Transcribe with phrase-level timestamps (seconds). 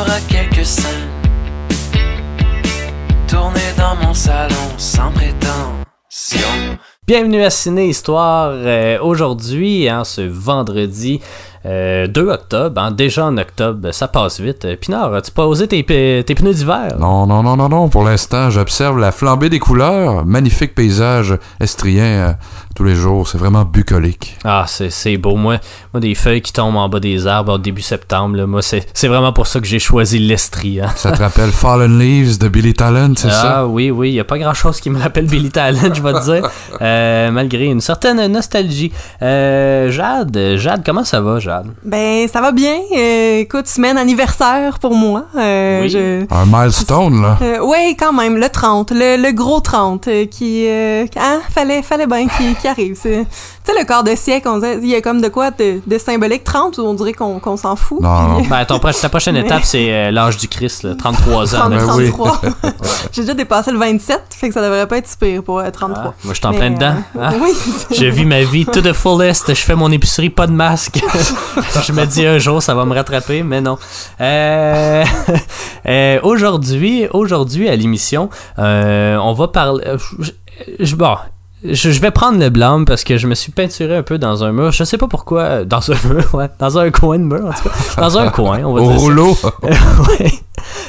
[0.00, 1.08] Aura quelques scènes
[3.28, 6.76] tournées dans mon salon sans prétention.
[7.06, 8.50] Bienvenue à Ciné Histoire.
[8.52, 11.20] Euh, Aujourd'hui, hein, ce vendredi
[11.66, 14.64] euh, 2 octobre, hein, déjà en octobre, ça passe vite.
[14.64, 16.96] Euh, Pinard, as-tu posé tes, tes pneus d'hiver?
[16.98, 17.88] Non, non, non, non, non.
[17.88, 20.24] Pour l'instant, j'observe la flambée des couleurs.
[20.24, 22.32] Magnifique paysage estrien euh,
[22.76, 23.26] tous les jours.
[23.28, 24.36] C'est vraiment bucolique.
[24.44, 25.34] Ah, c'est c'est beau.
[25.36, 25.56] Moi,
[25.92, 29.08] moi, des feuilles qui tombent en bas des arbres au début septembre, là, moi, c'est
[29.08, 30.80] vraiment pour ça que j'ai choisi l'Estrie.
[30.80, 30.88] hein.
[30.94, 33.66] Ça te rappelle Fallen Leaves de Billy Talent, c'est Ah ça?
[33.66, 36.24] oui, oui, il n'y a pas grand-chose qui me rappelle Billy Talent, je vais te
[36.24, 36.48] dire,
[36.82, 38.92] euh, malgré une certaine nostalgie.
[39.22, 41.55] Euh, Jade, Jade, comment ça va, Jade?
[41.84, 42.76] Ben, ça va bien.
[42.96, 45.24] Euh, écoute, semaine anniversaire pour moi.
[45.36, 45.88] Euh, Oui.
[45.90, 47.38] je- Un milestone, là.
[47.42, 50.66] Euh, ouais, quand même, le 30, le, le gros 30 euh, qui...
[50.68, 52.94] Euh, hein, fallait, fallait bien qu'il qu'il arrive.
[52.94, 53.00] Tu
[53.72, 55.98] sais, le quart de siècle, on dirait, il y a comme de quoi de, de
[55.98, 58.00] symbolique 30 où on dirait qu'on qu'on s'en fout.
[58.00, 58.42] Non, non.
[58.42, 61.58] Ben, ton, ta prochaine étape, c'est euh, l'âge du Christ, là, 33 ans.
[61.58, 61.78] 30, là.
[61.78, 62.10] Ben oui.
[62.10, 62.40] 33.
[63.12, 65.70] J'ai déjà dépassé le 27, fait que ça devrait pas être si pire pour euh,
[65.70, 66.02] 33.
[66.06, 66.94] Ah, moi, je suis en plein dedans.
[67.16, 67.32] euh, hein.
[67.42, 67.50] Oui.
[67.90, 69.48] Je vis ma vie to the fullest.
[69.48, 71.00] Je fais mon épicerie, pas de masque.
[71.86, 73.78] je me dis un jour, ça va me rattraper, mais non.
[74.20, 75.04] Euh,
[75.88, 78.28] euh, aujourd'hui, aujourd'hui à l'émission,
[78.58, 79.84] euh, on va parler.
[80.20, 80.30] Je,
[80.80, 81.16] je- bon,
[81.64, 84.44] je, je vais prendre le blâme parce que je me suis peinturé un peu dans
[84.44, 84.72] un mur.
[84.72, 85.64] Je sais pas pourquoi.
[85.64, 86.48] Dans un mur, ouais.
[86.58, 88.00] Dans un coin de mur, en tout cas.
[88.00, 89.04] Dans un coin, on va Au dire ça.
[89.04, 89.36] rouleau.
[89.62, 90.32] ouais.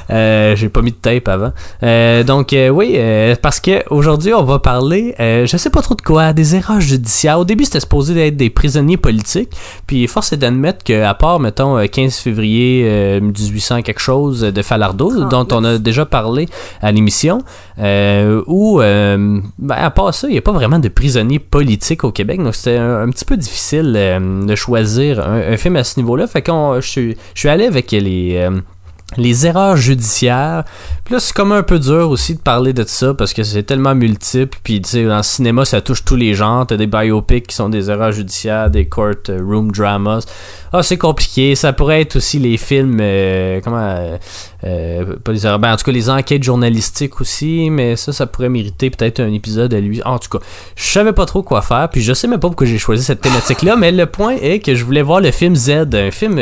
[0.10, 1.52] Euh, j'ai pas mis de tape avant.
[1.84, 5.82] Euh, donc euh, oui, euh, parce que aujourd'hui on va parler, euh, je sais pas
[5.82, 7.40] trop de quoi, des erreurs judiciaires.
[7.40, 9.50] Au début c'était supposé être des prisonniers politiques,
[9.86, 14.42] puis force est d'admettre que à part mettons euh, 15 février euh, 1800 quelque chose
[14.42, 16.48] de Falardeau, dont on a déjà parlé
[16.82, 17.40] à l'émission,
[17.80, 22.04] euh, où euh, ben, à part ça il y a pas vraiment de prisonniers politiques
[22.04, 25.76] au Québec, donc c'était un, un petit peu difficile euh, de choisir un, un film
[25.76, 26.28] à ce niveau-là.
[26.28, 28.52] Fait qu'on, je suis, je suis allé avec les euh,
[29.16, 30.66] les erreurs judiciaires.
[31.06, 33.64] Puis là, c'est comme un peu dur aussi de parler de ça parce que c'est
[33.64, 34.58] tellement multiple.
[34.62, 36.68] Puis tu sais, dans le cinéma, ça touche tous les genres.
[36.68, 40.26] T'as des biopics qui sont des erreurs judiciaires, des court euh, room dramas.
[40.74, 41.56] Ah, c'est compliqué.
[41.56, 44.20] Ça pourrait être aussi les films, euh, comment,
[44.66, 47.70] euh, pas les erreurs, ben, en tout cas les enquêtes journalistiques aussi.
[47.70, 50.02] Mais ça, ça pourrait mériter peut-être un épisode à lui.
[50.04, 51.88] En tout cas, je savais pas trop quoi faire.
[51.90, 53.78] Puis je sais même pas pourquoi j'ai choisi cette thématique-là.
[53.78, 56.36] mais le point est que je voulais voir le film Z, un film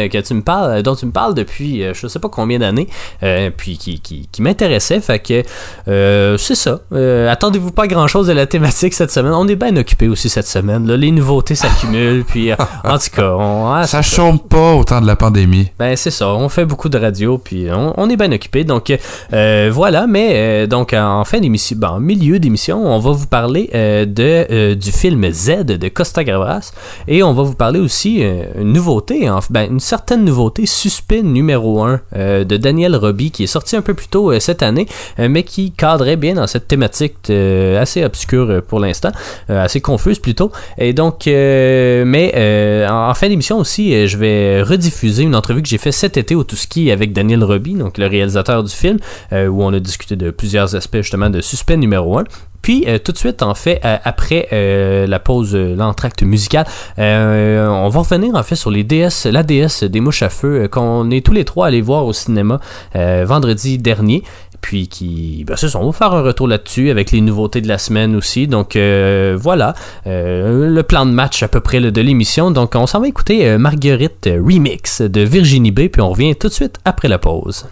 [0.83, 2.87] dont tu me parles depuis je sais pas combien d'années,
[3.23, 4.99] euh, puis qui, qui, qui m'intéressait.
[4.99, 5.43] Fait que
[5.87, 6.79] euh, c'est ça.
[6.93, 9.33] Euh, attendez-vous pas grand-chose de la thématique cette semaine.
[9.33, 10.87] On est bien occupé aussi cette semaine.
[10.87, 10.97] Là.
[10.97, 12.23] Les nouveautés s'accumulent.
[12.27, 15.69] puis en tout cas, on, ah, Ça chôme pas au temps de la pandémie.
[15.79, 18.63] ben c'est ça, on fait beaucoup de radio puis on, on est bien occupé.
[18.63, 18.91] Donc
[19.31, 24.73] voilà, mais donc en fin d'émission, ben, en milieu d'émission, on va vous parler de
[24.73, 26.71] du film Z de Costa Gavras
[27.07, 31.83] et on va vous parler aussi une nouveauté, en- ben, une certaine nouveauté, Suspect numéro
[31.83, 34.87] 1 euh, de Daniel Roby qui est sorti un peu plus tôt euh, cette année,
[35.19, 39.11] euh, mais qui cadrait bien dans cette thématique euh, assez obscure pour l'instant,
[39.49, 40.51] assez confuse plutôt.
[40.77, 45.91] Et donc, mais en, fin d'émission aussi, je vais rediffuser une entrevue que j'ai fait
[45.91, 48.97] cet été au Touski avec Daniel Roby, donc le réalisateur du film,
[49.31, 52.23] où on a discuté de plusieurs aspects justement de Suspect numéro 1.
[52.65, 56.65] Puis euh, tout de suite, en fait, euh, après euh, la pause, l'entracte musical,
[56.97, 61.11] on va revenir en fait sur les DS, la DS des mouches à feu qu'on
[61.11, 62.59] est tous les trois allés voir au cinéma
[62.95, 64.23] vendredi dernier.
[64.61, 67.67] Puis qui, ben c'est ça, on va faire un retour là-dessus avec les nouveautés de
[67.67, 68.47] la semaine aussi.
[68.47, 69.75] Donc voilà,
[70.05, 72.49] le plan de match à peu près de l'émission.
[72.49, 75.87] Donc on s'en va écouter Marguerite Remix de Virginie B.
[75.89, 77.67] Puis on revient tout de suite après la pause.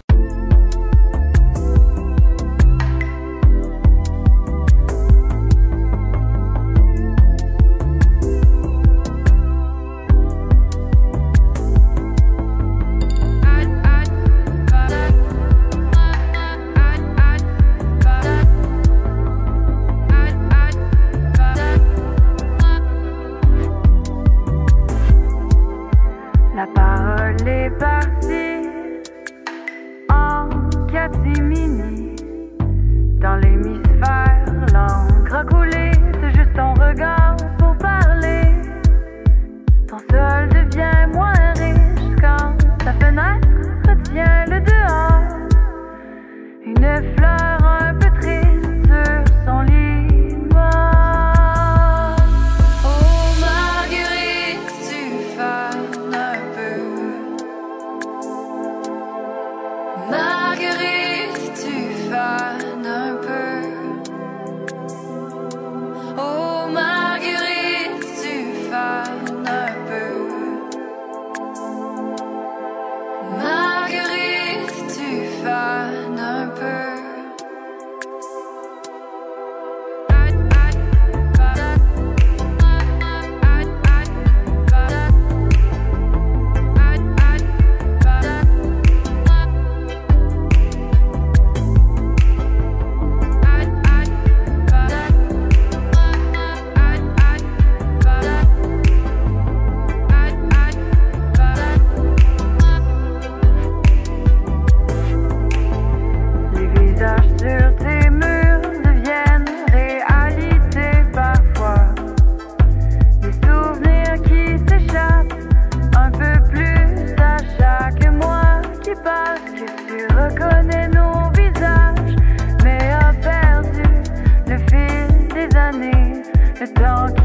[126.70, 127.23] don't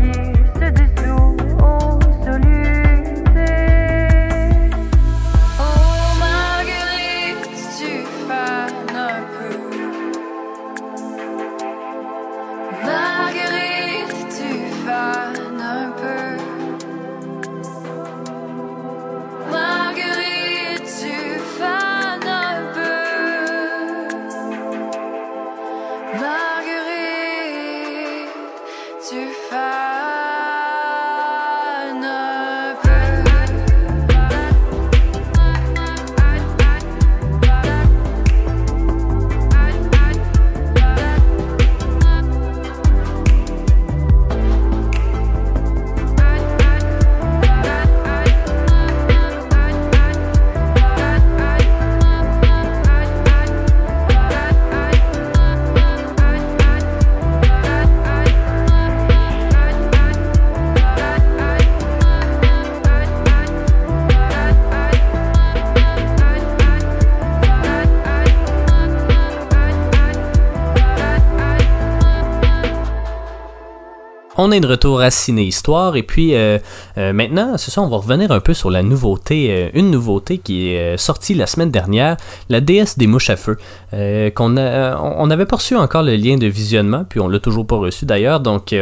[74.39, 76.59] on est de retour à Ciné Histoire et puis euh,
[76.97, 80.37] euh, maintenant, c'est ça, on va revenir un peu sur la nouveauté, euh, une nouveauté
[80.37, 82.15] qui est sortie la semaine dernière,
[82.47, 83.57] la déesse des mouches à feu,
[83.91, 87.67] qu'on on on avait pas reçu encore le lien de visionnement, puis on l'a toujours
[87.67, 88.73] pas reçu d'ailleurs, donc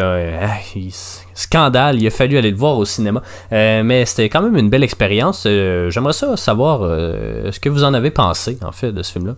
[1.33, 4.83] scandale, il a fallu aller le voir au cinéma, mais c'était quand même une belle
[4.83, 5.44] expérience.
[5.45, 9.36] J'aimerais ça savoir ce que vous en avez pensé en fait de ce film-là.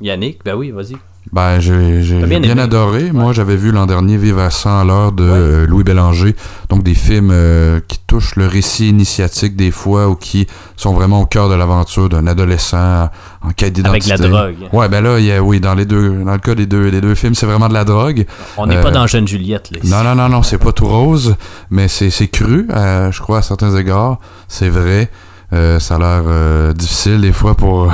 [0.00, 0.96] Yannick, ben oui, vas-y.
[1.32, 3.10] Ben, j'ai bien, adoré.
[3.10, 6.36] Moi, j'avais vu l'an dernier Vive à 100 à l'heure de euh, Louis Bélanger.
[6.68, 10.46] Donc, des films euh, qui touchent le récit initiatique des fois ou qui
[10.76, 13.08] sont vraiment au cœur de l'aventure d'un adolescent
[13.42, 14.16] en quête Avec d'identité.
[14.18, 14.54] la drogue.
[14.72, 16.92] Ouais, ben là, il y a, oui, dans les deux, dans le cas des deux,
[16.92, 18.24] des deux films, c'est vraiment de la drogue.
[18.56, 19.78] On n'est Euh, pas dans Jeune Juliette, là.
[19.82, 19.90] ici.
[19.90, 21.34] Non, non, non, non, c'est pas tout rose,
[21.70, 24.18] mais c'est c'est cru, euh, je crois, à certains égards.
[24.46, 25.10] C'est vrai.
[25.52, 27.88] Euh, ça a l'air euh, difficile des fois pour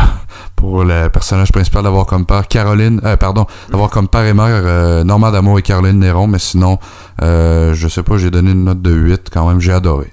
[0.63, 4.47] pour le personnage principal d'avoir comme père Caroline, euh, pardon, d'avoir comme père et mère
[4.47, 6.79] euh, Normand D'Amour et Caroline Néron, mais sinon,
[7.21, 10.13] euh, je sais pas, j'ai donné une note de 8 quand même, j'ai adoré.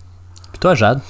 [0.51, 1.01] Puis toi, Jade?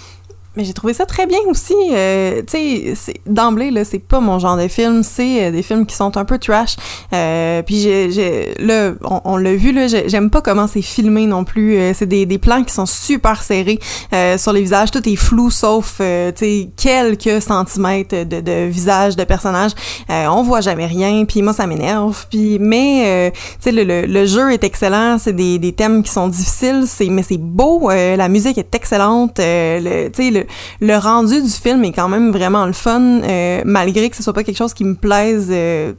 [0.60, 1.74] Mais j'ai trouvé ça très bien aussi.
[1.94, 5.04] Euh, tu sais, d'emblée, là, c'est pas mon genre de film.
[5.04, 6.76] C'est euh, des films qui sont un peu trash.
[7.14, 10.82] Euh, puis j'ai, j'ai- là, on, on l'a vu, là, j'ai- j'aime pas comment c'est
[10.82, 11.78] filmé non plus.
[11.78, 13.80] Euh, c'est des, des plans qui sont super serrés
[14.12, 14.92] euh, sur les visages.
[14.92, 19.72] Tout est flou, sauf, euh, tu sais, quelques centimètres de, de visage de personnage.
[20.10, 21.24] On voit jamais rien.
[21.24, 22.26] Puis moi, ça m'énerve.
[22.30, 25.18] Puis, mais, tu sais, le, le, le jeu est excellent.
[25.20, 26.84] C'est des, des thèmes qui sont difficiles.
[26.86, 27.90] C'est, mais c'est beau.
[27.90, 29.38] La musique est excellente.
[29.40, 30.49] Le, tu sais, le,
[30.82, 34.34] le rendu du film est quand même vraiment le fun, euh, malgré que ce soit
[34.34, 35.94] pas quelque chose qui me plaise euh,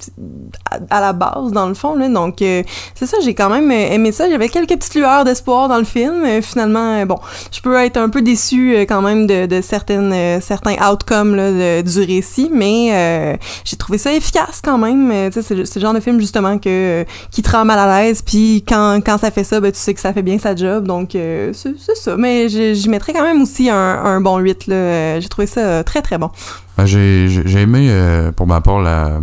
[0.90, 1.95] à, la base, dans le fond.
[1.95, 2.09] Là.
[2.09, 2.62] Donc, euh,
[2.95, 4.28] c'est ça, j'ai quand même aimé ça.
[4.30, 6.25] J'avais quelques petites lueurs d'espoir dans le film.
[6.42, 7.19] Finalement, bon,
[7.52, 11.37] je peux être un peu déçue euh, quand même de, certaines, certains outcomes
[11.83, 15.30] du récit, mais j'ai trouvé ça efficace quand même.
[15.33, 19.00] C'est le genre de film, justement, que, qui te rend mal à l'aise, puis quand,
[19.04, 20.87] quand ça fait ça, ben, tu sais que ça fait bien sa job.
[20.87, 22.16] Donc, c'est ça.
[22.16, 24.66] Mais je- j'y mettrais quand même aussi un, un bon 8.
[24.66, 24.75] là.
[24.75, 26.30] Euh, J'ai trouvé ça euh, très, très bon.
[26.76, 29.20] Ben, j'ai aimé, euh, pour ma part, la,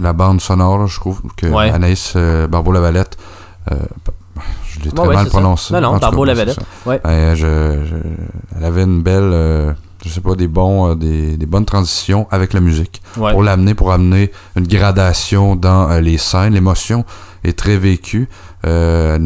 [0.00, 1.70] la bande sonore, je trouve que Ouais.
[1.70, 3.16] Anaïs euh, Barbeau-Lavalette,
[3.72, 3.76] euh,
[4.70, 5.38] je l'ai très Ouais, mal c'est ça.
[5.38, 5.74] prononcé.
[5.74, 6.62] Non, non, c'est ça.
[6.86, 7.00] Ouais.
[7.06, 9.72] Euh, je- je- elle avait une belle, euh,
[10.04, 13.32] je sais pas, des bons, euh, des, des bonnes transitions avec la musique Ouais.
[13.32, 16.54] pour l'amener, pour amener une gradation dans euh, les scènes.
[16.54, 17.04] L'émotion
[17.44, 18.28] est très vécue.
[18.66, 19.18] Euh,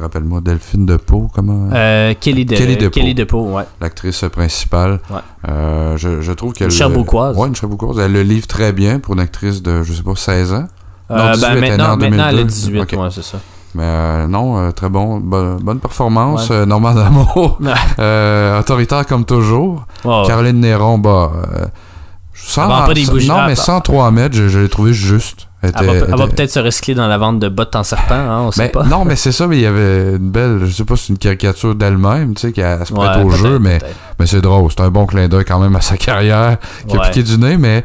[0.00, 1.68] Rappelle-moi, Delphine de Pau, comment?
[1.72, 3.44] Euh, Kelly, de, Kelly Kelly, DePau.
[3.46, 3.64] DePau, ouais.
[3.80, 5.00] l'actrice principale.
[5.10, 5.18] Ouais.
[5.48, 6.66] Euh, je, je trouve qu'elle.
[6.68, 7.36] Une Cherbouquoise.
[7.36, 7.98] Ouais, une Cherbouquoise.
[7.98, 10.64] Elle le livre très bien pour une actrice de, je sais pas, 16 ans.
[11.10, 12.44] Non, Euh, 18, ben, elle est née maintenant, en maintenant, elle a 2002.
[12.48, 12.92] 18, Ok.
[12.98, 13.38] ouais, c'est ça.
[13.76, 15.18] Mais euh, non, euh, très bon.
[15.18, 16.48] Bo- bonne performance.
[16.48, 16.56] Ouais.
[16.56, 17.58] Euh, Normand D'Amour.
[17.98, 19.84] Euh, autoritaire comme toujours.
[20.04, 20.22] Ouais.
[20.26, 21.32] Caroline Néron, bah.
[21.34, 21.64] euh,
[22.34, 23.56] sans, Elle vend pas des non, mais bah.
[23.56, 25.48] sans 3 mètres, je, je l'ai trouvé juste.
[25.64, 28.64] Elle va, peut-être se recycler dans la vente de bottes en serpent, hein, on sait
[28.64, 28.84] mais pas.
[28.84, 31.12] non, mais c'est ça, mais il y avait une belle, je sais pas si c'est
[31.12, 33.78] une caricature d'elle-même, tu sais, qui se prête Ouais, au jeu, mais
[34.18, 37.00] mais c'est drôle, c'est un bon clin d'œil quand même à sa carrière qui a
[37.00, 37.84] piqué du nez, mais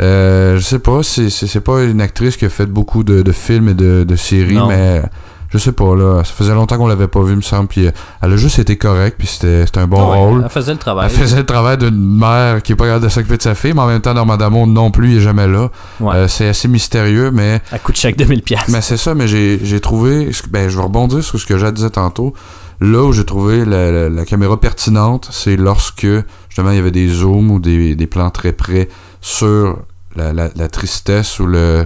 [0.00, 3.22] euh, je sais pas, c'est, c'est, c'est pas une actrice qui a fait beaucoup de,
[3.22, 4.66] de films et de, de séries, Non.
[4.68, 5.02] mais
[5.50, 7.90] je sais pas, là, ça faisait longtemps qu'on l'avait pas vu, me semble, puis euh,
[8.22, 10.40] elle a juste été correcte, puis c'était, c'était un bon Ouais, rôle.
[10.44, 11.08] Elle faisait le travail.
[11.12, 13.72] Elle faisait le travail d'une mère qui est pas capable de s'occuper de sa fille,
[13.74, 15.70] mais en même temps, Normand non plus, il est jamais là.
[16.00, 16.14] Ouais.
[16.14, 18.68] Euh, c'est assez mystérieux, mais Elle coûte chèque 2000 pièces.
[18.68, 20.30] mais c'est ça, mais j'ai j'ai trouvé.
[20.50, 22.32] Ben, je vais rebondir sur ce que Jade disait tantôt.
[22.80, 26.06] Là où j'ai trouvé la, la- la caméra pertinente, c'est lorsque
[26.48, 28.88] justement il y avait des zooms ou des, des plans très près
[29.20, 29.78] sur
[30.16, 31.84] la, la- la tristesse ou le.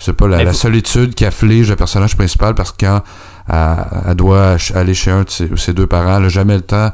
[0.00, 3.02] Sais pas, la, solitude qui afflige le personnage principal parce que quand
[3.48, 6.62] elle, elle doit aller chez un de ses, ses deux parents, elle n'a jamais le
[6.62, 6.90] temps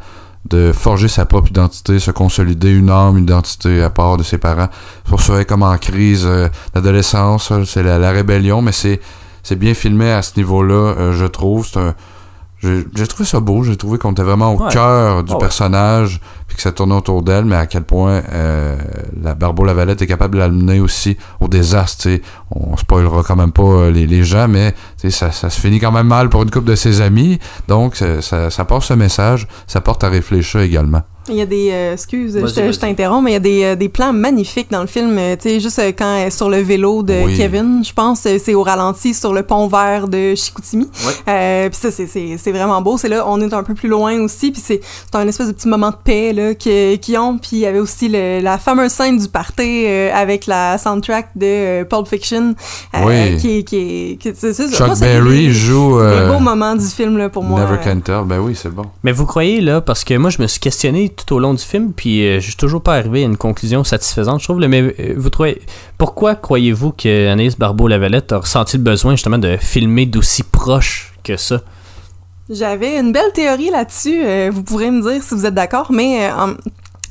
[0.48, 4.38] de forger sa propre identité, se consolider une âme, une identité à part de ses
[4.38, 4.68] parents.
[5.04, 9.00] Pour ça, elle est comme en crise euh, d'adolescence, c'est la, la rébellion, mais c'est
[9.42, 11.64] c'est bien filmé à ce niveau-là, euh, je trouve.
[11.66, 11.94] C'est un-
[12.94, 14.73] J'ai trouvé ça beau, j'ai trouvé qu'on était vraiment au Ouais.
[14.73, 15.40] cœur du Ah ouais.
[15.40, 18.76] personnage, puis que ça tournait autour d'elle, mais à quel point euh,
[19.23, 22.02] la Barbeau Lavalette est capable de l'amener aussi au désastre.
[22.02, 22.23] tu sais.
[22.50, 24.75] On spoilera quand même pas euh, les, les gens, mais
[25.11, 27.38] ça se finit quand même mal pour une couple de ses amis.
[27.68, 31.02] Donc ça, ça, ça passe ce message, ça porte à réfléchir également.
[31.28, 31.71] Il y a des...
[31.73, 34.87] euh, excuse, je t'interromps, mais il y a des, euh, des plans magnifiques dans le
[34.87, 35.16] film.
[35.18, 37.37] euh, Tu sais, juste euh, quand elle est sur le vélo de Oui.
[37.37, 40.85] Kevin, je pense, euh, c'est au ralenti sur le pont vert de Chicoutimi.
[41.06, 41.12] Ouais.
[41.28, 42.97] Euh, puis ça, c'est- c'est c'est vraiment beau.
[42.99, 45.52] C'est là, on est un peu plus loin aussi, puis c'est c'est un espèce de
[45.52, 47.38] petit moment de paix là qu'ils qu'ils ont.
[47.38, 51.30] Puis il y avait aussi le- la fameuse scène du party euh, avec la soundtrack
[51.37, 52.54] de euh, Pulp Fiction,
[52.95, 53.37] euh, Oui.
[53.38, 54.54] qui, est- qui, est- qui, c'est-.
[54.71, 57.61] Chuck Moi, Berry des- joue des euh, beaux moments du film là pour moi.
[57.61, 57.85] Never euh.
[57.95, 58.23] Can Tell.
[58.26, 58.85] Ben oui, c'est bon.
[59.02, 61.62] Mais vous croyez, là, parce que moi, je me suis questionné tout au long du
[61.62, 64.61] film, puis euh, je suis toujours pas arrivé à une conclusion satisfaisante, je trouve.
[64.61, 65.62] là, mais euh, vous trouvez,
[65.99, 71.37] pourquoi croyez-vous que Anaïs Barbeau-Lavalette a ressenti le besoin, justement, de filmer d'aussi proche que
[71.37, 71.62] ça?
[72.49, 74.23] J'avais une belle théorie là-dessus.
[74.25, 76.54] euh, vous pourrez me dire si vous êtes d'accord, mais euh,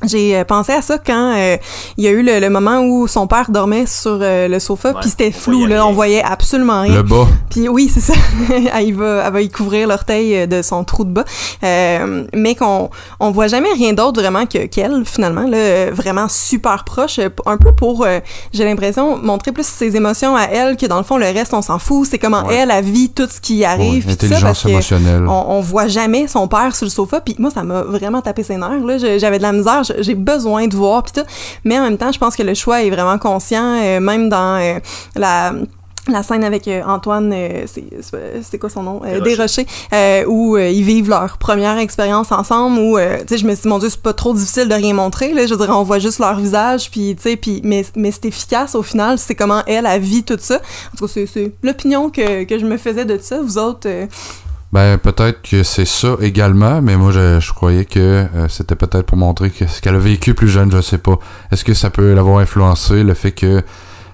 [0.04, 1.56] j'ai euh, pensé à ça quand euh,
[1.96, 4.92] il y a eu le, le moment où son père dormait sur euh, le sofa,
[4.94, 5.90] puis c'était on flou, voyait là, rien.
[5.90, 6.94] on voyait absolument rien.
[6.96, 7.26] Le bas.
[7.50, 8.12] Puis oui, c'est ça.
[8.74, 11.24] elle, va, elle va y couvrir l'orteil de son trou de bas.
[11.64, 16.84] Euh, mais qu'on on voit jamais rien d'autre vraiment que qu'elle, finalement, là, vraiment super
[16.84, 17.18] proche.
[17.46, 18.20] Un peu pour, euh,
[18.52, 21.62] j'ai l'impression, montrer plus ses émotions à elle que dans le fond, le reste, on
[21.62, 22.06] s'en fout.
[22.10, 22.56] C'est comment Ouais.
[22.56, 24.06] elle, elle vit tout ce qui arrive.
[24.06, 25.26] Ouais, puis tout ça, parce intelligence que émotionnelle.
[25.26, 28.42] on, on voit jamais son père sur le sofa puis moi ça m'a vraiment tapé
[28.42, 31.28] ses nerfs j'avais de la misère j'ai besoin de voir puis tout
[31.64, 34.60] mais en même temps je pense que le choix est vraiment conscient euh, même dans
[34.60, 34.78] euh,
[35.14, 35.52] la
[36.08, 37.34] la scène avec euh, Antoine,
[37.66, 39.00] c'est quoi son nom?
[39.24, 39.66] Desrochers.
[39.92, 43.68] Euh, où ils vivent leur première expérience ensemble, où, tu sais, je me suis dit,
[43.68, 45.98] mon Dieu, c'est pas trop difficile de rien montrer, là, je veux dire, on voit
[45.98, 49.62] juste leur visage, puis, tu sais, puis, mais, mais c'est efficace au final, c'est comment
[49.66, 50.60] elle, a vit tout ça.
[50.94, 53.40] En tout cas, c'est- l'opinion que, que je me faisais de ça.
[53.42, 53.88] Vous autres,
[54.76, 59.06] Ben, peut-être que c'est ça également, mais moi, je, je croyais que euh, c'était peut-être
[59.06, 61.18] pour montrer que ce qu'elle a vécu plus jeune, je sais pas.
[61.50, 63.62] Est-ce que ça peut l'avoir influencé, le fait que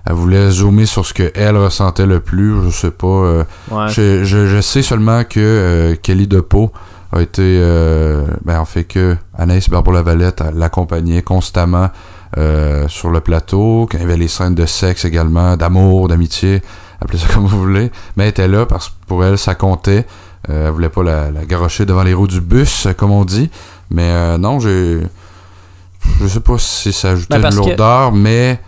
[0.07, 3.09] elle voulait zoomer sur ce qu'elle ressentait le plus, je sais pas.
[3.09, 3.89] euh, Ouais.
[3.89, 6.71] je, je, je sais seulement que euh, Kelly DePau
[7.11, 7.59] a été,
[8.45, 11.89] ben, en fait que Anaïs Barbeau-Lavalette l'accompagnait constamment
[12.87, 16.63] sur le plateau, quand il y avait les scènes de sexe également, d'amour, d'amitié,
[17.01, 20.07] appelez ça comme vous voulez, mais elle était là parce que pour elle, ça comptait.
[20.51, 23.25] Euh, elle voulait pas la, la garocher devant les roues du bus, euh, comme on
[23.25, 23.51] dit.
[23.91, 25.01] Mais euh, non, j'ai.
[26.21, 28.61] Je sais pas si ça ajoutait Ben, de parce que- lourdeur, mais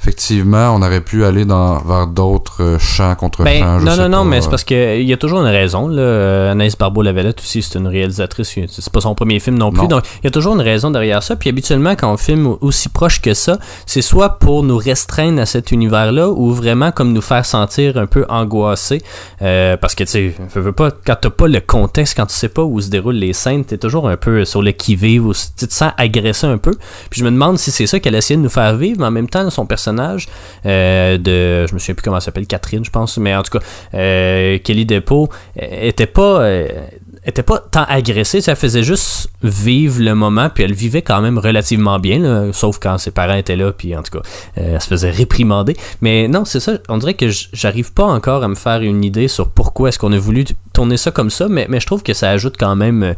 [0.00, 3.80] effectivement, on aurait pu aller dans, vers d'autres euh, champs contre Ben, champs.
[3.80, 5.88] non, non, non, mais c'est parce qu'il y a toujours une raison.
[5.88, 6.00] Là.
[6.00, 8.58] Euh, Anaïs Barbeau-Lavalette aussi, c'est une réalisatrice.
[8.68, 9.82] C'est pas son premier film non plus.
[9.82, 9.88] Non.
[9.88, 11.34] Donc, il y a toujours une raison derrière ça.
[11.34, 15.46] Puis habituellement, quand on filme aussi proche que ça, c'est soit pour nous restreindre à
[15.46, 19.02] cet univers-là ou vraiment comme nous faire sentir un peu angoissés.
[19.42, 22.48] Euh, parce que, tu sais, veux, pas, quand t'as pas le contexte, quand tu sais
[22.48, 25.66] pas où se déroulent les scènes, t'es toujours un peu sur le qui-vive ou tu
[25.66, 26.76] te sens agressé un peu.
[27.10, 29.10] Puis je me demande si c'est ça qu'elle essayait de nous faire vivre, mais en
[29.10, 29.87] même temps, son personnage
[30.66, 33.58] euh, de, je me souviens plus comment elle s'appelle, Catherine, je pense, mais en tout
[33.58, 33.64] cas,
[33.94, 35.28] euh, Kelly Depot
[35.60, 36.48] euh, était pas,
[37.24, 41.38] était pas tant agressée, ça faisait juste vivre le moment, puis elle vivait quand même
[41.38, 45.10] relativement bien, sauf quand ses parents étaient là, puis en tout cas, elle se faisait
[45.10, 45.76] réprimander.
[46.00, 49.28] Mais non, c'est ça, on dirait que j'arrive pas encore à me faire une idée
[49.28, 52.14] sur pourquoi est-ce qu'on a voulu tourner ça comme ça, mais, mais je trouve que
[52.14, 53.14] ça ajoute quand même,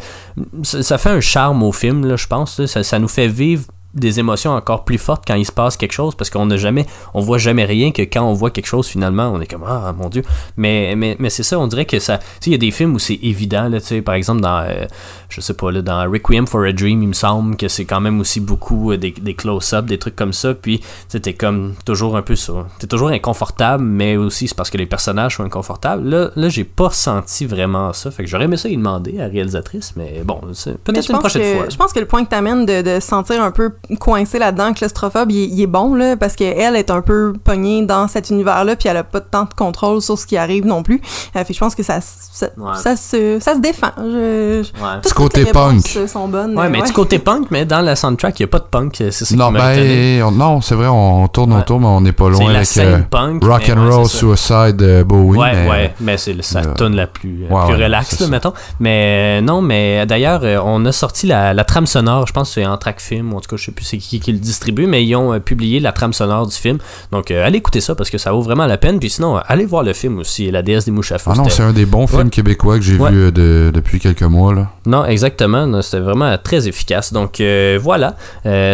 [0.63, 4.53] ça, fait un charme au film, là, je pense, ça nous fait vivre des émotions
[4.53, 7.39] encore plus fortes quand il se passe quelque chose parce qu'on n'a jamais on voit
[7.39, 10.23] jamais rien que quand on voit quelque chose finalement on est comme ah mon dieu.
[10.57, 12.71] Mais mais, mais c'est ça on dirait que ça tu sais il y a des
[12.71, 14.87] films où c'est évident là tu sais par exemple dans euh,
[15.29, 18.01] je sais pas là dans Requiem for a Dream il me semble que c'est quand
[18.01, 22.17] même aussi beaucoup euh, des, des close-up des trucs comme ça puis t'es comme toujours
[22.17, 26.09] un peu sur t'es toujours inconfortable mais aussi c'est parce que les personnages sont inconfortables.
[26.09, 29.23] Là là j'ai pas senti vraiment ça fait que j'aurais aimé ça y demander à
[29.23, 30.41] la réalisatrice mais bon
[30.85, 31.69] peut-être une prochaine que, fois.
[31.69, 34.73] Je pense que le point que t'amènes de, de se sentir un peu coincé là-dedans,
[34.73, 38.31] claustrophobe, il, est- il est bon, là, parce qu'elle est un peu pognée dans cet
[38.31, 41.01] univers-là, puis elle a pas tant de contrôle sur ce qui arrive non plus.
[41.37, 42.73] Euh, fait je pense que ça, ça, Ouais.
[42.77, 43.91] ça, se, ça se défend.
[43.99, 45.01] Je, je- Ouais.
[45.03, 45.97] toutes côté réponses, punk.
[45.97, 46.57] euh, sont bonnes.
[46.57, 48.65] Ouais, euh, mais du côté punk, mais dans la soundtrack, il n'y a pas de
[48.65, 48.95] punk.
[48.97, 51.61] C'est ça Non, ben, on- non, c'est vrai, on tourne Ouais.
[51.61, 53.43] autour, mais on n'est pas C'est loin la avec scène euh, punk.
[53.45, 54.07] Rock mais and Roll.
[54.07, 55.39] Suicide de Bowie.
[55.39, 58.29] ouais, mais, ouais, mais c'est euh, tonne la plus, euh, ouais, plus ouais, relaxe, là,
[58.29, 58.53] mettons.
[58.79, 62.49] Mais euh, non, mais d'ailleurs, euh, on a sorti la, la trame sonore, je pense
[62.51, 64.39] que c'est en track film, en tout cas, je sais plus c'est qui qui le
[64.39, 66.79] distribue, mais ils ont euh, publié la trame sonore du film.
[67.13, 68.99] Donc, euh, allez écouter ça parce que ça vaut vraiment la peine.
[68.99, 71.31] Puis sinon, allez voir le film aussi, La déesse des mouches à feu.
[71.33, 73.11] Ah non, c'est un des bons films québécois que j'ai Ouais.
[73.11, 74.55] vu euh, de- depuis quelques mois.
[74.55, 74.71] Là.
[74.87, 75.81] Non, exactement.
[75.83, 77.13] C'était vraiment très efficace.
[77.13, 77.41] Donc
[77.81, 78.17] voilà,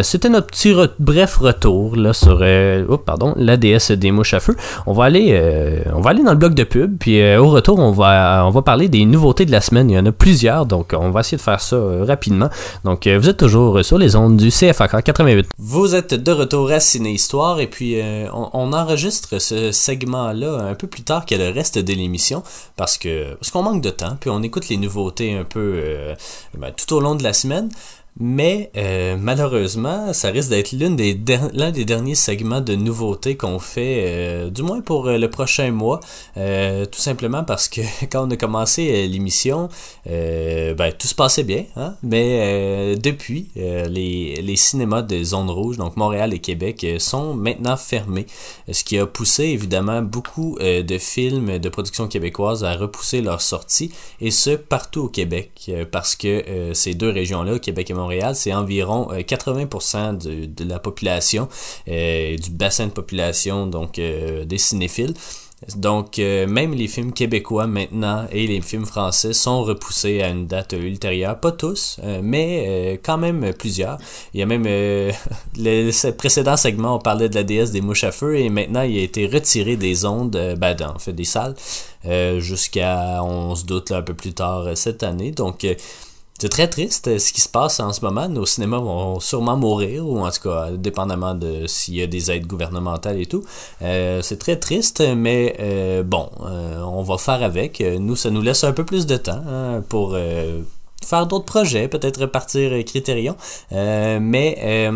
[0.03, 2.43] c'était notre petit re- bref retour là sur,
[2.89, 4.57] oh, pardon, la DS des mouches à feu.
[4.87, 6.97] On va aller, on va aller dans le bloc de pub.
[6.99, 9.91] Puis au retour, on va, on va parler des nouveautés de la semaine.
[9.91, 11.77] Il y en a plusieurs, donc on va essayer de faire ça
[12.07, 12.49] rapidement.
[12.85, 14.51] Donc vous êtes toujours sur les ondes du
[14.87, 15.49] CFAK 88.
[15.59, 20.69] Vous êtes de retour à Ciné Histoire et puis euh, on, on enregistre ce segment-là
[20.71, 22.43] un peu plus tard que le reste de l'émission
[22.77, 26.15] parce que parce qu'on manque de temps puis on écoute les nouveautés un peu euh,
[26.57, 27.69] ben, tout au long de la semaine.
[28.19, 31.19] Mais euh, malheureusement, ça risque d'être l'une des
[31.53, 35.71] l'un des derniers segments de nouveautés qu'on fait, euh, du moins pour euh, le prochain
[35.71, 36.01] mois,
[36.35, 39.69] tout simplement parce que quand on a commencé l'émission,
[40.07, 41.95] ben, tout se passait bien, hein?
[42.03, 48.27] mais depuis, les, les cinémas de zone rouge, donc Montréal et Québec, sont maintenant fermés,
[48.71, 53.91] ce qui a poussé évidemment beaucoup de films de production québécoise à repousser leur sortie,
[54.21, 59.09] et ce partout au Québec, parce que ces deux régions-là, Québec et Montréal, c'est environ
[59.13, 61.49] euh, 80% de, de la population,
[61.89, 65.15] euh, du bassin de population, donc euh, des cinéphiles.
[65.75, 70.47] Donc, euh, même les films québécois maintenant et les films français sont repoussés à une
[70.47, 71.41] date ultérieure.
[71.41, 73.97] Pas tous, euh, mais euh, quand même plusieurs.
[74.35, 75.11] Il y a même euh,
[75.57, 78.99] le précédent segment, on parlait de la déesse des mouches à feu et maintenant il
[78.99, 81.55] a été retiré des ondes, euh, ben, en fait, des salles,
[82.05, 85.31] euh, jusqu'à, on se doute, un peu plus tard euh, cette année.
[85.31, 85.75] Donc, euh,
[86.39, 88.29] c'est très triste euh, ce qui se passe en ce moment.
[88.29, 92.31] Nos cinémas vont sûrement mourir, ou en tout cas, dépendamment de s'il y a des
[92.31, 93.45] aides gouvernementales et tout.
[93.83, 97.81] Euh, c'est très triste, mais euh, bon, on va faire avec.
[97.81, 100.17] Nous, ça nous laisse un peu plus de temps hein, pour
[101.05, 103.37] faire d'autres projets, peut-être repartir Criterion.
[103.73, 104.91] Euh, mais...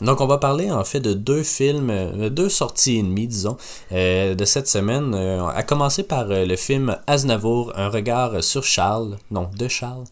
[0.00, 3.56] donc on va parler en fait de deux films, deux sorties et demie disons,
[3.92, 5.14] euh, de cette semaine.
[5.14, 10.04] À commencer par le film Aznavour, un regard sur Charles, non de Charles.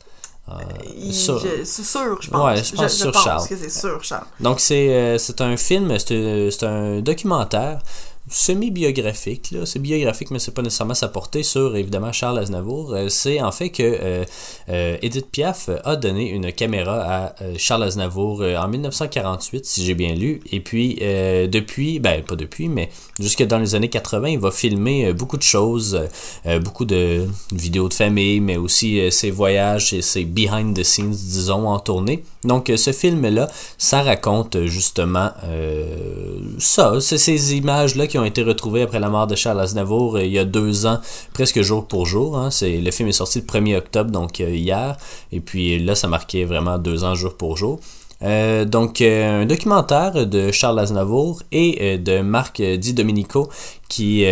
[0.48, 0.52] Euh,
[0.96, 2.44] Il- sur- je- C'est sûr, je pense.
[2.44, 3.48] Ouais, je pense sur pense Charles.
[3.48, 3.68] que c'est
[4.02, 4.26] Charles.
[4.38, 7.80] Donc c'est euh, c'est un film, c'est euh, c'est un documentaire
[8.28, 9.66] semi-biographique, là.
[9.66, 12.92] C'est biographique, mais c'est pas nécessairement sa portée sur, évidemment, Charles Aznavour.
[12.92, 14.24] Euh, c'est en fait que euh,
[14.68, 19.84] euh, Edith Piaf a donné une caméra à euh, Charles Aznavour euh, en 1948, si
[19.84, 20.40] j'ai bien lu.
[20.50, 24.50] Et puis, euh, depuis, ben, pas depuis, mais jusque dans les années 80, il va
[24.50, 26.00] filmer euh, beaucoup de choses,
[26.46, 30.82] euh, beaucoup de vidéos de famille, mais aussi euh, ses voyages et ses behind the
[30.82, 32.24] scenes, disons, en tournée.
[32.46, 38.24] Donc, euh, ce film-là, ça raconte euh, justement euh, ça, c'est ces images-là qui ont
[38.24, 41.00] été retrouvées après la mort de Charles Aznavour euh, il y a deux ans,
[41.32, 42.36] presque jour pour jour.
[42.36, 42.50] Hein.
[42.50, 44.96] C'est, le film est sorti le 1er octobre, donc euh, hier,
[45.32, 47.80] et puis là, ça marquait vraiment deux ans jour pour jour.
[48.22, 53.50] Euh, donc, un documentaire de Charles Aznavour et de Marc Di Domenico
[53.90, 54.24] qui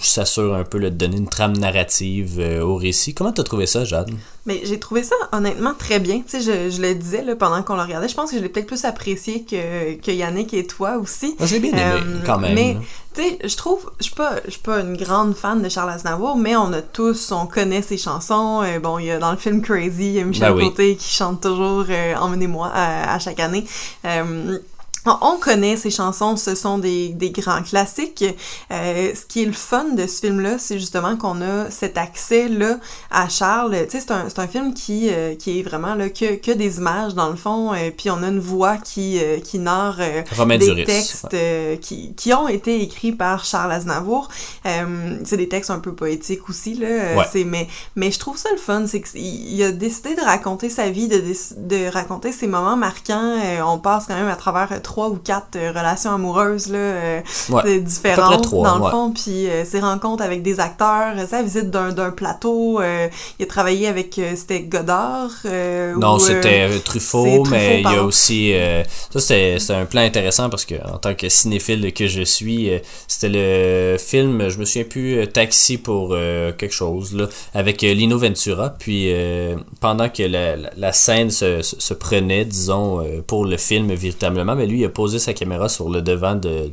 [0.00, 3.14] s'assure un peu de donner une trame narrative au récit.
[3.14, 4.10] Comment t'as trouvé ça, Jade?
[4.50, 6.22] Mais j'ai trouvé ça honnêtement très bien.
[6.22, 8.08] Tu sais, je, je le disais là, pendant qu'on le regardait.
[8.08, 11.36] Je pense que je l'ai peut-être plus apprécié que, que Yannick et toi aussi.
[11.38, 12.54] Moi, je l'ai bien aimé, Euh, quand même.
[12.54, 12.76] Mais,
[13.14, 15.90] tu sais, je trouve, je suis pas, je suis pas une grande fan de Charles
[15.90, 18.62] Aznavour, mais on a tous, on connaît ses chansons.
[18.64, 20.64] Euh, bon, il y a dans le film Crazy, il y a Michel Ben oui.
[20.64, 23.64] Côté qui chante toujours euh, Emmenez-moi à, à chaque année.
[25.06, 28.24] Euh, on- on connaît ces chansons, ce sont des, des grands classiques.
[28.72, 32.78] Euh, ce qui est le fun de ce film-là, c'est justement qu'on a cet accès-là
[33.10, 33.76] à Charles.
[33.84, 36.50] Tu sais, c'est un, c'est un film qui, euh, qui est vraiment là, que, que
[36.52, 39.96] des images, dans le fond, euh, puis on a une voix qui, euh, qui narre
[40.00, 40.22] euh,
[40.58, 40.84] des Duris.
[40.84, 41.34] textes
[41.80, 44.28] qui, qui ont été écrits par Charles Aznavour.
[44.66, 46.86] Euh, c'est des textes un peu poétiques aussi, là.
[47.16, 47.24] Ouais.
[47.32, 50.68] c'est, mais, mais je trouve ça le fun, c'est qu'il il a décidé de raconter
[50.70, 51.22] sa vie, de,
[51.56, 53.38] de raconter ses moments marquants.
[53.44, 57.20] Euh, on passe quand même à travers trois ou quatre euh, relations amoureuses, là, euh,
[57.50, 57.62] Ouais.
[57.66, 58.90] euh, différentes, dans le ouais.
[58.90, 62.80] fond, puis euh, ses rencontres avec des acteurs, euh, sa visite d'un, plateau.
[62.80, 65.30] euh, il a travaillé avec, euh, c'était Godard.
[65.44, 68.52] euh, Non, euh, c'était euh, c'est Truffaut, Truffaut, mais il y a aussi...
[68.52, 72.22] euh, ça, c'était c'était un plan intéressant parce que en tant que cinéphile que je
[72.22, 77.14] suis, euh, c'était le film, je me souviens plus, euh, Taxi pour euh, quelque chose,
[77.14, 78.70] là, avec euh, Lino Ventura.
[78.78, 83.44] Puis euh, pendant que la, la- la scène se, se, se prenait, disons, euh, pour
[83.44, 86.70] le film véritablement, mais lui, il a posé sa caméra sur le devant de,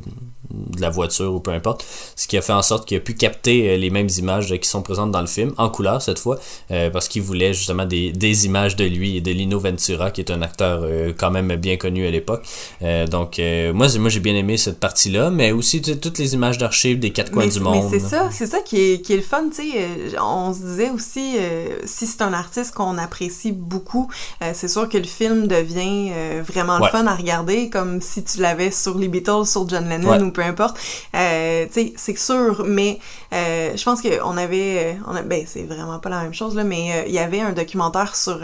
[0.50, 1.84] de la voiture ou peu importe,
[2.16, 4.56] ce qui a fait en sorte qu'il a pu capter euh, les mêmes images euh,
[4.56, 6.38] qui sont présentes dans le film, en couleur cette fois,
[6.70, 10.20] euh, parce qu'il voulait justement des, des images de lui et de Lino Ventura, qui
[10.22, 12.44] est un acteur euh, quand même bien connu à l'époque.
[12.82, 13.38] Euh, donc
[13.74, 17.10] moi, j'ai- moi j'ai bien aimé cette partie-là, mais aussi toutes les images d'archives des
[17.10, 17.88] quatre coins mais, du mais monde.
[17.90, 19.88] c'est ça, c'est ça qui est, qui est le fun, tu sais.
[20.20, 21.36] On se disait aussi,
[21.84, 24.08] si c'est un artiste qu'on apprécie beaucoup,
[24.54, 26.10] c'est sûr que le film devient
[26.46, 26.84] vraiment Ouais.
[26.86, 30.22] le fun à regarder, comme si tu l'avais sur les Beatles, sur John Lennon Ouais.
[30.22, 30.78] ou peu importe.
[31.16, 32.98] Euh, tu sais, c'est sûr, mais
[33.32, 36.62] euh, je pense qu'on avait, on a, ben c'est vraiment pas la même chose là,
[36.62, 38.38] mais euh, il y avait un documentaire sur,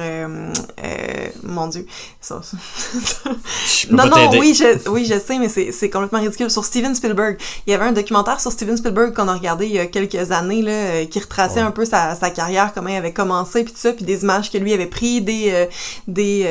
[1.45, 1.87] mon Dieu,
[2.21, 2.57] ça, ça-
[3.91, 6.51] non, non, oui, je, oui, je sais, mais c'est c'est complètement ridicule.
[6.51, 9.73] Sur Steven Spielberg, il y avait un documentaire sur Steven Spielberg qu'on a regardé il
[9.73, 13.13] y a quelques années, là, qui retraçait un peu sa, sa carrière, comment il avait
[13.13, 15.69] commencé, puis tout ça, puis des images que lui avait pris, des,
[16.09, 16.49] des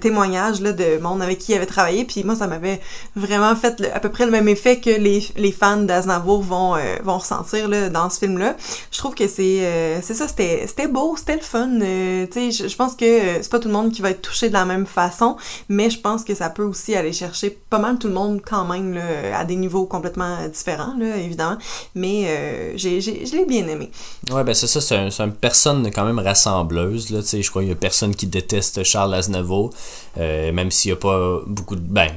[0.00, 2.80] témoignages là, de monde avec qui il avait travaillé, puis moi, ça m'avait
[3.16, 6.76] vraiment fait le- à peu près le même effet que les, les fans d'Aznavour vont,
[6.76, 8.56] euh, vont ressentir là, dans ce film-là.
[8.90, 11.68] Je trouve que c'est euh, ça, c'était beau, c'était le fun.
[11.82, 14.54] euh, je, pense que euh, c'est pas tout le monde qui va être touché de
[14.54, 15.36] la même façon,
[15.68, 18.64] mais je pense que ça peut aussi aller chercher pas mal tout le monde quand
[18.64, 21.58] même là, à des niveaux complètement différents, là, évidemment.
[21.94, 23.90] Mais j'ai, j'ai, je l'ai bien aimé.
[24.30, 27.72] Ouais, ben c'est ça, c'est un- une personne quand même rassembleuse, je crois qu'il y
[27.72, 29.70] a personne qui déteste Charles Aznavour,
[30.16, 31.80] même s'il y a pas beaucoup de...
[31.80, 32.08] Ben,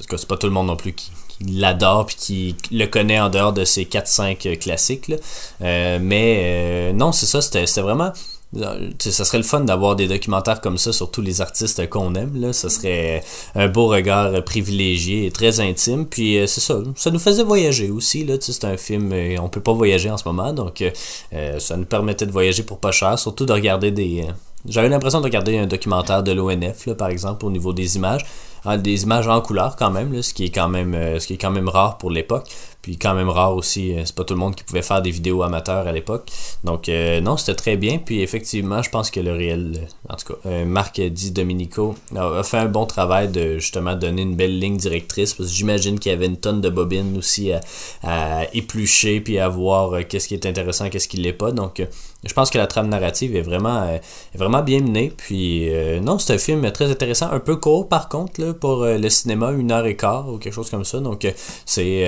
[0.00, 3.28] c'est pas tout le monde non plus qui, qui l'adore puis qui le connaît en
[3.28, 5.16] dehors de ses 4-5 classiques, là.
[5.62, 8.12] Euh, mais euh, non, c'est ça, c'était vraiment
[8.56, 12.14] euh, ça serait le fun d'avoir des documentaires comme ça sur tous les artistes qu'on
[12.14, 12.40] aime.
[12.40, 12.52] Là.
[12.52, 13.22] Ça serait
[13.54, 16.06] un beau regard euh, privilégié et très intime.
[16.06, 18.24] Puis euh, c'est ça, ça nous faisait voyager aussi.
[18.24, 18.36] Là.
[18.40, 20.90] C'est un film, euh, on peut pas voyager en ce moment, donc euh,
[21.32, 24.26] euh, ça nous permettait de voyager pour pas cher, surtout de regarder des...
[24.66, 28.24] j'avais l'impression de regarder un documentaire de l'ONF, par exemple, au niveau des images.
[28.66, 31.26] Ah, des images en couleur quand même, là, ce qui est quand même euh, ce
[31.26, 32.48] qui est quand même rare pour l'époque.
[32.84, 35.10] Puis quand même rare aussi, euh, c'est pas tout le monde qui pouvait faire des
[35.10, 36.30] vidéos amateurs à l'époque.
[36.64, 37.96] Donc euh, non, c'était très bien.
[37.96, 42.42] Puis effectivement, je pense que le réel, euh, en tout cas, Marc Di Domenico a,
[42.42, 45.32] fait un bon travail de justement donner une belle ligne directrice.
[45.32, 47.60] Parce que j'imagine qu'il y avait une tonne de bobines aussi à,
[48.02, 51.52] à éplucher puis à voir qu'est-ce qui est intéressant, qu'est-ce qui l'est pas.
[51.52, 51.82] Donc
[52.26, 53.96] je pense que la trame narrative est vraiment, euh,
[54.34, 55.12] est vraiment bien menée.
[55.16, 58.82] Puis euh, non, c'est un film très intéressant, un peu court par contre là, pour
[58.82, 61.00] euh, le cinéma, une heure et quart ou quelque chose comme ça.
[61.00, 61.26] Donc
[61.66, 62.04] c'est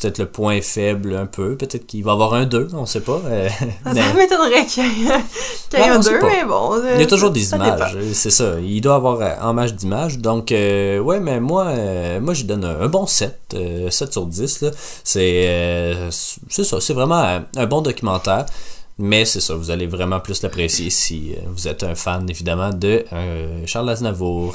[0.00, 1.56] peut-être le point faible un peu.
[1.56, 3.20] Peut-être qu'il va y avoir un 2, on sait pas.
[3.84, 5.12] Ça, mais- m'étonnerait qu'il y ait,
[5.88, 6.26] un on sait deux, pas.
[6.28, 6.80] mais bon.
[6.94, 8.54] Il y a toujours des images, c'est ça.
[8.60, 10.18] Il doit avoir en match d'images.
[10.18, 11.72] Donc, ouais, mais moi,
[12.20, 14.62] moi, je donne un, un bon 7, euh, 7 sur 10.
[14.62, 14.70] là.
[15.04, 18.46] C'est c'est ça, c'est vraiment un, un bon documentaire.
[19.02, 22.68] Mais c'est ça, vous allez vraiment plus l'apprécier si euh, vous êtes un fan, évidemment,
[22.70, 24.54] de euh, Charles Aznavour.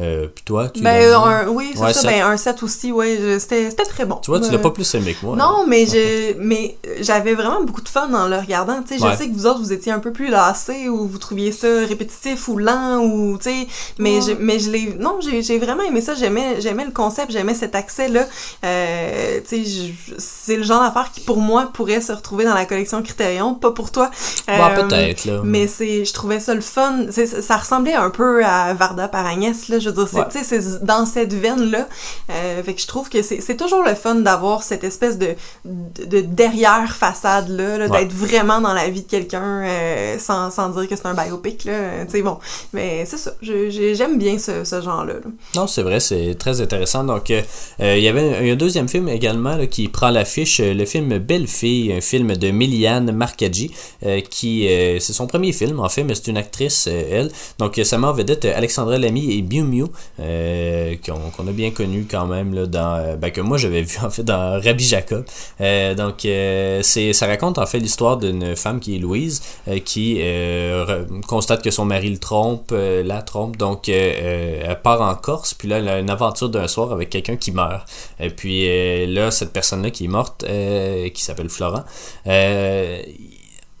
[0.00, 2.00] Euh, Puis toi, tu Ben, l'as un, oui, c'est Ouais, ça.
[2.00, 2.10] sept.
[2.10, 3.38] Ben, un 7 aussi, ouais.
[3.38, 4.16] C'était c'était très bon.
[4.22, 5.36] Tu vois, tu l'as Euh, pas plus aimé que moi.
[5.36, 8.80] Non, mais je, mais j'avais vraiment beaucoup de fun en le regardant.
[8.82, 9.16] Tu sais, je Ouais.
[9.16, 12.48] sais que vous autres, vous étiez un peu plus lassés ou vous trouviez ça répétitif
[12.48, 13.66] ou lent ou, tu sais,
[13.98, 14.22] mais Ouais.
[14.22, 16.14] je, mais je l'ai, non, j'ai, j'ai vraiment aimé ça.
[16.14, 18.26] J'aimais, j'aimais le concept, j'aimais cet accès-là.
[18.64, 22.54] Euh, tu sais, je- c'est le genre d'affaire qui, pour moi, pourrait se retrouver dans
[22.54, 24.10] la collection Criterion, pas pour toi.
[24.46, 25.40] Bon, Euh, peut-être, là.
[25.44, 27.06] Mais c'est, je trouvais ça le fun.
[27.10, 29.78] Ça ressemblait un peu à Varda par Agnès, là.
[29.78, 30.44] Je veux dire, c'est, Ouais.
[30.44, 31.88] c'est dans cette veine-là.
[32.30, 35.34] Euh, fait que je trouve que c'est, c'est toujours le fun d'avoir cette espèce de,
[35.64, 38.00] de, de derrière façade là, là, Ouais.
[38.00, 41.64] d'être vraiment dans la vie de quelqu'un euh, sans, sans dire que c'est un biopic
[41.64, 42.04] là.
[42.04, 42.38] Tu sais, bon.
[42.72, 43.32] Mais c'est ça.
[43.42, 45.14] J'aime bien ce, ce genre-là.
[45.14, 45.20] là.
[45.56, 47.04] Non, c'est vrai, c'est très intéressant.
[47.04, 47.42] Donc, euh,
[47.80, 50.84] euh, il y avait un, un deuxième film également là, qui prend l'affiche, euh, le
[50.84, 53.71] film Belle Fille, un film de Miliane Marcaggi, euh,
[54.20, 57.30] qui euh, c'est son premier film en fait, mais c'est une actrice euh, elle.
[57.58, 59.86] Donc, euh, met en vedette euh, Alexandra Lamy et Miu Miu,
[60.20, 63.98] euh, qu'on a bien connu quand même là, dans, euh, ben, que moi j'avais vu
[64.02, 65.24] en fait dans Rabbi Jacob.
[65.60, 69.78] Euh, donc, euh, c'est ça raconte en fait l'histoire d'une femme qui est Louise, euh,
[69.78, 74.80] qui euh, constate que son mari le trompe, euh, la trompe, donc euh, euh, elle
[74.80, 77.88] part en Corse, puis là elle a une aventure d'un soir avec quelqu'un qui meurt.
[78.20, 81.84] Et puis euh, là, cette personne-là qui est morte, euh, qui s'appelle Florent,
[82.26, 83.02] euh,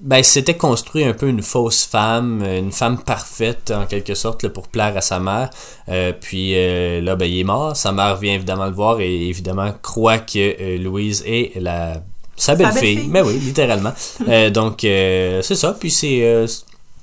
[0.02, 4.50] ben, s'était construit un peu une fausse femme, une femme parfaite en quelque sorte là,
[4.50, 5.48] pour plaire à sa mère.
[5.88, 7.76] Euh, puis euh, là, ben, il est mort.
[7.76, 12.02] Sa mère vient évidemment le voir et évidemment croit que euh, Louise est la
[12.34, 13.06] sa belle-fille.
[13.08, 13.92] Mais oui, littéralement.
[14.28, 15.76] Euh, donc c'est ça.
[15.78, 16.46] Puis c'est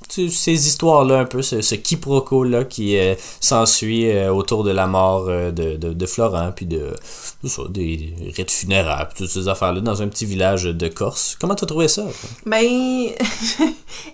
[0.10, 5.26] ces histoires-là, un peu, ce, ce quiproquo-là qui euh, s'ensuit euh, autour de la mort
[5.28, 6.96] euh, de, de, de Florent, puis de,
[7.42, 11.38] tout ça, des rites funéraires, puis toutes ces affaires-là, dans un petit village de Corse.
[11.40, 12.04] Comment t'as trouvé ça?
[12.46, 12.64] Ben,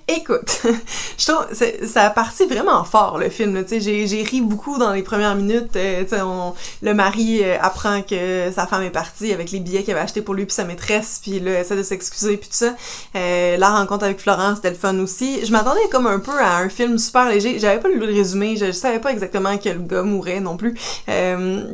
[0.08, 0.62] écoute,
[1.18, 1.46] je trouve
[1.88, 3.64] ça a parti vraiment fort le film.
[3.70, 5.78] j'ai ri beaucoup dans les premières minutes.
[6.14, 10.22] on- le mari apprend que sa femme est partie avec les billets qu'il avait achetés
[10.22, 12.76] pour lui puis sa maîtresse, puis là essaie de s'excuser puis tout ça.
[13.14, 15.46] La rencontre avec Florence, c'était le fun aussi.
[15.46, 17.60] Je m'attendais comme un peu à un film super léger.
[17.60, 20.58] J'avais pas lu le résumé, je, je savais pas exactement que le gars mourait non
[20.58, 20.76] plus.
[21.10, 21.74] Euh,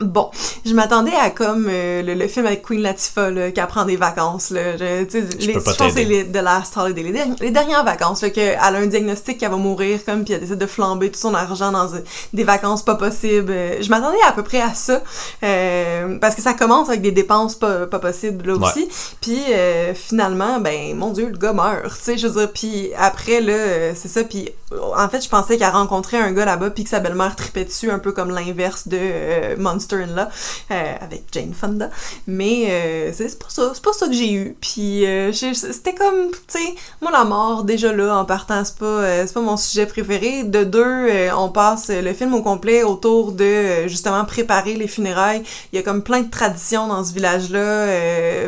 [0.00, 0.30] Bon,
[0.64, 3.96] je m'attendais à comme euh, le, le film avec Queen Latifah là, qui apprend des
[3.96, 6.36] vacances là, je, tu sais, Je les, peux pas je pense que c'est les The
[6.36, 10.02] Last Holiday, les, dernières- les dernières vacances là, qu'elle a un diagnostic qu'elle va mourir
[10.06, 11.98] comme puis elle décide de flamber tout son argent dans euh,
[12.32, 13.52] des vacances pas possibles.
[13.52, 15.02] Euh, Je m'attendais à peu près à ça
[15.42, 18.88] euh, parce que ça commence avec des dépenses pas, pas possibles là aussi.
[19.20, 22.50] Puis euh, finalement, ben mon Dieu, le gars meurt, tu sais, je veux dire.
[22.52, 24.24] Puis après là, euh, c'est ça.
[24.24, 24.48] Puis
[24.96, 27.90] en fait, je pensais qu'elle rencontrait un gars là-bas puis que sa belle-mère tripait dessus,
[27.90, 31.90] un peu comme l'inverse de euh, Monster euh, avec Jane Fonda.
[32.26, 34.56] Mais euh, c'est pas ça, c'est pas ça que j'ai eu.
[34.60, 38.86] Puis euh, c'était comme, tu sais, moi la mort déjà là en partant, c'est pas,
[38.86, 40.44] euh, c'est pas mon sujet préféré.
[40.44, 44.88] De deux, euh, on passe le film au complet autour de euh, justement préparer les
[44.88, 45.42] funérailles.
[45.72, 47.86] Il y a comme plein de traditions dans ce village-là.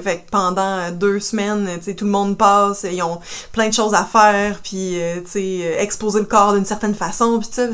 [0.03, 3.21] Fait que pendant deux semaines, tu sais, tout le monde passe, ils ont
[3.53, 7.49] plein de choses à faire, puis tu sais, exposer le corps d'une certaine façon, puis
[7.49, 7.67] tout ça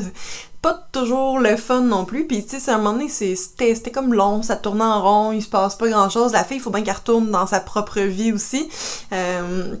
[0.61, 2.27] pas toujours le fun non plus.
[2.27, 5.41] Puis, tu sais, à un moment donné, c'était comme long, ça tournait en rond, il
[5.41, 6.33] se passe pas grand-chose.
[6.33, 8.69] La fille, il faut bien qu'elle retourne dans sa propre vie aussi.
[9.13, 9.75] Euh,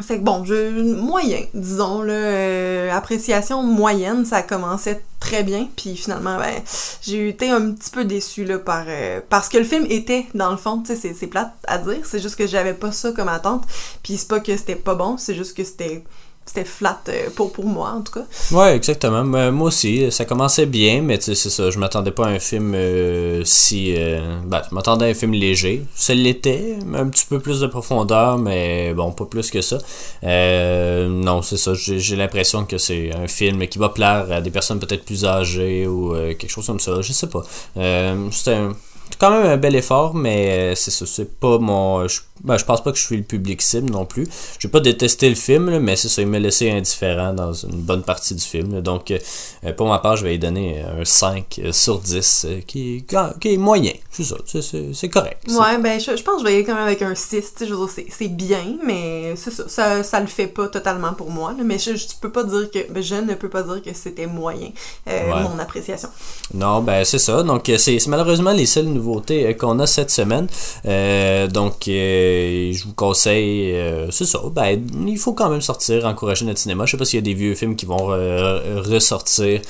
[0.00, 5.96] fait que bon, je, moyen, disons, là, euh, appréciation moyenne, ça commençait très bien, puis
[5.96, 6.54] finalement, ben,
[7.02, 10.50] j'ai été un petit peu déçue, là, par, euh, parce que le film était, dans
[10.50, 13.12] le fond, tu sais, c'est- c'est plate à dire, c'est juste que j'avais pas ça
[13.12, 13.64] comme attente,
[14.02, 16.02] puis c'est pas que c'était pas bon, c'est juste que c'était
[16.44, 18.24] c'était flat euh, pour, pour moi, en tout cas.
[18.50, 19.24] Ouais, exactement.
[19.24, 21.70] Mais Moi aussi, ça commençait bien, mais tu sais, c'est ça.
[21.70, 23.94] Je m'attendais pas à un film euh, si.
[23.96, 25.84] euh, ben, je m'attendais à un film léger.
[25.94, 29.78] Ça l'était, un petit peu plus de profondeur, mais bon, pas plus que ça.
[30.24, 31.72] Euh, non, c'est ça.
[31.74, 35.86] J'ai l'impression que c'est un film qui va plaire à des personnes peut-être plus âgées
[35.86, 37.00] ou euh, quelque chose comme ça.
[37.00, 37.42] Je sais pas.
[37.76, 38.76] Euh, C'était un-
[39.18, 41.06] quand même un bel effort, mais euh, c'est ça.
[41.06, 42.06] C'est pas mon.
[42.08, 44.26] Je, ben, je pense pas que je suis le public cible non plus.
[44.58, 47.80] J'ai pas détesté le film, là, mais c'est ça, il m'a laissé indifférent dans une
[47.82, 48.74] bonne partie du film.
[48.74, 48.80] là.
[48.80, 52.96] Donc, euh, pour ma part, je vais lui donner un 5 sur 10, euh, qui,
[52.96, 53.92] est- qui est moyen.
[54.10, 55.42] C'est ça, c'est- correct.
[55.48, 57.28] Ouais, ben, je, je pense que je vais y aller quand même avec un 6.
[57.30, 60.02] tu sais, Je veux dire, c'est- c'est bien, mais c'est ça, ça.
[60.02, 61.52] Ça le fait pas totalement pour moi.
[61.56, 62.90] là, mais je, je peux pas dire que.
[62.92, 64.70] ben, je ne peux pas dire que c'était moyen,
[65.08, 65.42] euh, Ouais.
[65.42, 66.08] mon appréciation.
[66.54, 67.42] Non, ben c'est ça.
[67.42, 68.86] Donc, euh, c'est malheureusement les seules
[69.30, 70.46] euh, qu'on a cette semaine.
[70.86, 73.74] Euh, donc, euh, je vous conseille,
[74.10, 74.40] c'est ça.
[74.54, 76.86] Ben, il faut quand même sortir, encourager notre cinéma.
[76.86, 79.60] Je sais pas s'il y a des vieux films qui vont ressortir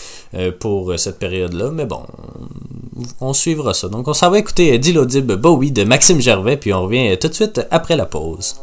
[0.60, 2.02] pour cette période-là, mais bon,
[3.20, 3.88] on suivra ça.
[3.88, 7.34] Donc, on s'en va écouter Dilodib Bowie de Maxime Gervais, puis on revient tout de
[7.34, 8.56] suite après la pause.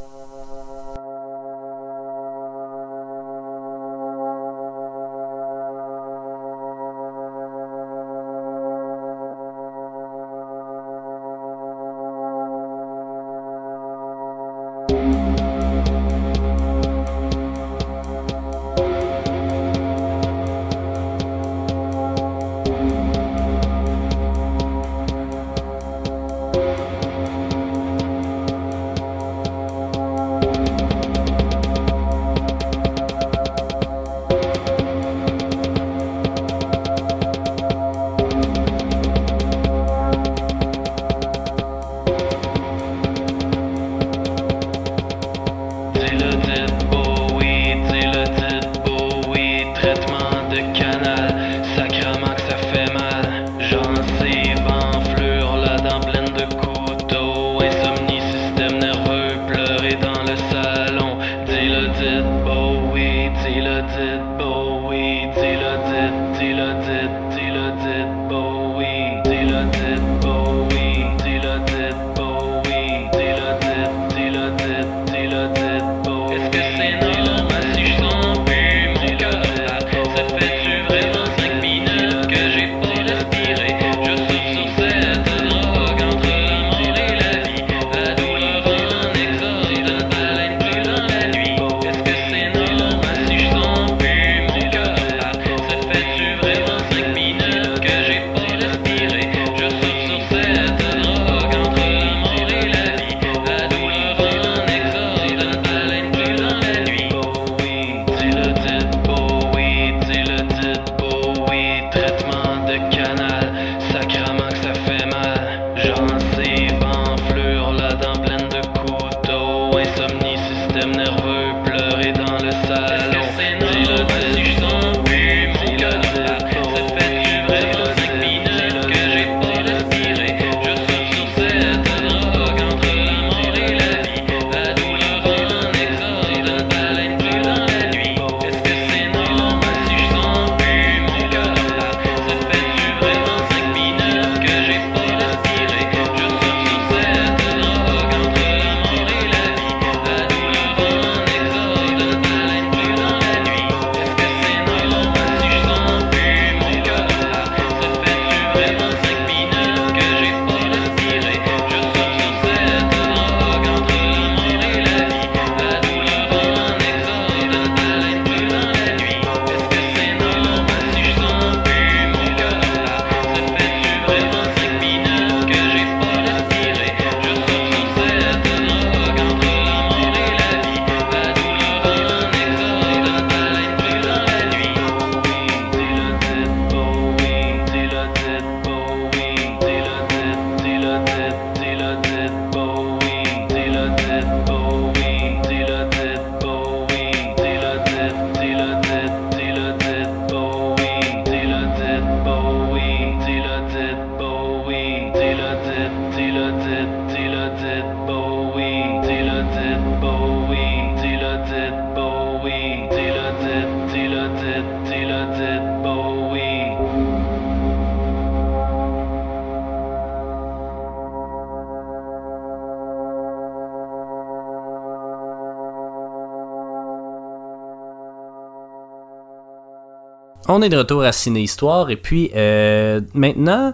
[230.50, 233.74] On est de retour à Ciné Histoire et puis euh, maintenant,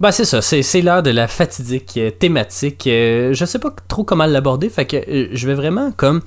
[0.00, 2.86] bah c'est ça, c'est, l'heure de la fatidique euh, thématique.
[2.86, 6.22] Euh, je sais pas trop comment l'aborder, fait que je vais vraiment comme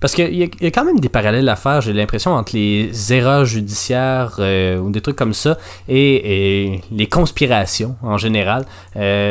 [0.00, 3.46] parce qu'il y, a- quand même des parallèles à faire, j'ai l'impression, entre les erreurs
[3.46, 5.56] judiciaires ou des trucs comme ça
[5.88, 8.66] et, les conspirations en général.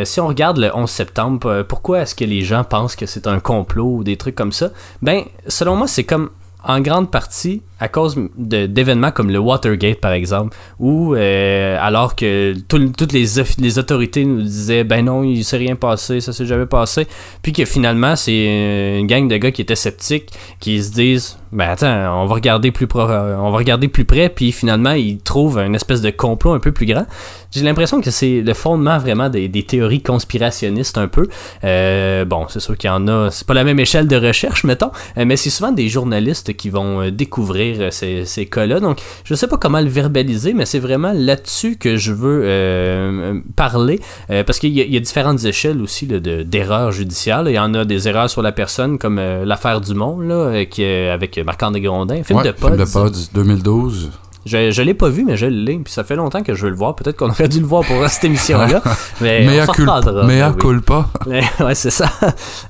[0.04, 3.40] Si on regarde le 11 septembre, pourquoi est-ce que les gens pensent que c'est un
[3.40, 4.72] complot ou des trucs comme ça?
[5.04, 6.32] Ben, selon moi, c'est comme
[6.64, 12.56] en grande partie à cause d'événements comme le Watergate par exemple, où euh, alors que
[12.70, 16.66] tout- toutes les, autorités nous disaient ben non il s'est rien passé, ça s'est jamais
[16.66, 17.08] passé,
[17.42, 20.30] puis que finalement c'est une gang de gars qui étaient sceptiques
[20.62, 24.54] qui se disent ben attends on va regarder plus on va regarder plus près, puis
[24.54, 27.06] finalement ils trouvent une espèce de complot un peu plus grand.
[27.52, 31.28] J'ai l'impression que c'est le fondement vraiment des, théories conspirationnistes un peu.
[31.66, 34.64] Euh, bon c'est sûr qu'il y en a, c'est pas la même échelle de recherche
[34.64, 38.80] mettons, euh, mais c'est souvent des journalistes qui vont euh, découvrir euh, ces, ces cas-là.
[38.80, 43.40] Donc, je sais pas comment le verbaliser, mais c'est vraiment là-dessus que je veux euh,
[43.56, 44.00] parler.
[44.30, 47.44] euh, parce qu'il y, a- il y a différentes échelles aussi là, de- d'erreurs judiciaires.
[47.44, 47.52] là.
[47.52, 51.38] Il y en a des erreurs sur la personne, comme l'affaire Dumont, là, qui, avec
[51.38, 52.68] Marc-André Grondin, film Ouais, de Pods.
[52.68, 54.12] film de Pods 2012.
[54.46, 55.78] Je, je l'ai pas vu, mais je l'ai.
[55.80, 56.96] Puis ça fait longtemps que je veux le voir.
[56.96, 58.82] Peut-être qu'on aurait dû le voir pour cette émission-là.
[59.22, 60.02] mais Mea on s'en culpa.
[60.26, 61.08] Mea culpa.
[61.28, 62.10] ouais, c'est ça.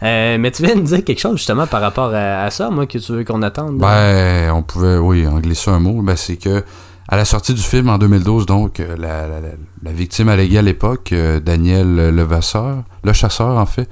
[0.03, 2.85] Euh, mais tu viens de dire quelque chose justement par rapport à, à ça, moi,
[2.85, 3.77] que tu veux qu'on attende?
[3.79, 6.01] Ben, on pouvait, oui, en glisser un mot.
[6.01, 6.63] Ben, c'est que
[7.09, 9.47] à la sortie du film en 2012, donc, euh, la, la, la-
[9.83, 13.89] la victime alléguée à l'époque, euh, Daniel Levasseur, le chasseur, en fait,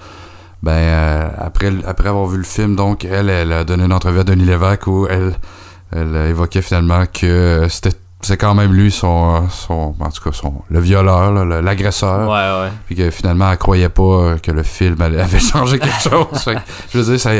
[0.64, 4.20] ben, euh, après, après avoir vu le film, donc, elle, elle a donné une entrevue
[4.20, 5.34] à Denis Lévesque où elle,
[5.92, 10.32] elle évoquait finalement que euh, c'était c'est quand même lui son, son en tout cas
[10.32, 12.30] son le violeur l'agresseur.
[12.30, 12.72] Ouais, ouais.
[12.86, 16.40] puis que finalement elle croyait pas euh, que le film avait changé quelque chose.
[16.44, 16.58] Fait
[16.94, 17.32] je veux dire ça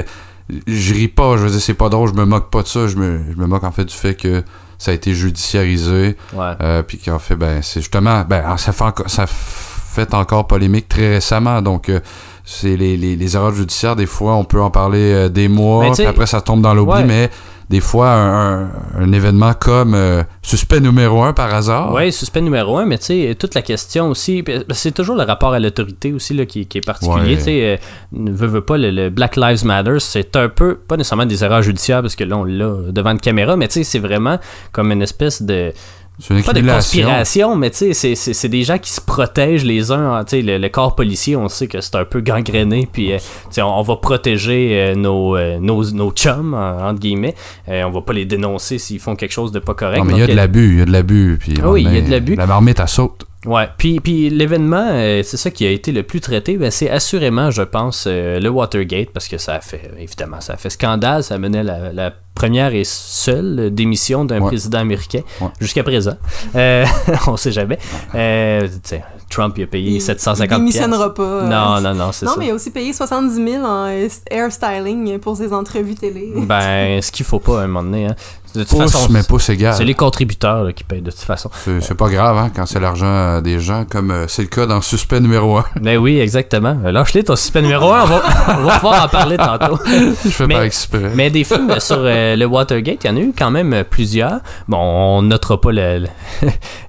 [0.68, 2.88] je ris pas je veux dire c'est pas drôle je me moque pas de ça
[2.88, 4.44] je me, je me moque en fait du fait que
[4.78, 6.18] ça a été judiciarisé.
[6.34, 6.54] Ouais.
[6.62, 10.88] euh, puis qu'en fait ben c'est justement ben ça fait encore ça fait encore polémique
[10.90, 11.62] très récemment.
[11.62, 12.00] Donc euh,
[12.44, 15.92] c'est les, les, les erreurs judiciaires des fois on peut en parler euh, des mois
[15.92, 17.30] puis après ça tombe dans l'oubli mais
[17.72, 22.86] des fois un, événement comme euh, suspect numéro un par hasard Oui, suspect numéro un,
[22.86, 26.34] mais tu sais, toute la question aussi, ben, c'est toujours le rapport à l'autorité aussi
[26.34, 27.32] là, qui, qui est particulier.
[27.32, 27.38] Ouais.
[27.38, 27.78] Tu sais, euh,
[28.12, 31.62] ne veux pas, le, le Black Lives Matter, c'est un peu, pas nécessairement des erreurs
[31.62, 34.38] judiciaires, parce que là, on l'a devant une caméra, mais tu sais, c'est vraiment
[34.74, 35.72] comme une espèce de,
[36.46, 40.14] pas de conspiration, mais tu sais, c'est- des gens qui se protègent les uns.
[40.16, 43.14] hein, Tu sais, le, le corps policier, on sait que c'est un peu gangréné, puis
[43.14, 47.00] euh, tu sais, on, on va protéger euh, nos, euh, nos, nos chums, en- entre
[47.00, 47.36] guillemets.
[47.70, 50.00] Euh, on va pas les dénoncer s'ils font quelque chose de pas correct.
[50.00, 51.94] non mais il y a de l'abus il y a de l'abus Ah oui, il
[51.94, 52.36] y a de l'abus.
[52.36, 56.04] la marmite elle saute Ouais, puis, puis l'événement, euh, c'est ça qui a été le
[56.04, 59.90] plus traité, ben, c'est assurément, je pense, euh, le Watergate, parce que ça a fait,
[60.00, 64.48] évidemment, ça a fait scandale, ça menait la, la première et seule démission d'un Ouais.
[64.48, 65.48] président américain, Ouais.
[65.60, 66.18] jusqu'à présent.
[66.56, 66.86] Euh,
[67.28, 67.80] on sait jamais.
[68.14, 68.68] Euh,
[69.30, 71.44] Trump, il a payé Il- 750 Il démissionnera pas.
[71.44, 72.38] Non, non, non, c'est Non, ça.
[72.40, 76.32] mais il a aussi payé 70 000 en euh, hair styling pour ses entrevues télé.
[76.36, 78.16] Ben, ce qu'il faut pas à un moment donné, hein.
[78.56, 81.20] De toute pouce façon, mais pouce égal c'est les contributeurs là, qui payent de toute
[81.22, 81.50] façon.
[81.80, 84.66] C'est pas grave, hein, quand c'est l'argent euh, des gens, comme euh, c'est le cas
[84.66, 85.66] dans Suspect numéro 1.
[85.82, 86.78] Ben oui, exactement.
[86.86, 88.24] Euh, Lâche-les ton suspect numéro 1, on va,
[88.60, 89.78] on va pouvoir en parler tantôt.
[89.86, 91.12] Je fais Mais- pas exprès.
[91.16, 94.40] Mais des films sur euh, le Watergate, il y en a eu quand même plusieurs.
[94.68, 96.00] Bon, on notera pas le,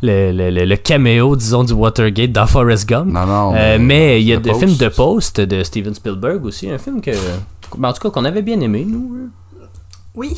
[0.02, 3.12] le, le, le- le- caméo, disons, du Watergate dans Forrest Gump.
[3.12, 3.54] Non, non.
[3.56, 7.00] Euh, mais il y a des films de Post de Steven Spielberg aussi, un film
[7.00, 9.28] que, en tout cas, qu'on avait bien aimé, nous.
[10.14, 10.36] Oui.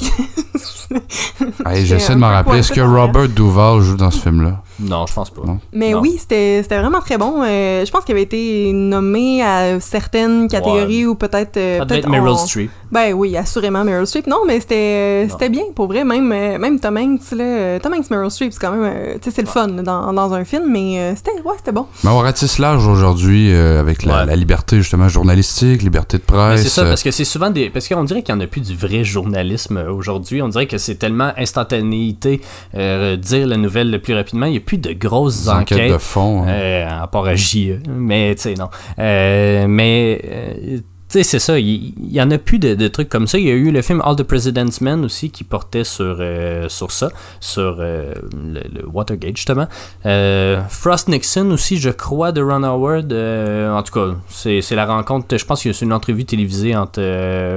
[1.66, 2.58] Hey, J'essaie de peu rappeler.
[2.58, 4.62] Est-ce que dans Robert Duval joue dans ce film-là?
[4.80, 5.42] Non, je pense pas.
[5.46, 5.60] Non.
[5.72, 6.00] Mais Non.
[6.00, 7.42] oui, c'était c'était vraiment très bon.
[7.44, 11.56] Euh, je pense qu'il avait été nommé à certaines catégories ou peut-être.
[11.56, 12.70] euh, peut-être être Meryl on- Streep.
[12.90, 14.26] Ben oui, assurément Meryl Streep.
[14.26, 16.04] Non, mais c'était c'était bien pour vrai.
[16.04, 18.82] Même, euh, même Tom Hanks, là, euh, Tom Hanks, Meryl Streep, c'est quand même.
[18.84, 21.54] euh, tu sais, c'est le fun là, dans, dans un film, mais euh, c'était ouais,
[21.56, 21.86] c'était bon.
[22.02, 24.26] Mais on ratisse large aujourd'hui euh, avec la, Ouais.
[24.26, 26.62] la liberté, justement, journalistique, liberté de presse.
[26.62, 27.70] c'est ça, euh, parce que c'est souvent des.
[27.70, 30.42] Parce qu'on dirait qu'il n'y en a plus du vrai journalisme euh, aujourd'hui.
[30.42, 32.40] On dirait que c'est tellement instantanéité,
[32.74, 34.46] euh, dire la nouvelle le plus rapidement.
[34.46, 35.92] Il n'y a plus de grosses enquêtes enquêtes.
[35.92, 36.42] de fond.
[36.44, 36.48] hein.
[36.48, 37.78] Euh, à part à JE.
[37.88, 38.68] Mais, tu sais, non.
[38.98, 41.58] Euh, mais, euh, tu sais, c'est ça.
[41.60, 43.38] Il il y, en a plus de, de trucs comme ça.
[43.38, 46.68] Il y a eu le film All the President's Men aussi qui portait sur, euh,
[46.68, 47.08] sur ça,
[47.40, 49.66] sur euh, le, le Watergate, justement.
[50.06, 53.12] Euh, Frost Nixon aussi, je crois, de Ron Howard.
[53.12, 55.36] En tout cas, c'est c'est la rencontre.
[55.36, 57.00] Je pense qu'il y a une entrevue télévisée entre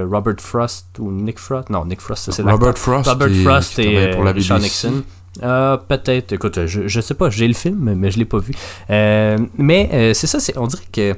[0.04, 1.70] Robert Frost ou Nick Frost?
[1.70, 2.42] Non, Nick Frost, c'est.
[2.42, 3.08] Robert Frost.
[3.08, 4.88] Robert Frost et pour la euh, Sean BBC.
[4.88, 5.02] Nixon.
[5.42, 6.32] Euh, peut-être.
[6.32, 7.30] Écoute, je, je sais pas.
[7.30, 8.52] J'ai le film, mais je l'ai pas vu.
[8.90, 10.40] Euh, mais euh, c'est ça.
[10.40, 11.14] c'est On dirait que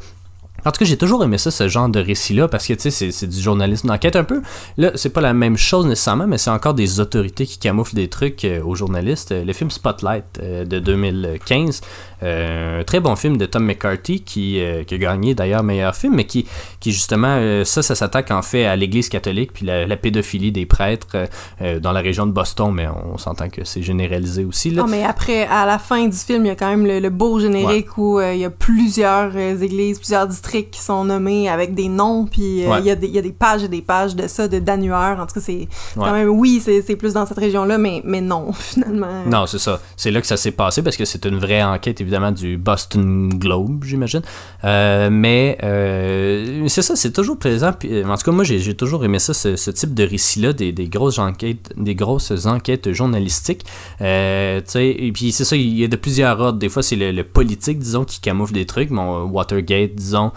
[0.67, 3.11] En tout cas, j'ai toujours aimé ça, ce genre de récit-là, parce que, tu sais,
[3.11, 4.43] c'est- du journalisme d'enquête un peu.
[4.77, 8.09] Là, c'est pas la même chose nécessairement, mais c'est encore des autorités qui camouflent des
[8.09, 9.33] trucs euh, aux journalistes.
[9.33, 14.85] Le film Spotlight de 2015, euh, un très bon film de Tom McCarthy, qui, euh,
[14.85, 16.47] qui a gagné d'ailleurs meilleur film, mais qui,
[16.81, 20.53] qui justement, euh, ça, ça s'attaque en fait à l'Église catholique, puis la, la pédophilie
[20.53, 21.27] des prêtres euh,
[21.63, 24.71] euh, dans la région de Boston, mais on, s'entend que c'est généralisé aussi.
[24.71, 24.83] Là.
[24.83, 27.11] Non, mais après, à la fin du film, il y a quand même le, le
[27.11, 31.49] beau générique où euh, il y a plusieurs euh, églises, plusieurs districts qui sont nommés
[31.49, 33.69] avec des noms, puis euh, il y, a des- il y a des pages et
[33.69, 35.19] des pages de ça, de d'annuaires.
[35.21, 35.53] En tout cas, c'est
[35.97, 36.07] Ouais.
[36.07, 39.25] quand même, oui, c'est c'est plus dans cette région-là, mais, mais non, finalement.
[39.27, 39.81] Non, c'est ça.
[39.97, 43.29] C'est là que ça s'est passé parce que c'est une vraie enquête, évidemment, du Boston
[43.31, 44.23] Globe, j'imagine.
[44.65, 47.73] Euh, mais euh, c'est ça, c'est toujours plaisant.
[47.73, 50.53] Puis, euh, en tout cas, moi, j'ai toujours aimé ça, ce, ce type de récit-là,
[50.53, 53.65] des, des grosses enquêtes, des grosses enquêtes journalistiques.
[54.01, 56.59] Euh, et puis c'est ça, il y a de plusieurs ordres.
[56.59, 58.91] Des fois, c'est le, le politique, disons, qui camoufle des trucs.
[58.91, 60.33] Mon Watergate, disons,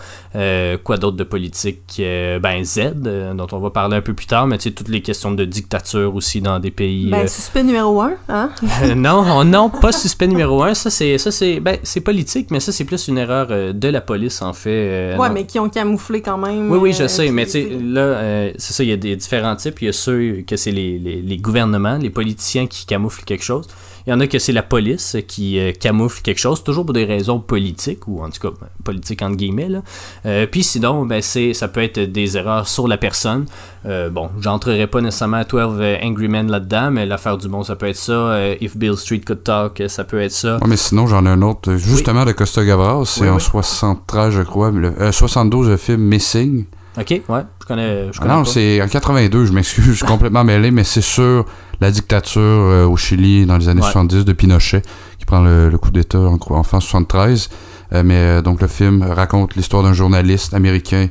[0.84, 2.94] quoi d'autre de politique Ben Z,
[3.36, 5.46] dont on va parler un peu plus tard, mais tu sais, toutes les questions de
[5.46, 7.10] dictature aussi dans des pays.
[7.10, 8.50] Ben, suspect numéro un, hein?
[8.96, 10.74] non, non, pas suspect numéro un.
[10.74, 13.88] Ça, c'est, ça, c'est, ben, c'est politique, mais ça, c'est plus une erreur euh, de
[13.88, 14.70] la police, en fait.
[14.70, 15.34] euh, ouais, non.
[15.34, 16.70] mais qui ont camouflé quand même.
[16.70, 18.98] Oui, oui, je euh, sais, mais tu sais, là, euh, c'est ça, il y a
[18.98, 19.82] des différents types.
[19.82, 23.46] Il y a ceux que c'est les, les, les gouvernements, les politiciens qui camouflent quelque
[23.46, 23.66] chose.
[24.06, 26.94] Il y en a que c'est la police qui euh, camoufle quelque chose, toujours pour
[26.94, 29.70] des raisons politiques, ou en tout cas, ben, politiques entre guillemets.
[29.70, 29.82] Là.
[30.26, 33.46] Euh, puis sinon, ben, c'est, ça peut être des erreurs sur la personne.
[33.86, 37.76] Euh, bon, j'entrerai pas nécessairement à 12 Angry Men là-dedans, mais l'affaire du monde, ça
[37.76, 38.38] peut être ça.
[38.62, 40.56] If Bill Street Could Talk, ça peut être ça.
[40.56, 43.06] Ouais, mais sinon, j'en ai un autre, justement, de Costa Gavras.
[43.06, 43.42] C'est Oui, en oui.
[43.42, 44.72] 73, je crois.
[44.72, 46.66] mais le- euh, 72, le film Missing.
[46.96, 50.06] Ok, ouais, je connais, je Ah connais non, c'est en 82, je m'excuse, je suis
[50.06, 51.44] complètement mêlé, mais c'est sur
[51.84, 53.92] la dictature euh, au Chili dans les années Ouais.
[53.92, 54.82] 70 de Pinochet,
[55.20, 57.50] qui prend le, le coup d'État en, en fin 73.
[57.94, 61.08] Euh, mais euh, donc le film raconte l'histoire d'un journaliste américain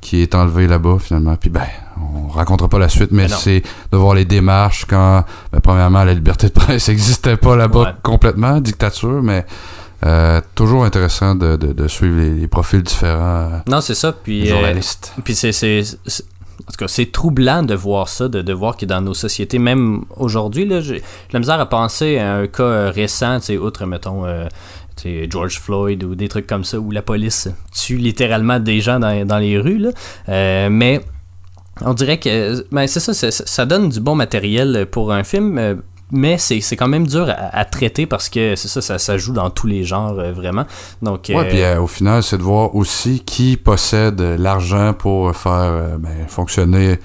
[0.00, 1.36] qui est enlevé là-bas finalement.
[1.36, 1.66] Puis ben,
[2.14, 3.62] on racontera pas la suite, mais Ben c'est
[3.92, 7.92] de voir les démarches quand, ben, premièrement, la liberté de presse n'existait pas là-bas Ouais.
[8.02, 9.44] complètement, dictature, mais
[10.06, 14.12] euh, toujours intéressant de, de, de suivre les, les profils différents Non, c'est ça.
[14.12, 14.80] Puis, euh.
[15.22, 15.52] Puis c'est-
[16.70, 19.58] en tout cas, c'est troublant de voir ça, de, de voir que dans nos sociétés,
[19.58, 21.02] même aujourd'hui, j'ai
[21.32, 24.46] la misère à penser à un cas euh, récent, outre, mettons, euh,
[25.28, 29.26] George Floyd ou des trucs comme ça, où la police tue littéralement des gens dans,
[29.26, 29.90] dans les rues, là.
[30.28, 31.00] Euh, mais
[31.80, 35.82] on dirait que, ben, c'est ça, ça donne du bon matériel pour un film.
[36.12, 39.18] Mais c'est c'est quand même dur à, à traiter parce que c'est ça, ça, ça
[39.18, 40.64] joue dans tous les genres, euh, vraiment.
[41.02, 45.34] Donc, Ouais, euh, puis euh, au final, c'est de voir aussi qui possède l'argent pour
[45.36, 46.98] faire ben, fonctionner,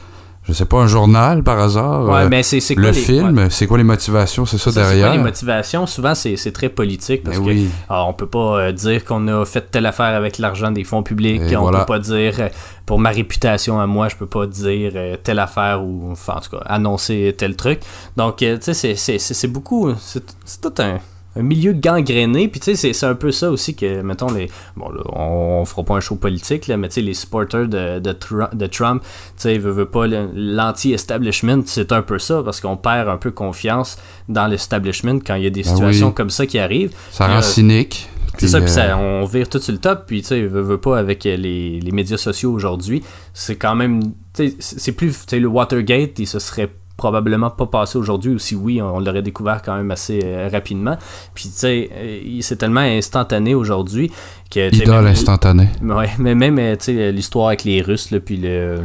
[0.47, 2.05] je sais pas, un journal par hasard.
[2.05, 3.49] ouais, euh, mais c'est quoi le les- film, ouais.
[3.49, 5.07] c'est quoi les motivations, c'est ça, Ça, c'est derrière?
[5.07, 5.85] quoi les motivations?
[5.87, 7.69] Souvent, c'est c'est très politique parce Ben que oui.
[7.89, 11.03] ah, on peut pas euh, dire qu'on a fait telle affaire avec l'argent des fonds
[11.03, 11.41] publics.
[11.49, 11.79] Et on voilà.
[11.79, 12.49] peut pas dire, euh,
[12.85, 14.91] pour ma réputation à moi, je peux pas dire
[15.23, 17.79] telle affaire ou, enfin, en tout cas, annoncer tel truc.
[18.15, 20.23] Donc, tu sais, c'est- c'est- c'est c'est beaucoup, c'est
[20.61, 20.99] tout un,
[21.37, 22.47] un milieu gangréné.
[22.47, 24.49] Puis, tu sais, c'est- un peu ça aussi que, mettons, les.
[24.77, 27.67] Bon, là, on, on fera pas un show politique, là, mais tu sais, les supporters
[27.67, 32.41] de, de, Tru- de Trump, tu sais, veut, veut pas, l'anti-establishment, c'est un peu ça,
[32.43, 33.97] parce qu'on perd un peu confiance
[34.29, 36.13] dans l'establishment quand il y a des Ben situations oui.
[36.13, 36.93] comme ça qui arrivent.
[37.11, 38.09] Ça Puis, rend euh, cynique.
[38.31, 40.41] C'est puis, ça, puis euh, ça, on vire tout sur le top, puis tu sais,
[40.41, 43.01] veut, veut pas avec euh, les, les médias sociaux aujourd'hui,
[43.33, 44.01] c'est quand même,
[44.33, 47.97] tu sais, c'est c'est plus, tu sais, le Watergate, il se serait probablement pas passé
[47.97, 50.97] aujourd'hui, ou si oui, on, on l'aurait découvert quand même assez euh, rapidement.
[51.33, 54.11] Puis tu sais, euh, il- c'est tellement instantané aujourd'hui
[54.49, 54.73] que...
[54.73, 55.67] Idole même- instantanée.
[55.83, 58.77] Ouais, mais même euh, tu sais, l'histoire avec les Russes, là, puis le,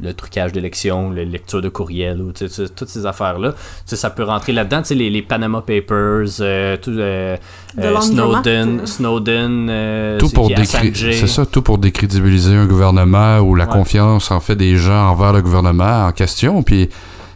[0.00, 4.22] le trucage d'élections, la lecture de courriel, ou, toutes ces affaires-là, tu sais, ça peut
[4.24, 4.80] rentrer là-dedans.
[4.82, 7.36] Tu sais, les, les Panama Papers, euh, tout, euh,
[7.78, 8.86] euh, Snowden.
[8.86, 13.72] Snowden, euh, Tout c'est pour c'est ça, tout pour décrédibiliser un gouvernement ou la Ouais.
[13.72, 16.62] confiance en fait des gens envers le gouvernement en question.
[16.62, 16.88] Puis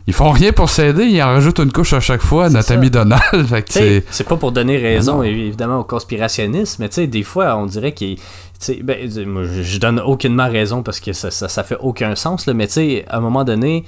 [0.07, 2.49] ils font rien pour s'aider, ils en rajoutent une couche à chaque fois.
[2.51, 2.75] Notre ça.
[2.75, 3.23] ami Donald,
[3.69, 5.23] c'est pas pour donner raison non.
[5.23, 8.17] évidemment au conspirationnisme, mais tu sais, des fois on dirait qu'il.
[8.17, 8.23] tu
[8.59, 12.47] sais, Ben, moi, je donne aucunement raison parce que ça, ça, ça fait aucun sens,
[12.47, 13.85] là, mais tu sais, à un moment donné,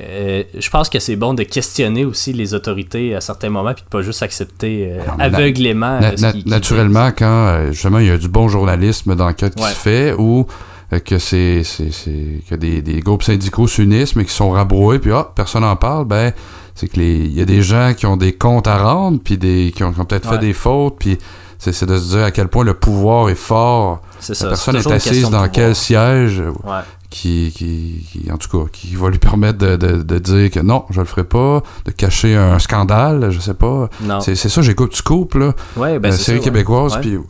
[0.00, 3.84] euh, je pense que c'est bon de questionner aussi les autorités à certains moments puis
[3.84, 6.00] de pas juste accepter euh, Non, mais na- aveuglément.
[6.00, 8.48] Na- euh, ce na- qui- qui- naturellement, quand euh, justement il y a du bon
[8.48, 9.70] journalisme d'enquête qui Ouais.
[9.70, 10.52] se fait ou euh,
[11.00, 11.62] que c'est
[12.48, 16.04] que des, des groupes syndicaux s'unissent mais qui sont rabroués puis ah personne n'en parle
[16.04, 16.32] ben
[16.74, 19.38] c'est que les il y a des gens qui ont des comptes à rendre puis
[19.38, 20.36] des qui ont, peut-être Ouais.
[20.38, 21.18] fait des fautes puis
[21.58, 24.48] c'est de se dire à quel point le pouvoir est fort C'est la ça.
[24.48, 26.80] personne c'est est assise dans quel siège euh, Ouais.
[27.08, 30.58] qui, qui, qui, en tout cas, qui va lui permettre de, de, de dire que
[30.58, 33.88] non, je le ferai pas, de cacher un scandale, je sais pas.
[34.00, 34.18] Non.
[34.20, 37.20] C'est ça, j'écoute Scoop, là, Ouais, ben la c'est série ça, québécoise, puis euh,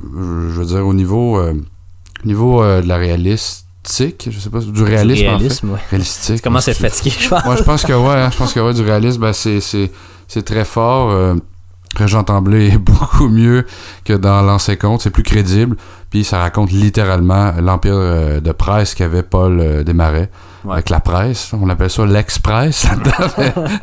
[0.51, 1.53] je veux dire, au niveau euh,
[2.25, 5.37] niveau euh, de la réalistique, je sais pas, du réalisme, Du en fait.
[5.39, 5.79] réalisme, ouais.
[5.91, 6.37] Réalistique.
[6.37, 7.45] Tu commences à fatigué, je pense.
[7.45, 9.91] Moi, je pense que ouais, hein, je pense que ouais, du réalisme, ben, c'est, c'est,
[10.29, 11.11] c'est très fort.
[11.11, 11.35] Euh,
[11.97, 13.67] Régent Tremblay est beaucoup mieux
[14.05, 15.77] que dans l'ancien conte, c'est plus crédible.
[16.11, 20.31] Puis ça raconte littéralement l'empire euh, de presse qu'avait Paul euh, Desmarais
[20.65, 20.75] Ouais.
[20.75, 21.51] avec la presse.
[21.61, 22.87] On appelle ça l'express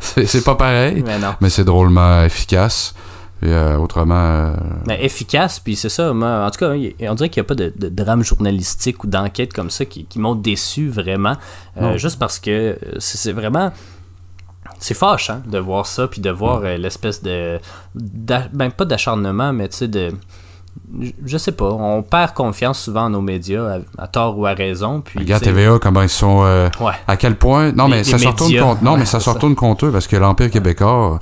[0.00, 1.04] c'est, pas pareil,
[1.42, 2.94] mais c'est drôlement efficace.
[3.42, 4.54] Et, euh, autrement, euh,
[4.86, 6.12] Mais efficace, puis c'est ça.
[6.12, 9.06] Moi, en tout cas, on dirait qu'il n'y a pas de, de drame journalistique ou
[9.06, 11.36] d'enquête comme ça qui, qui m'ont déçu vraiment.
[11.80, 13.72] Euh, juste parce que euh, c'est vraiment.
[14.78, 17.58] C'est fâchant de voir ça, puis de voir euh, l'espèce de.
[17.94, 20.12] Ben, pas d'acharnement, mais tu sais, de.
[21.26, 24.52] je- sais pas, on perd confiance souvent en nos médias, à, à tort ou à
[24.54, 25.00] raison.
[25.02, 26.42] Puis, regarde TVA, comment ils sont.
[26.44, 26.92] euh, Ouais.
[27.06, 27.72] À quel point.
[27.72, 28.82] Non, mais les ça se retourne contre.
[28.84, 31.18] Non, Ouais, mais ça se retourne contre eux parce que l'Empire québécois,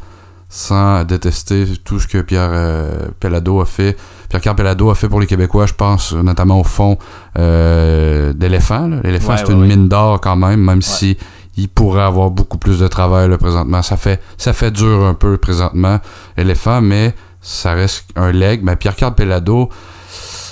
[0.49, 3.97] sans détester tout ce que Pierre euh, Pellado a fait,
[4.31, 6.97] Pierre-Carl Pellado a fait pour les Québécois, je pense notamment au fond
[7.39, 8.89] euh, d'éléphant.
[9.05, 9.69] L'éléphant, Ouais, c'est ouais, une ouais.
[9.69, 11.17] mine d'or quand même, même si
[11.57, 13.83] il pourrait avoir beaucoup plus de travail là, présentement.
[13.83, 15.99] Ça fait, ça fait dur un peu présentement,
[16.37, 18.61] l'éléphant, mais ça reste un leg.
[18.63, 19.69] Mais Pierre-Carl Pellado,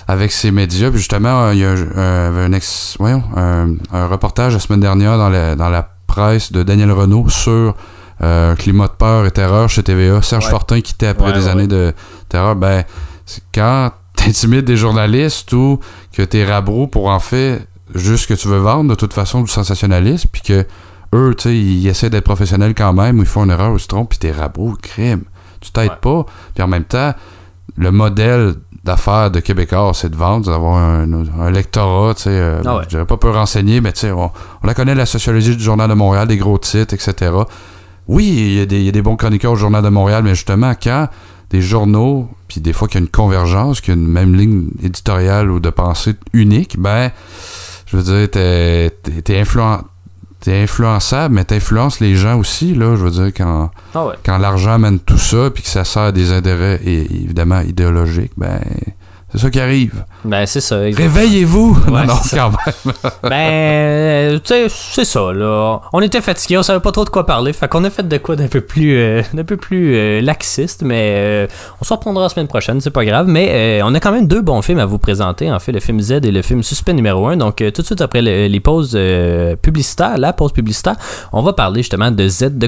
[0.08, 0.90] avec ses médias.
[0.90, 4.80] Puis justement, il y a un, un- un ex- voyons, un, un reportage la semaine
[4.80, 7.74] dernière dans la, dans la presse de Daniel Renault sur
[8.22, 10.22] euh, un climat de peur et terreur chez TVA.
[10.22, 10.50] Serge Ouais.
[10.50, 11.92] Fortin quittait après Ouais, des ouais, années de
[12.28, 12.56] terreur.
[12.56, 12.84] Ben,
[13.54, 15.78] quand t'intimides des journalistes ou
[16.12, 19.48] que t'es rabro pour en fait juste que tu veux vendre de toute façon du
[19.50, 20.66] sensationnalisme, puis que
[21.14, 23.76] eux, tu sais, ils essaient d'être professionnels quand même, ou ils font une erreur ou
[23.76, 25.22] ils se trompent, puis t'es rabro, crime.
[25.60, 26.24] Tu t'aides pas.
[26.54, 27.12] Puis en même temps,
[27.76, 28.54] le modèle
[28.84, 31.06] d'affaires de Québécois, c'est de vendre, d'avoir un,
[31.40, 32.82] un lectorat, tu sais, euh, Ah ouais.
[32.84, 34.30] je dirais pas peu renseigné, mais tu sais, on,
[34.62, 37.32] on la connaît, la sociologie du Journal de Montréal, des gros titres, etc.
[38.08, 40.22] Oui, il y, a des- il y a des bons chroniqueurs au Journal de Montréal,
[40.24, 41.08] mais justement, quand
[41.50, 44.34] des journaux, puis des fois qu'il y a une convergence, qu'il y a une même
[44.34, 47.10] ligne éditoriale ou de pensée unique, ben,
[47.86, 49.82] je veux dire, t'es, t'es, t'es influen-
[50.40, 54.14] t'es influençable, mais t'influences les gens aussi, là, je veux dire, quand Ah ouais.
[54.24, 58.32] quand l'argent mène tout ça, puis que ça sert à des intérêts et, évidemment idéologiques,
[58.36, 58.60] ben
[59.36, 60.04] c'est ça qui arrive.
[60.24, 60.76] Ben, c'est ça.
[60.78, 61.76] Réveillez-vous!
[61.88, 62.94] Ouais, non, non, c'est quand même.
[63.22, 65.80] Ben, tu sais, c'est ça, là.
[65.92, 68.16] On était fatigués, on savait pas trop de quoi parler, fait qu'on a fait de
[68.18, 71.46] quoi d'un peu plus, euh, d'un peu plus euh, laxiste, mais euh,
[71.80, 73.26] on se reprendra la semaine prochaine, c'est pas grave.
[73.28, 75.80] Mais euh, on a quand même deux bons films à vous présenter, en fait, le
[75.80, 77.36] film Z et le film Suspect numéro 1.
[77.36, 78.98] Donc, tout de suite après le- les pauses
[79.62, 80.96] publicitaires, la pause publicitaire,
[81.32, 82.66] on va parler justement de Z de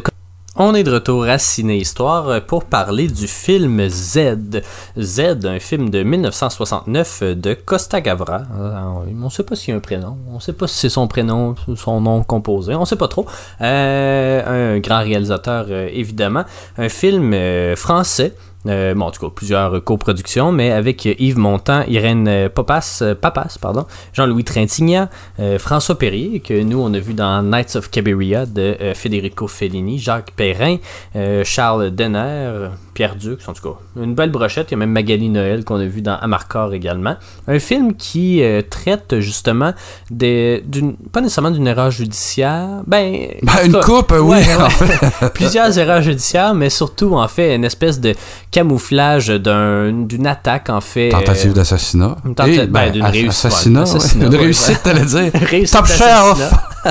[0.58, 4.62] on est de retour à Ciné Histoire pour parler du film Z.
[4.98, 8.42] Z, un film de 1969 de Costa Gavra.
[8.58, 8.74] Euh,
[9.20, 10.88] On ne sait pas s'il y a un prénom, on ne sait pas si c'est
[10.88, 13.26] son prénom, son nom composé, on ne sait pas trop.
[13.60, 16.44] Euh, un grand réalisateur, euh, évidemment.
[16.76, 18.34] Un film euh, français.
[18.66, 23.02] Euh, bon, en tout cas, plusieurs coproductions, mais avec euh, Yves Montand, Irène euh, Papas,
[23.20, 25.08] Papas pardon, Jean-Louis Trintignant,
[25.58, 30.32] François Perrier, que nous, on a vu dans Knights of Cabiria de Federico Fellini, Jacques
[30.32, 30.78] Perrin,
[31.44, 34.66] Charles Denner, Pierre Dux, en tout cas, une belle brochette.
[34.70, 37.14] Il y a même Magali Noël qu'on a vu dans Amarcord également.
[37.46, 39.72] Un film qui euh, traite justement
[40.10, 44.18] des, d'une, pas nécessairement d'une erreur judiciaire, ben, Ben, une cas, coupe, oui.
[44.38, 44.70] Ouais, en ouais.
[44.70, 45.28] fait.
[45.32, 48.16] plusieurs erreurs judiciaires, mais surtout, en fait, une espèce de
[48.50, 51.10] camouflage d'un, d'une attaque, en fait.
[51.10, 52.16] Tentative euh, d'assassinat.
[52.24, 55.30] une tenta- Et, ben, d'une ass- réussite, Assassinat, ouais, assassinat, Une réussite, t'allais dire.
[55.34, 55.86] réussite Top.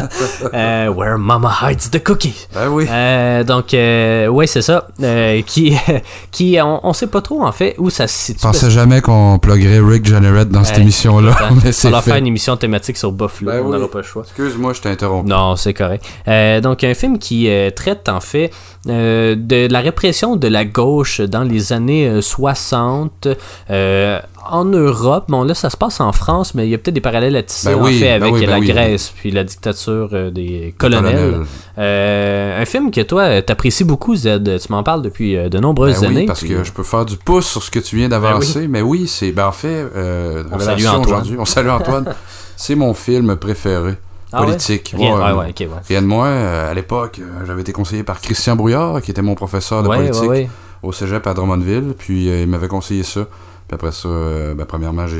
[0.53, 2.47] Euh, where Mama hides the cookie.
[2.53, 2.85] Ben oui.
[2.89, 4.87] Euh, donc, euh, ouais, c'est ça.
[5.01, 5.75] Euh, qui,
[6.31, 8.39] qui on, on sait pas trop, en fait, où ça se situe.
[8.39, 12.19] Je pensais jamais qu'on pluguerait Rick Jenneret dans cette émission-là, on c'est va faire fait.
[12.19, 13.51] une émission thématique sur Buffalo.
[13.51, 13.71] Ben on oui.
[13.77, 14.23] n'aura pas le choix.
[14.23, 15.29] Excuse-moi, je t'ai interrompu.
[15.29, 16.05] Non, c'est correct.
[16.27, 18.51] Euh, donc, un film qui euh, traite en fait
[18.87, 23.27] euh, de la répression de la gauche dans les années euh, 60
[23.69, 24.19] euh,
[24.51, 25.25] en Europe.
[25.27, 27.43] Bon, là, ça se passe en France, mais il y a peut-être des parallèles à
[27.43, 28.67] tisser Ben en fait ben avec oui, ben la oui.
[28.67, 31.03] Grèce puis la dictature euh, des colonels.
[31.15, 31.45] Colonel.
[31.77, 34.41] Euh, un film que toi, t'apprécies beaucoup, Z.
[34.43, 36.25] Tu m'en parles depuis euh, de nombreuses oui, années.
[36.25, 38.81] parce puis- que je peux faire du pouce sur ce que tu viens d'avancer, mais
[38.81, 41.05] oui, c'est ben en fait euh, On salue Antoine.
[41.05, 41.35] aujourd'hui.
[41.39, 42.13] On salue Antoine.
[42.55, 43.95] c'est mon film préféré
[44.33, 44.47] Ah ouais?
[44.47, 44.93] politique.
[44.97, 45.81] Rien, Ouais, ouais, euh, ouais.
[45.87, 49.35] Rien de euh, à l'époque, euh, j'avais été conseillé par Christian Brouillard, qui était mon
[49.35, 50.49] professeur de politique
[50.83, 53.21] au cégep à Drummondville, puis euh, il m'avait conseillé ça.
[53.67, 55.17] Puis après ça, euh, ben, premièrement, je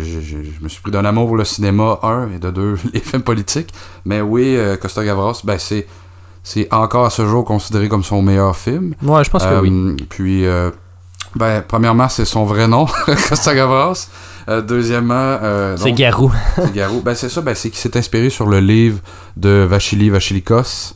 [0.62, 3.74] me suis pris d'un amour pour le cinéma, un, et de deux, les films politiques.
[4.06, 5.86] Mais oui, euh, Costa Gavras, ben, c'est,
[6.44, 8.94] c'est encore à ce jour considéré comme son meilleur film.
[9.02, 9.98] Ouais, je pense que oui.
[10.08, 10.72] Puis, euh,
[11.36, 12.86] ben, premièrement, c'est son vrai nom,
[13.30, 14.08] Costa Gavras.
[14.66, 16.32] Deuxièmement, euh, C'est Garou.
[16.56, 17.02] c'est Garou.
[17.02, 19.00] Ben, c'est ça, ben, c'est qu'il s'est inspiré sur le livre
[19.36, 20.94] de Vachili Vachilikos.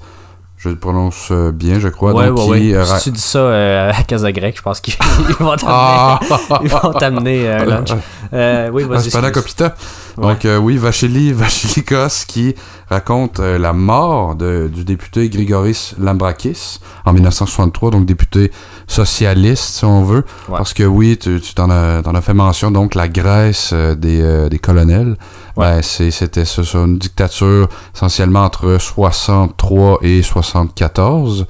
[0.63, 2.13] Je le prononce euh, bien, je crois.
[2.13, 2.77] ouais, donc, ouais, qui, ouais.
[2.77, 4.93] euh, Si tu dis ça euh, à Casa Grec, je pense qu'ils
[5.29, 6.19] ils vont t'amener, Ah!
[6.61, 7.89] ils vont t'amener euh, un lunch.
[8.33, 9.03] Euh, oui, Ah, vas-y.
[9.05, 9.73] c'est pas la copita.
[10.17, 12.53] Donc oui, Vacheli Vachilikos qui
[12.91, 18.51] raconte la mort de- du député Grigoris Lambrakis en 1963, donc député
[18.91, 20.23] socialiste si on veut.
[20.49, 20.57] Ouais.
[20.57, 24.59] Parce que oui, tu t'en as, fait mention, donc la Grèce euh, des, euh, des
[24.59, 25.15] colonels,
[25.57, 25.77] Ouais.
[25.77, 31.45] ben, c'était ça, ça, une dictature essentiellement entre 63 et 74.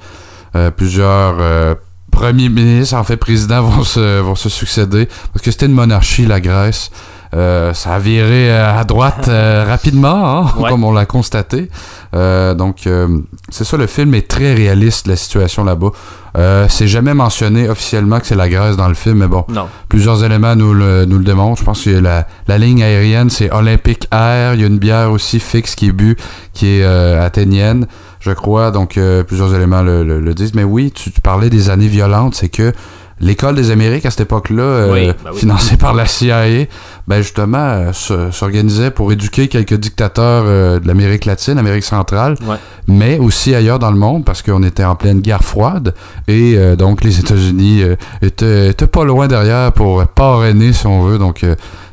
[0.54, 1.74] Euh, plusieurs euh,
[2.10, 5.06] premiers ministres, en fait présidents, vont se, vont se succéder.
[5.32, 6.90] Parce que c'était une monarchie, la Grèce.
[7.34, 10.68] Euh, ça a viré à droite euh, rapidement, hein, Ouais.
[10.68, 11.70] comme on l'a constaté.
[12.14, 13.08] Euh, donc, euh,
[13.48, 15.90] c'est ça, le film est très réaliste, la situation là-bas.
[16.36, 19.66] Euh, c'est jamais mentionné officiellement que c'est la Grèce dans le film, mais bon, Non.
[19.88, 21.60] plusieurs éléments nous le, nous le démontrent.
[21.60, 24.54] Je pense que la, la ligne aérienne, c'est Olympic Air.
[24.54, 26.16] Il y a une bière aussi fixe qui est bu,
[26.54, 27.86] qui est euh, athénienne,
[28.20, 28.70] je crois.
[28.70, 30.54] Donc, euh, plusieurs éléments le, le- le disent.
[30.54, 32.34] Mais oui, tu, tu parlais des années violentes.
[32.34, 32.72] C'est que
[33.20, 35.38] l'école des Amériques, à cette époque-là, euh, Oui, ben oui.
[35.38, 36.66] financée par la CIA,
[37.06, 42.56] ben justement, euh, s'organisait pour éduquer quelques dictateurs euh, de l'Amérique latine, Amérique centrale, Ouais.
[42.88, 45.94] mais aussi ailleurs dans le monde, parce qu'on était en pleine guerre froide.
[46.28, 47.82] Et donc, les États-Unis
[48.22, 51.18] étaient, étaient pas loin derrière pour parrainer, si on veut.
[51.18, 51.44] Donc,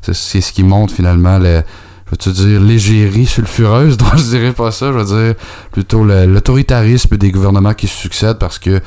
[0.02, 1.64] c'est ce qui montre finalement la,
[2.06, 5.36] je veux te dire, l'égérie sulfureuse, donc je dirais pas ça, je veux dire
[5.72, 8.80] plutôt l'autoritarisme des gouvernements qui se succèdent parce que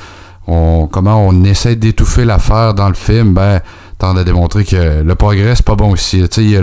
[0.47, 3.61] on, comment on essaie d'étouffer l'affaire dans le film, ben,
[3.97, 6.27] tente à démontrer que le progrès, c'est pas bon aussi.
[6.29, 6.61] Tu sais,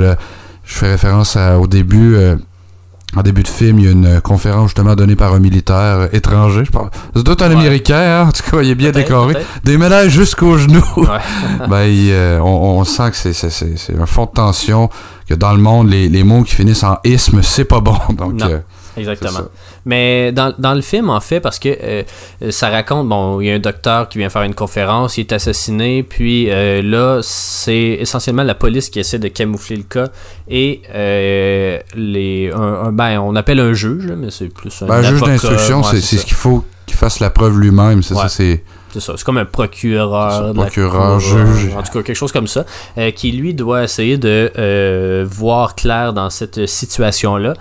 [0.64, 2.36] je fais référence à- au début, euh,
[3.16, 6.62] en début de film, il y a une conférence justement donnée par un militaire étranger,
[6.64, 6.90] je pense.
[7.16, 7.56] C'est tout un Ouais.
[7.56, 9.34] américain, hein, en tout cas, il est bien décoré.
[9.64, 10.84] Des médailles jusqu'aux genoux.
[10.96, 11.06] Ouais.
[11.68, 14.90] ben, il, euh, on, on sent que c'est- c'est c'est- c'est un fond de tension,
[15.28, 17.96] que dans le monde, les, les mots qui finissent en isme, c'est pas bon.
[18.16, 18.58] Donc, euh,
[19.00, 19.48] Exactement.
[19.84, 22.02] Mais dans, dans le film, en fait, parce que euh,
[22.50, 25.32] ça raconte, bon, il y a un docteur qui vient faire une conférence, il est
[25.32, 30.08] assassiné, puis euh, là, c'est essentiellement la police qui essaie de camoufler le cas
[30.48, 34.86] et euh, les, un, un- ben, on appelle un juge, là, mais c'est plus un,
[34.86, 38.02] ben, un juge d'instruction, ouais, c'est ce qu'il faut qu'il fasse la preuve lui-même.
[38.02, 38.22] C'est Ouais.
[38.22, 38.62] ça, c'est.
[38.92, 40.32] C'est ça, c'est comme un procureur.
[40.32, 41.70] Ça, procureur, cour, juge.
[41.76, 42.64] En tout cas, quelque chose comme ça,
[42.98, 47.54] euh, qui lui doit essayer de euh, voir clair dans cette situation-là.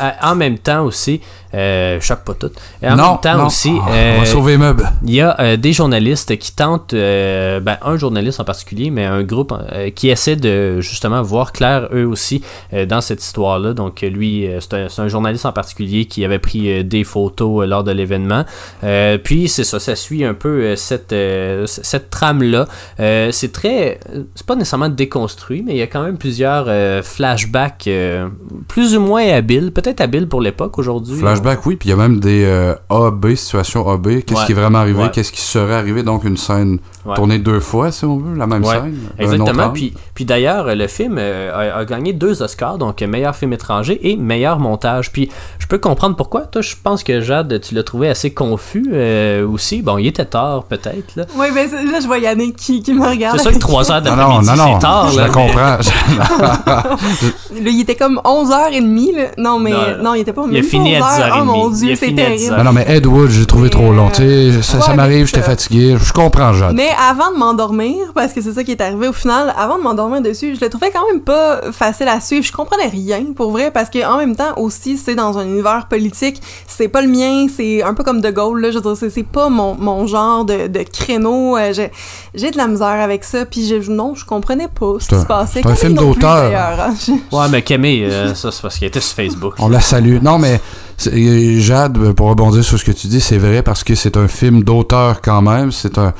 [0.00, 1.20] Euh, en même temps aussi,
[1.54, 2.50] euh, choque pas tout.
[2.82, 3.46] Et en non, même temps non.
[3.46, 4.90] aussi, Ah, on euh, va sauver les meubles.
[5.04, 9.04] il y a euh, des journalistes qui tentent, euh, ben, un journaliste en particulier, mais
[9.04, 12.42] un groupe euh, qui essaie de justement voir clair eux aussi
[12.74, 13.72] euh, dans cette histoire-là.
[13.72, 17.62] Donc euh, lui, euh, c'est un, journaliste en particulier qui avait pris euh, des photos
[17.62, 18.44] euh, lors de l'événement.
[18.84, 22.66] Euh, puis c'est ça, ça suit un peu euh, cette, euh, cette trame-là.
[23.00, 26.64] Euh, c'est très, euh, c'est pas nécessairement déconstruit, mais il y a quand même plusieurs
[26.68, 28.28] euh, flashbacks euh,
[28.68, 31.18] plus ou moins habiles, peut-être habiles pour l'époque aujourd'hui.
[31.18, 34.20] Flashback, oui, puis il y a même des euh, AB, situation AB.
[34.26, 34.46] Qu'est-ce Ouais.
[34.46, 35.10] qui est vraiment arrivé, Ouais.
[35.12, 36.02] qu'est-ce qui serait arrivé?
[36.02, 37.14] Donc, une scène Ouais.
[37.14, 38.74] tournée deux fois, si on veut, la même Ouais.
[38.74, 38.96] scène.
[39.18, 39.70] Exactement.
[39.70, 44.00] Puis, puis d'ailleurs, le film euh, a, a gagné deux Oscars, donc meilleur film étranger
[44.10, 45.12] et meilleur montage.
[45.12, 45.30] Puis
[45.60, 46.42] je peux comprendre pourquoi.
[46.42, 49.82] Toi, je pense que Jade, tu l'as trouvé assez confus euh, aussi.
[49.82, 51.14] Bon, il était tard peut-être.
[51.16, 51.26] Là.
[51.36, 53.36] Oui, ben c'est- là, je vois Yannick qui, qui me regarde.
[53.38, 55.10] C'est sûr que 3 heures d'après-midi, non, non, non, c'est tard.
[55.12, 55.76] je là, la mais- comprends.
[56.66, 59.24] Là, il était comme 11h30, là.
[59.38, 59.72] Non, mais
[60.02, 61.26] Non, il était pas Il a fini à 11 heures.
[61.28, 61.38] 10h30.
[61.40, 62.42] Oh mon dieu, a c'est terrible.
[62.42, 62.56] 10h30.
[62.58, 64.10] non, non, mais Ed Wood, j'ai trouvé Mais, trop long.
[64.10, 65.96] Tu sais, ça, m'arrive, j'étais fatigué.
[66.02, 66.74] Je comprends, Jade.
[66.74, 69.82] Mais avant de m'endormir, parce que c'est ça qui est arrivé au final, avant de
[69.82, 72.44] m'endormir dessus, je le trouvais quand même pas facile à suivre.
[72.44, 75.86] Je comprenais rien, pour vrai, parce que en même temps aussi, c'est dans un univers
[75.88, 78.96] politique, c'est pas le mien, c'est un peu comme De Gaulle, là, je veux dire,
[78.96, 81.56] c'est- pas mon, mon genre de, de créneau.
[81.56, 85.18] euh, j'ai- de la misère avec ça, puis je, non, je comprenais pas ce qui
[85.20, 85.60] se passait.
[85.62, 86.52] c'est un film d'auteur.
[86.54, 86.94] hein.
[87.32, 89.54] Ouais, mais Camille, euh, ça c'est parce qu'il était sur Facebook.
[89.66, 90.18] On la salue.
[90.22, 90.60] Non, mais
[91.08, 94.28] euh, Jade, pour rebondir sur ce que tu dis, c'est vrai parce que c'est un
[94.28, 95.72] film d'auteur quand même.
[95.72, 96.12] C'est un,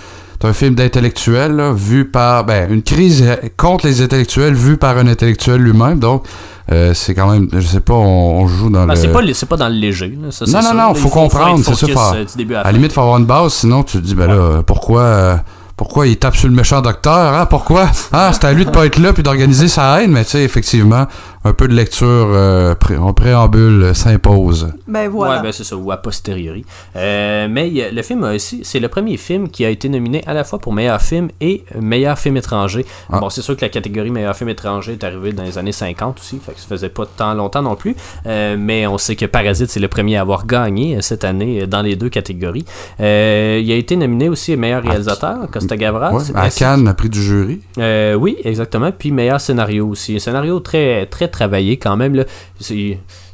[0.43, 2.45] un film d'intellectuel, vu par.
[2.45, 5.99] Ben, une crise euh, contre les intellectuels vue par un intellectuel lui-même.
[5.99, 6.25] Donc,
[6.73, 7.49] euh, c'est quand même.
[7.53, 8.97] Je sais pas, on, on joue dans Ah, le.
[8.97, 10.17] c'est pas, pas dans le léger.
[10.21, 10.95] Là, ça, Non, non, non, là.
[10.95, 13.83] faut Il comprendre, c'est ça, faut- euh, à la limite, faut avoir une base, sinon
[13.85, 15.01] tu te dis, ben là, pourquoi.
[15.03, 15.37] euh,
[15.77, 17.47] pourquoi il tape sur le méchant docteur, hein?
[17.47, 17.91] Pourquoi?
[18.13, 20.43] Ah, c'est à lui de pas être là puis d'organiser sa haine, mais tu sais,
[20.43, 21.07] effectivement,
[21.45, 24.73] un peu de lecture euh, pré- en préambule euh, s'impose.
[24.89, 25.37] Ben voilà.
[25.37, 26.65] Ouais, ben c'est ça, ou a posteriori.
[26.97, 30.23] Euh, mais a- le film a aussi, c'est le premier film qui a été nominé
[30.27, 32.87] à la fois pour meilleur film et meilleur film étranger.
[33.13, 33.21] Ah.
[33.21, 36.19] Bon, c'est sûr que la catégorie meilleur film étranger est arrivée dans les années 50
[36.19, 37.95] aussi, fait que ça faisait pas tant longtemps non plus.
[38.27, 41.83] Euh, mais on sait que Parasite, c'est le premier à avoir gagné cette année dans
[41.83, 42.65] les deux catégories.
[43.01, 46.13] Euh, il a été nominé aussi meilleur réalisateur, Costa Gavras.
[46.13, 47.61] Ouais, à Cannes, a pris du jury.
[47.79, 48.93] euh, oui, exactement.
[48.93, 50.17] Puis meilleur scénario aussi.
[50.17, 52.15] Un scénario très très travaillé quand même.
[52.15, 52.25] Là.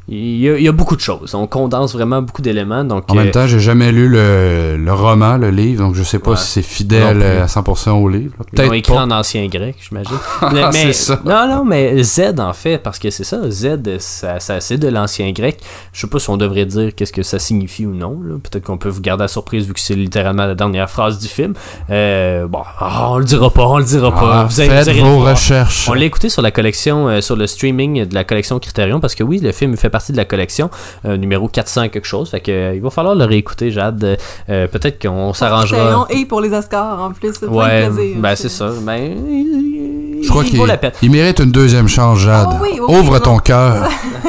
[0.08, 1.34] Il y, a, il y a beaucoup de choses.
[1.34, 2.82] On condense vraiment beaucoup d'éléments.
[2.84, 6.02] Donc, En euh, même temps, j'ai jamais lu le, le roman, le livre, donc je
[6.02, 6.36] sais pas Ouais.
[6.36, 8.34] si c'est fidèle à 100% au livre.
[8.52, 9.02] Peut-être écrit pas.
[9.02, 10.16] en ancien grec, j'imagine.
[10.40, 11.20] Ah, mais, c'est ça.
[11.24, 14.88] Non, non, mais Z, en fait, parce que c'est ça, Z, ça, ça, c'est de
[14.88, 15.58] l'ancien grec.
[15.92, 18.18] Je sais pas si on devrait dire qu'est-ce que ça signifie ou non.
[18.42, 21.28] Peut-être qu'on peut vous garder la surprise vu que c'est littéralement la dernière phrase du
[21.28, 21.54] film.
[21.90, 24.40] Euh, bon, ah, on le dira pas, on le dira pas.
[24.40, 25.88] Ah, Vous faites vos recherches.
[25.88, 29.14] On l'a écouté sur la collection, euh, sur le streaming de la collection Criterion, parce
[29.14, 30.70] que oui, le film fait partie de la collection,
[31.04, 32.30] euh, numéro 400 quelque chose.
[32.30, 34.18] Fait que, euh, il va falloir le réécouter, Jade.
[34.48, 36.06] Euh, Peut-être qu'on s'arrangera.
[36.10, 37.40] Et pour les Oscars, en plus.
[37.42, 38.16] Ouais, plaisir.
[38.18, 38.70] ben c'est ça.
[38.82, 38.96] Ben,
[39.28, 40.92] il, Je crois il qu'il vaut la peine.
[41.02, 42.48] il mérite une deuxième chance, Jade.
[42.50, 43.88] Oh oui, oui, oui, Ouvre ton cœur.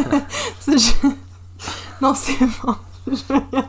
[0.59, 1.07] C'est- je-
[2.01, 2.75] Non, c'est bon.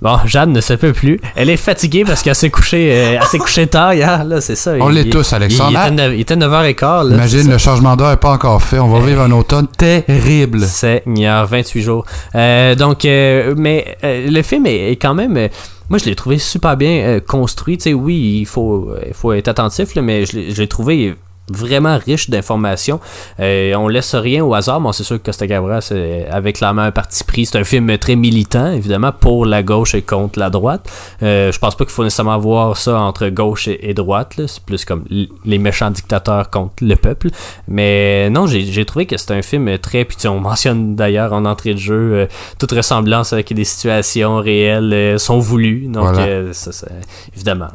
[0.00, 1.20] Bon, Jade ne se peut plus.
[1.34, 4.24] Elle est fatiguée parce qu'elle s'est couchée, euh, couchée tard hier.
[4.24, 4.74] Là, c'est ça.
[4.80, 5.70] On Il- l'est tous, Alexandre.
[5.70, 7.08] Il, il était neuf- il était 9h15.
[7.08, 8.78] Là, Imagine, c'est le changement d'heure n'est pas encore fait.
[8.78, 10.60] On va vivre un automne terrible.
[10.62, 10.98] ça.
[11.04, 12.04] Seigneur, 28 jours.
[12.34, 15.48] Euh, donc, euh, mais le film est, est quand même.
[15.88, 17.76] moi, je l'ai trouvé super bien euh, construit.
[17.78, 21.14] Tu sais, oui, il faut, il faut être attentif, là, mais je l'ai trouvé
[21.50, 23.00] vraiment riche d'informations.
[23.40, 24.80] Euh, on laisse rien au hasard.
[24.80, 25.92] Bon, c'est sûr que Costa Gavras
[26.30, 27.46] avait clairement un parti pris.
[27.46, 30.88] C'est un film très militant, évidemment, pour la gauche et contre la droite.
[31.22, 34.34] Euh, je pense pas qu'il faut nécessairement voir ça entre gauche et, et droite.
[34.46, 35.04] C'est plus comme
[35.44, 37.28] les méchants dictateurs contre le peuple.
[37.68, 40.04] Mais non, j'ai trouvé que c'est un film très...
[40.04, 42.26] Puis on mentionne d'ailleurs en entrée de jeu euh,
[42.58, 45.86] toute ressemblance avec des situations réelles euh, sont voulues.
[45.88, 46.22] Donc, Voilà.
[46.26, 46.86] euh, ça, ça-
[47.34, 47.68] évidemment,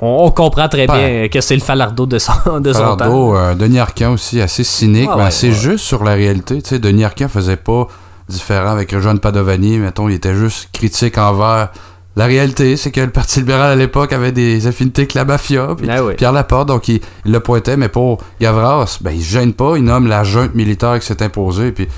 [0.00, 3.13] on, on- comprend très bien que c'est le falardeau de son, de son temps.
[3.14, 5.54] Falardeau, euh, Denis Arcand aussi, assez cynique, Ouais, mais ouais, assez ouais.
[5.54, 6.60] juste sur la réalité.
[6.62, 7.86] Tu sais, Denis Arcand faisait pas
[8.28, 9.78] différent avec John Padovani.
[9.78, 11.70] Mettons, il était juste critique envers
[12.16, 12.76] la réalité.
[12.76, 15.74] C'est que le Parti libéral à l'époque avait des affinités avec la mafia.
[15.76, 16.14] Puis Ah oui.
[16.14, 19.74] Pierre Laporte, donc il, il le pointait, mais pour Gavras, ben, il se gêne pas.
[19.76, 21.72] Il nomme la junte militaire qui s'est imposée.
[21.72, 21.88] Puis,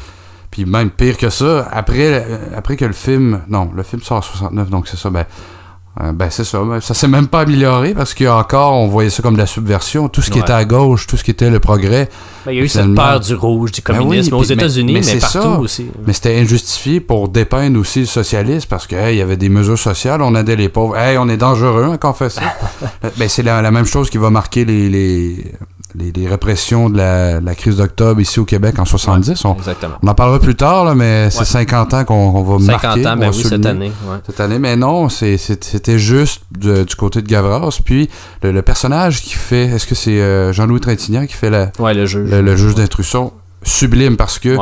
[0.51, 3.41] puis même pire que ça, après, après que le film.
[3.49, 5.11] Non, le film sort en 69, donc c'est ça.
[5.11, 5.27] Ben,
[6.03, 9.35] euh, ben c'est ça, ça s'est même pas amélioré parce qu'encore on voyait ça comme
[9.35, 10.43] de la subversion, tout ce qui Ouais.
[10.45, 12.11] était à gauche, tout ce qui était le progrès,
[12.45, 14.53] Ben, il y a eu cette peur du rouge, du Ben oui, communisme aux mais-
[14.53, 15.59] États-Unis, mais partout ça.
[15.59, 15.87] aussi.
[16.07, 19.49] mais c'était injustifié pour dépeindre aussi le socialisme parce que hey, il y avait des
[19.49, 20.97] mesures sociales, on aidait les pauvres.
[20.99, 22.43] Hey, on est dangereux hein, quand on fait ça.
[23.17, 25.53] ben c'est la, la même chose qui va marquer les, les,
[25.99, 29.45] les, les répressions de la, la crise d'octobre ici au Québec en 70.
[29.45, 29.95] On, Exactement.
[30.03, 31.45] on en parlera plus tard, là, mais c'est Ouais.
[31.45, 33.07] 50 ans qu'on va 50 marquer.
[33.07, 33.93] ans, on ben oui, cette année.
[34.07, 34.17] ouais.
[34.27, 37.79] cette année, mais non, c'était juste de- du côté de Gavras.
[37.85, 38.09] Puis
[38.43, 42.07] le, le personnage qui fait, est-ce que c'est euh, Jean-Louis Trintignant qui fait la, le
[42.07, 42.25] jeu.
[42.25, 43.33] le, le juge d'instruction
[43.63, 44.57] sublime parce que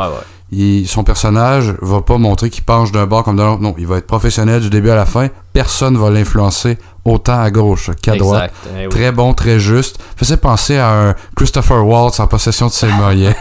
[0.53, 3.61] il- son personnage va pas montrer qu'il penche d'un bord comme de l'autre.
[3.61, 5.29] Non, il va être professionnel du début à la fin.
[5.55, 8.53] Personne va l'influencer autant à gauche qu'à droite.
[8.77, 8.89] Eh oui.
[8.89, 9.99] Très bon, très juste.
[10.17, 13.35] Faisait penser à un Christopher Waltz en possession de ses moyens.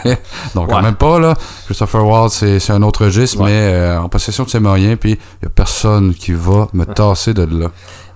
[0.54, 1.34] Donc, quand même pas, là.
[1.66, 3.46] Christopher Waltz, c'est c'est un autre registre, Ouais.
[3.50, 6.84] mais euh, en possession de ses moyens, puis il y a personne qui va me
[6.86, 7.66] tasser de là.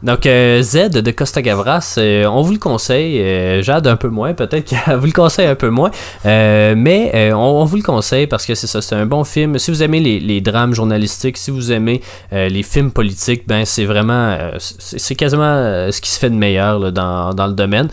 [0.02, 3.20] Donc, euh, Z de Costa Gavras, euh, on vous le conseille.
[3.20, 5.90] euh, Jade un peu moins, peut-être qu'elle vous le conseille un peu moins.
[6.24, 9.58] Euh, mais on, vous le conseille parce que c'est ça, c'est un bon film.
[9.58, 14.36] Si vous aimez les, drames journalistiques, si vous aimez les films politiques, ben c'est vraiment,
[14.58, 17.88] c'est quasiment ce qui se fait de meilleur dans, dans le domaine.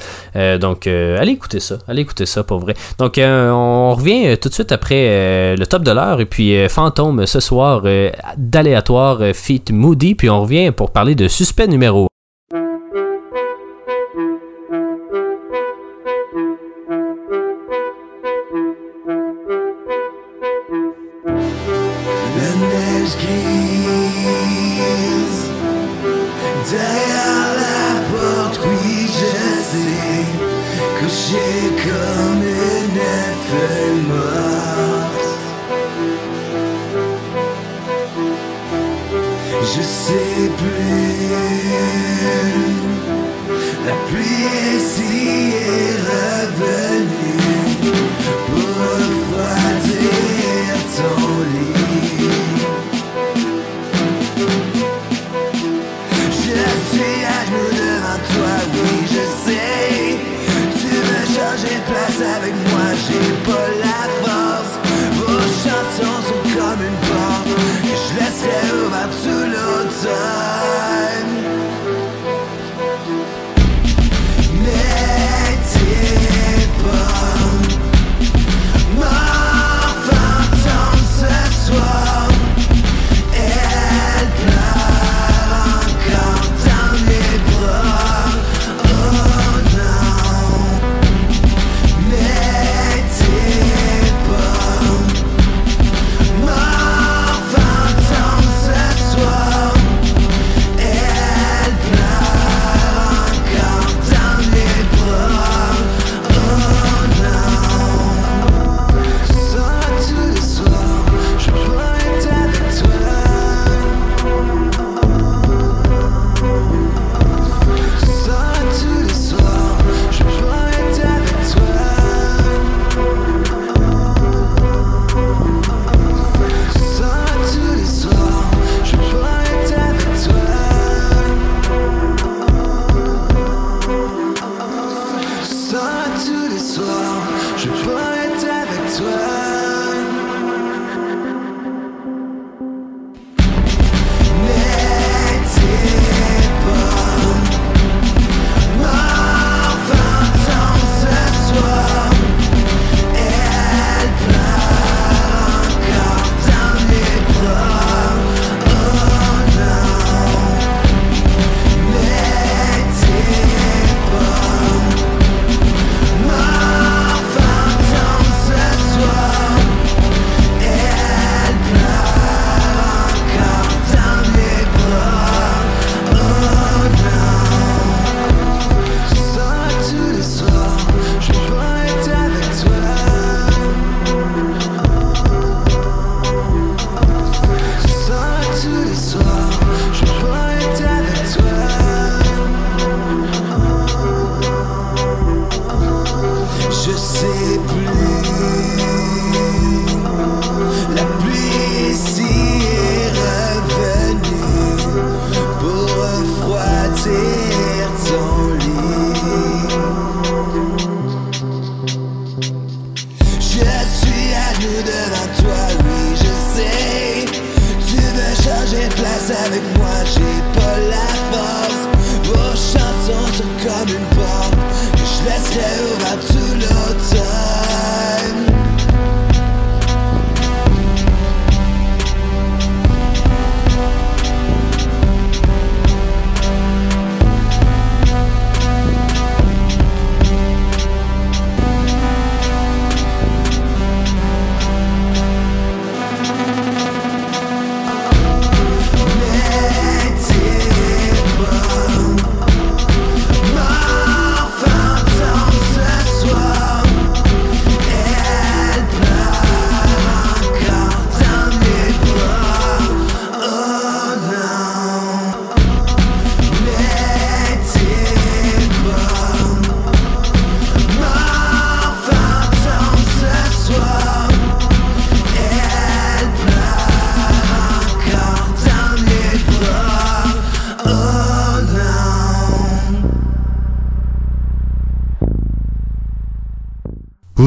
[0.60, 1.78] Donc, allez écouter ça.
[1.88, 2.76] Allez écouter ça pour vrai.
[2.99, 7.39] Donc, on revient tout de suite après le top de l'heure et puis Fantôme ce
[7.39, 7.84] soir
[8.38, 10.16] d'aléatoire feat Moody.
[10.16, 11.95] Puis on revient pour parler de suspect numéro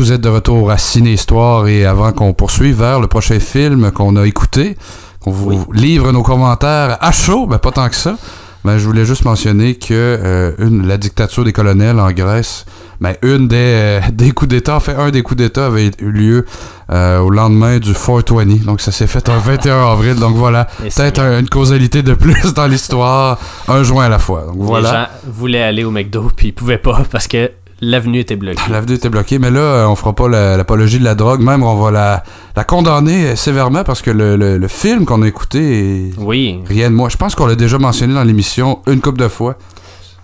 [0.09, 3.91] Vous êtes de retour à Ciné Histoire et avant qu'on poursuive vers le prochain film
[3.91, 4.79] qu'on a écouté,
[5.21, 8.17] qu'on vous livre nos commentaires à chaud, ben pas tant que ça,
[8.65, 12.65] ben je voulais juste mentionner que euh, une, la dictature des colonels en Grèce,
[13.03, 16.11] ben une des, euh, des coups d'État, en fait un des coups d'État avait eu
[16.11, 16.47] lieu
[16.91, 21.19] euh, au lendemain du 420, donc ça s'est fait un 21 avril, donc voilà, peut-être
[21.21, 23.39] un- une causalité de plus dans l'histoire,
[23.69, 24.91] un joint à la fois, donc Les voilà.
[24.91, 27.51] gens voulaient aller au McDo, puis ils pouvaient pas parce que
[27.81, 28.61] l'avenue était bloquée.
[28.71, 31.41] L'avenue était bloquée, mais là, euh, on fera pas la- l'apologie de la drogue.
[31.41, 32.23] Même, on va la,
[32.57, 36.61] la condamner euh, sévèrement parce que le, le- le film qu'on a écouté est Oui.
[36.67, 37.09] rien de moi.
[37.09, 39.57] Je pense qu'on l'a déjà mentionné dans l'émission une couple de fois.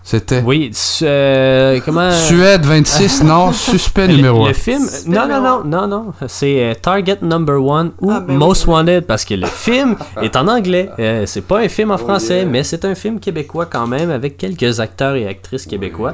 [0.07, 2.11] C'était Oui, su- euh, comment...
[2.11, 4.53] Suède 26, non, suspect Le- numéro le 1.
[4.53, 8.67] film, non, non, non, non, non, c'est euh, Target Number One ou Ah, ben Most
[8.67, 8.75] oui.
[8.75, 10.91] Wanted parce que le film est en anglais.
[10.99, 14.37] Euh, c'est pas un film en français, mais c'est un film québécois quand même avec
[14.37, 16.13] quelques acteurs et actrices québécois,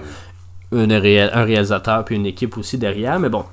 [0.72, 3.18] Une un réalisateur puis une équipe aussi derrière.
[3.18, 3.44] Mais bon,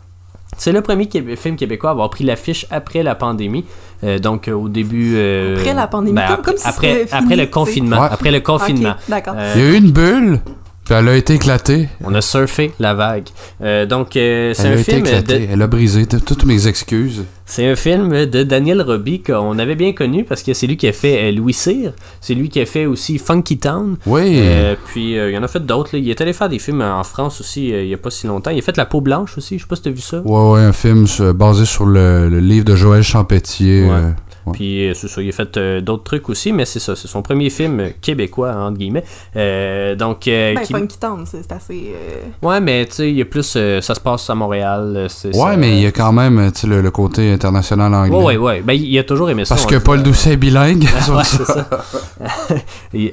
[0.57, 3.65] c'est le premier film québécois à avoir pris l'affiche après la pandémie.
[4.03, 5.13] Euh, donc euh, au début.
[5.15, 7.99] euh, Après la pandémie, comme- après, comme si après, fini, après le confinement.
[8.01, 8.07] Ouais.
[8.11, 8.91] Après le confinement.
[8.91, 9.33] Ok, d'accord.
[9.37, 10.39] Euh, Il y a eu une bulle,
[10.87, 11.89] puis elle a été éclatée.
[12.01, 13.27] on a surfé la vague.
[13.61, 15.49] Euh, donc euh, c'est Elle a un été film de, éclatée.
[15.51, 17.25] Elle a brisé toutes mes excuses.
[17.45, 20.87] C'est un film de Daniel Roby qu'on avait bien connu parce que c'est lui qui
[20.87, 23.97] a fait euh, Louis Cyr, c'est lui qui a fait aussi Funky Town.
[24.05, 24.41] Oui.
[24.85, 25.95] Puis il y en a fait d'autres.
[25.95, 28.51] Il est allé faire des films en France aussi il y a pas si longtemps.
[28.51, 29.57] Il a fait La peau blanche aussi.
[29.57, 30.21] Je sais pas si t'as vu ça.
[30.21, 33.83] Ouais, ouais, un film basé sur le, le livre de Joël Champetier.
[33.83, 34.13] Ouais.
[34.47, 34.53] Ouais.
[34.53, 37.07] Puis euh, c'est ça, il a fait euh, d'autres trucs aussi, mais c'est ça, c'est
[37.07, 39.03] son premier film québécois entre guillemets.
[39.35, 41.93] Euh, donc euh, Ben, qui- Funky Town, c'est c'est assez.
[41.95, 45.07] euh, ouais, mais tu sais, il y a plus, euh, ça se passe à Montréal.
[45.09, 45.57] c'est ouais, ça.
[45.57, 48.15] mais il y a quand même tu sais, le, le côté international anglais.
[48.17, 48.61] Ouais, ouais, ouais.
[48.61, 49.55] Ben il a toujours aimé ça.
[49.55, 50.83] Parce que dit, Paul Doucet est bilingue.
[51.09, 51.67] ouais, c'est ça.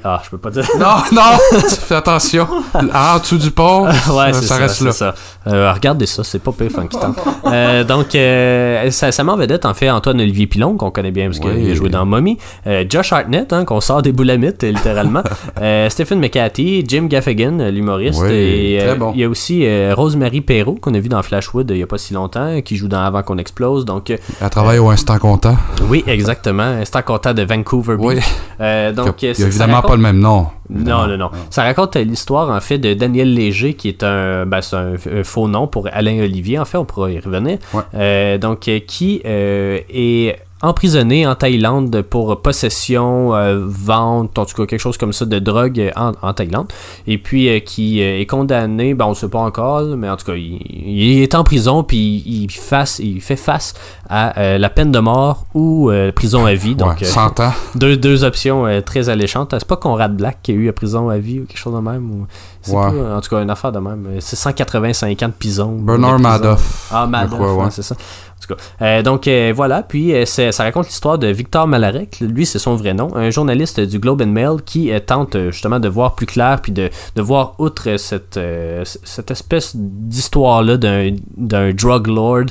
[0.05, 0.65] Ah, je peux pas dire.
[0.79, 2.47] non, non, fais attention.
[2.75, 4.93] En dessous du pont, ouais, ça, c'est ça, reste c'est là.
[4.93, 5.15] ça.
[5.47, 7.15] Euh, regardez ça, c'est pas pire Funky Town.
[7.47, 11.39] Euh, donc, euh, ça, ça m'en vedette, en fait, Antoine-Olivier Pilon, qu'on connaît bien parce
[11.45, 11.63] Oui.
[11.63, 12.39] qu'il a joué dans Mommy.
[12.67, 15.23] Euh, Josh Hartnett, hein, qu'on sort des boulamites, euh, littéralement.
[15.61, 18.21] euh, Stephen McCarthy, Jim Gaffigan, l'humoriste.
[18.23, 19.13] Oui, et très bon.
[19.15, 21.99] il y a aussi Rosemary Perrault, qu'on a vu dans Flashwood il y a pas
[21.99, 23.85] si longtemps, qui joue dans Avant qu'on explose.
[23.85, 25.57] Donc, Elle travaille au instant comptant.
[25.89, 26.77] oui, exactement.
[26.85, 28.17] C'est en comptant de Vancouver Oui.
[28.95, 30.47] Donc, il y euh, a évidemment raconte- pas le même nom.
[30.71, 31.31] non, non, non.
[31.51, 35.25] Ça raconte l'histoire, en fait, de Daniel Léger, qui est un, ben, c'est un, un
[35.25, 37.59] faux nom pour Alain Olivier, en fait, on pourra y revenir.
[37.73, 37.83] Ouais.
[37.95, 44.65] Euh, donc, qui euh, est emprisonné en Thaïlande pour possession, euh, vente, en tout cas
[44.67, 46.73] quelque chose comme ça de drogue euh, en, en Thaïlande.
[47.07, 50.25] Et puis euh, qui est condamné, ben on ne sait pas encore, mais en tout
[50.25, 53.75] cas il, il est en prison puis il, face, il fait face
[54.09, 56.75] à euh, la peine de mort ou prison à vie.
[56.75, 57.53] Donc ouais, euh, 100 ans.
[57.75, 59.51] deux, deux options très alléchantes.
[59.59, 61.81] C'est pas Conrad Black qui a eu la prison à vie ou quelque chose de
[61.81, 62.11] même.
[62.11, 62.27] Ou...
[62.63, 62.81] C'est Ouais.
[62.81, 64.09] pas, en tout cas, une affaire de même.
[64.21, 65.77] C'est 185 ans de prison.
[65.79, 66.19] Bernard.
[66.19, 66.89] Madoff.
[66.91, 67.95] Ah, Madoff, ouais, c'est ça.
[68.45, 72.21] En tout cas, euh, donc euh, voilà, puis euh, ça raconte l'histoire de Victor Malarek,
[72.21, 75.89] lui c'est son vrai nom, un journaliste du Globe and Mail qui tente justement de
[75.89, 78.39] voir plus clair puis de, de voir outre cette,
[79.31, 82.45] espèce d'histoire-là d'un d'un drug lord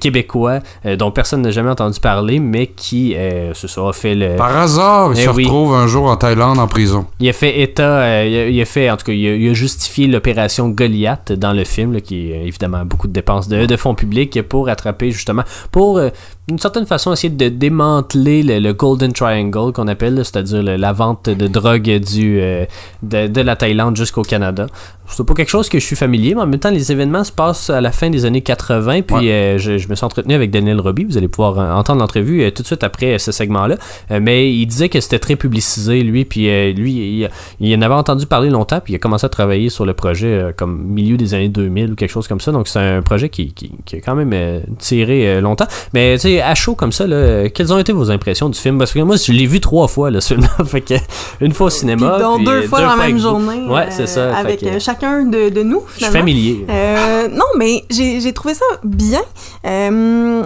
[0.00, 0.60] québécois
[0.98, 4.36] dont personne n'a jamais entendu parler, mais qui, euh, c'est ça, a fait le...
[4.36, 5.44] Par hasard, il Eh se oui.
[5.44, 7.06] retrouve un jour en Thaïlande en prison.
[7.20, 9.50] Il a fait état, il, a, il a fait, en tout cas, il a, il
[9.50, 13.66] a justifié l'opération Goliath dans le film, là, qui est évidemment beaucoup de dépenses de,
[13.66, 15.29] de fonds publics pour attraper justement,
[15.70, 16.10] pour euh,
[16.50, 21.28] d'une certaine façon essayer de démanteler le, le Golden Triangle qu'on appelle, c'est-à-dire la vente
[21.30, 22.64] de drogue du, euh,
[23.02, 24.66] de, de la Thaïlande jusqu'au Canada.
[25.12, 27.32] C'est pas quelque chose que je suis familier, mais en même temps, les événements se
[27.32, 29.30] passent à la fin des années 80, puis Ouais.
[29.32, 32.42] euh, je, je me suis entretenu avec Daniel Roby, vous allez pouvoir euh, entendre l'entrevue
[32.42, 33.76] euh, tout de suite après ce segment-là,
[34.20, 36.44] mais il disait que c'était très publicisé, lui, puis
[36.74, 36.92] lui,
[37.22, 37.30] il,
[37.60, 40.52] il en avait entendu parler longtemps, puis il a commencé à travailler sur le projet
[40.56, 43.52] comme milieu des années 2000 ou quelque chose comme ça, donc c'est un projet qui,
[43.52, 45.66] qui, qui a quand même tiré longtemps.
[45.92, 48.58] Mais tu sais, à chaud comme ça, là, euh, quelles ont été vos impressions du
[48.58, 48.78] film?
[48.78, 50.94] Parce que moi, je l'ai vu trois fois, là, ce film-là, fait que
[51.40, 53.66] une fois au cinéma, Puis puis, deux euh, fois dans la même journée.
[53.68, 54.32] Ouais, euh, c'est ça.
[54.32, 56.64] fait Avec que, euh, chacun de, de nous, je suis familier.
[56.68, 59.22] Euh, non, mais j'ai trouvé ça bien.
[59.66, 60.42] Euh,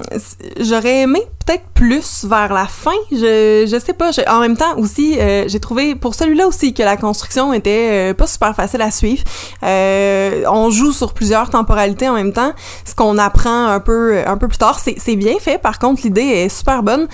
[0.61, 2.93] J'aurais aimé peut-être plus vers la fin.
[3.11, 4.13] Je, je sais pas.
[4.13, 7.89] je- en même temps aussi, euh, j'ai trouvé pour celui-là aussi que la construction était
[8.11, 9.23] euh, pas super facile à suivre.
[9.63, 12.53] Euh, on joue sur plusieurs temporalités en même temps.
[12.87, 15.59] Ce qu'on apprend un peu un peu plus tard, c'est bien fait.
[15.59, 17.09] Par contre, l'idée est super bonne.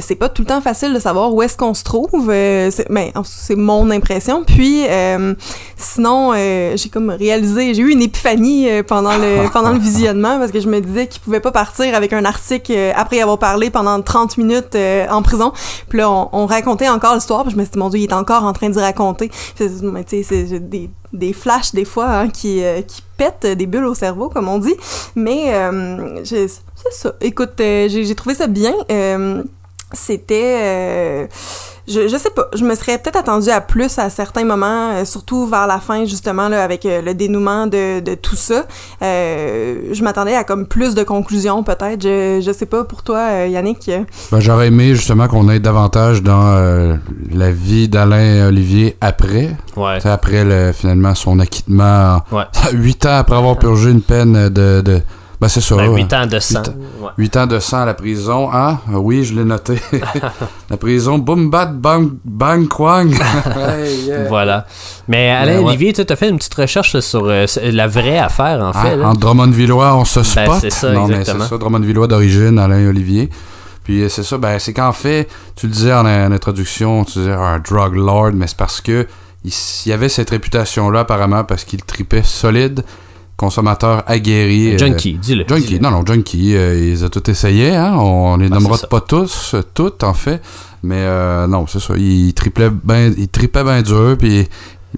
[0.00, 2.26] C'est pas tout le temps facile de savoir où est-ce qu'on se trouve.
[2.28, 4.44] C'est- mais c'est mon impression.
[4.44, 4.84] Puis
[5.76, 10.60] sinon, j'ai comme réalisé, j'ai eu une épiphanie pendant le pendant le visionnement parce que
[10.60, 14.38] je me disais qu'il pouvait pas partir avec un article après avoir parlé pendant 30
[14.38, 15.52] minutes euh, en prison.
[15.88, 17.42] Puis là, on, on racontait encore l'histoire.
[17.42, 19.30] Puis je me suis dit, mon Dieu, il est encore en train d'y raconter.
[19.56, 23.84] Tu sais, c'est des des flashs des fois hein, qui, euh, qui pète des bulles
[23.84, 24.74] au cerveau, comme on dit.
[25.14, 27.12] Mais euh, c'est ça.
[27.20, 28.72] Écoute, j'ai trouvé ça bien.
[29.92, 31.28] C'était
[31.88, 35.04] je, je sais pas je me serais peut-être attendue à plus à certains moments euh,
[35.04, 38.66] surtout vers la fin justement là avec euh, le dénouement de, de tout ça
[39.02, 43.18] Euh, je m'attendais à comme plus de conclusions peut-être je, je sais pas pour toi
[43.18, 43.90] euh, Yannick
[44.30, 46.94] Ben, J'aurais aimé justement qu'on aille davantage dans euh,
[47.32, 49.50] la vie d'Alain Olivier après.
[49.76, 49.98] Ouais.
[50.06, 52.20] Après le- finalement son acquittement.
[52.30, 52.44] Ouais.
[52.72, 54.80] Huit ans après avoir purgé une peine de.
[54.80, 55.00] de
[55.42, 55.74] ben c'est ça.
[55.74, 56.02] Ben, ouais.
[56.02, 56.62] 8 ans de sang.
[57.18, 57.48] Huit ans.
[57.48, 58.78] De sang à la prison, hein?
[58.86, 59.74] Ah Oui, je l'ai noté.
[60.70, 62.68] la prison, boum, bat, bang, bang.
[62.70, 64.28] Hey, yeah.
[64.28, 64.66] Voilà.
[65.08, 65.68] Mais Alain Ben, ouais.
[65.70, 68.92] Olivier, tu as fait une petite recherche sur euh, la vraie affaire, en fait.
[68.92, 69.08] Ah, là.
[69.08, 70.46] en Drummondvillois, on se spot.
[70.46, 71.44] Ben, c'est ça, non, mais exactement.
[71.44, 73.28] c'est ça, Drummondvillois d'origine, Alain Olivier.
[73.82, 77.18] Puis euh, c'est ça, ben c'est qu'en fait, tu le disais en, en introduction, tu
[77.18, 79.08] disais un drug lord, mais c'est parce que
[79.44, 79.52] il
[79.86, 82.84] y avait cette réputation-là apparemment parce qu'il tripait solide,
[83.42, 84.74] consommateur aguerri.
[84.74, 85.44] euh, Junkie, dis-le.
[85.48, 88.78] Junkie, non, non, Junkie, euh, ils ont tout essayé, hein, on, on les Ah, nommera
[88.88, 90.40] pas tous, toutes en fait,
[90.82, 94.48] mais euh, non, c'est ça, il triplait ben, bien dur, puis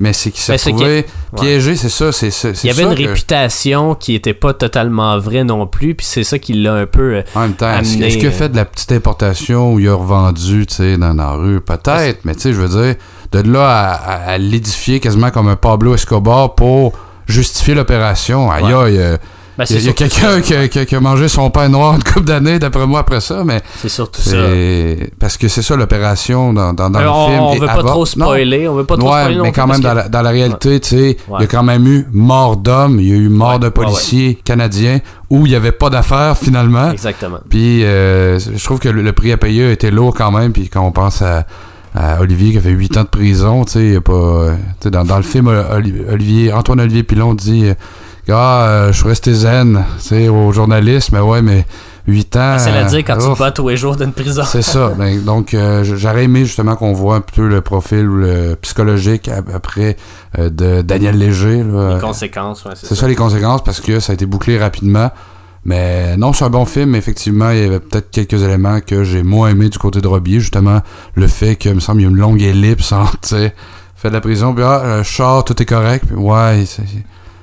[0.01, 2.31] mais c'est qu'il s'est Ben, trouvé piégé, c'est ça, c'est
[2.65, 6.05] Il y avait ça une que- réputation qui était pas totalement vraie non plus, puis
[6.05, 7.23] c'est ça qui l'a un peu.
[7.37, 9.95] En même temps, est-ce est-ce qu'il a fait de la petite importation où il a
[9.95, 11.61] revendu, tu sais, dans la rue?
[11.61, 12.97] Peut-être, mais tu sais, je veux dire,
[13.31, 16.93] de là à, à- à l'édifier quasiment comme un Pablo Escobar pour
[17.27, 19.17] justifier l'opération, aïe aïe, euh,
[19.57, 21.95] ben, il y a, quelqu'un qui, a- qui a- qui a mangé son pain noir
[21.95, 24.37] une couple d'années, d'après moi, après ça, mais C'est surtout ça.
[25.21, 27.41] Parce que c'est ça l'opération dans, dans, dans le on, film.
[27.41, 29.91] on veut pas trop spoiler, on veut pas trop ouais, spoiler mais quand même, dans
[29.93, 32.99] que- la, dans la réalité, tu sais, il y a quand même eu mort d'homme,
[32.99, 34.99] il y a eu mort de policiers canadiens
[35.31, 36.91] où il n'y avait pas d'affaires finalement.
[36.91, 37.39] Exactement.
[37.49, 40.53] Puis euh, je trouve que le, le prix à payer a été lourd quand même.
[40.53, 41.47] Puis quand on pense à,
[42.21, 44.13] Olivier qui a fait 8 ans de prison, tu sais, pas.
[44.13, 47.75] euh, tu sais, dans, dans le film, Oli- Olivier, Antoine Olivier Pilon dit euh,
[48.33, 51.65] Ah, euh, je suis resté zen, tu sais, au journaliste, mais ouais, mais
[52.07, 52.57] 8 ans.
[52.59, 54.43] C'est à dire quand tu euh, tous les jours d'une prison.
[54.47, 54.93] c'est ça.
[54.99, 59.49] Ben, donc, euh, j'aurais aimé justement qu'on voit un peu le profil le psychologique ap-
[59.55, 59.97] après
[60.39, 61.63] euh, de Daniel Léger.
[61.63, 61.95] là.
[61.95, 65.11] Les conséquences, ouais, c'est C'est ça les conséquences parce que ça a été bouclé rapidement.
[65.65, 69.03] Mais non, c'est un bon film, mais effectivement, il y avait peut-être quelques éléments que
[69.05, 70.41] j'ai moins aimé du côté de Robier.
[70.41, 70.81] Justement,
[71.15, 73.55] le fait que, il me semble, il y a une longue ellipse entre, tu sais,
[73.97, 76.83] fait de la prison, puis ah, je sors, tout est correct, puis ouais, c'est-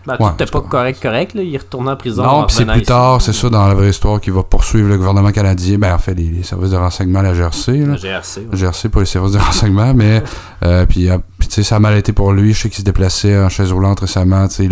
[0.07, 1.35] Ben, Ouais, tout était c'est pas correct, correct.
[1.35, 1.43] Là.
[1.43, 2.23] Il est retourné en prison.
[2.23, 4.97] Non, puis c'est plus tard, c'est ça, dans la vraie histoire, qu'il va poursuivre le
[4.97, 7.85] gouvernement canadien, ben en fait, les, les services de renseignement à la GRC, là.
[7.85, 8.39] Le GRC.
[8.51, 8.57] ouais.
[8.57, 10.23] GRC pour les services de renseignement, mais
[10.63, 12.51] euh, puis, euh, puis, tu sais, ça a mal été pour lui.
[12.53, 14.47] Je sais qu'il se déplaçait en chaise roulante récemment.
[14.47, 14.69] Tu sais,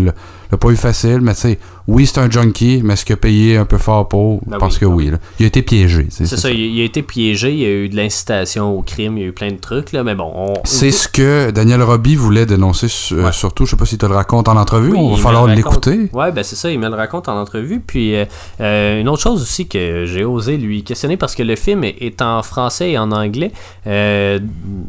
[0.52, 3.18] l'a pas eu facile, mais tu sais, oui, c'est un junkie, mais est-ce qu'il a
[3.18, 4.41] payé un peu fort pour?
[4.45, 5.10] Ben Je pense oui, que ben oui.
[5.12, 5.18] là.
[5.39, 6.08] Il a été piégé.
[6.10, 9.18] C'est ça, il, il a été piégé, il y a eu de l'incitation au crime,
[9.18, 10.54] il y a eu plein de trucs, là, mais bon, on...
[10.64, 13.32] C'est ce que Daniel Roby voulait dénoncer euh, Ouais.
[13.32, 13.66] surtout.
[13.66, 14.91] Je sais pas si tu le racontes en entrevue.
[14.91, 16.10] Oui, on va il falloir l'écouter.
[16.14, 17.80] Ouais, ben c'est ça, il me le raconte en entrevue.
[17.86, 18.26] Puis euh,
[18.62, 21.95] euh, une autre chose aussi que j'ai osé lui questionner parce que le film est,
[22.02, 23.52] est en français et en anglais,
[23.88, 24.40] euh,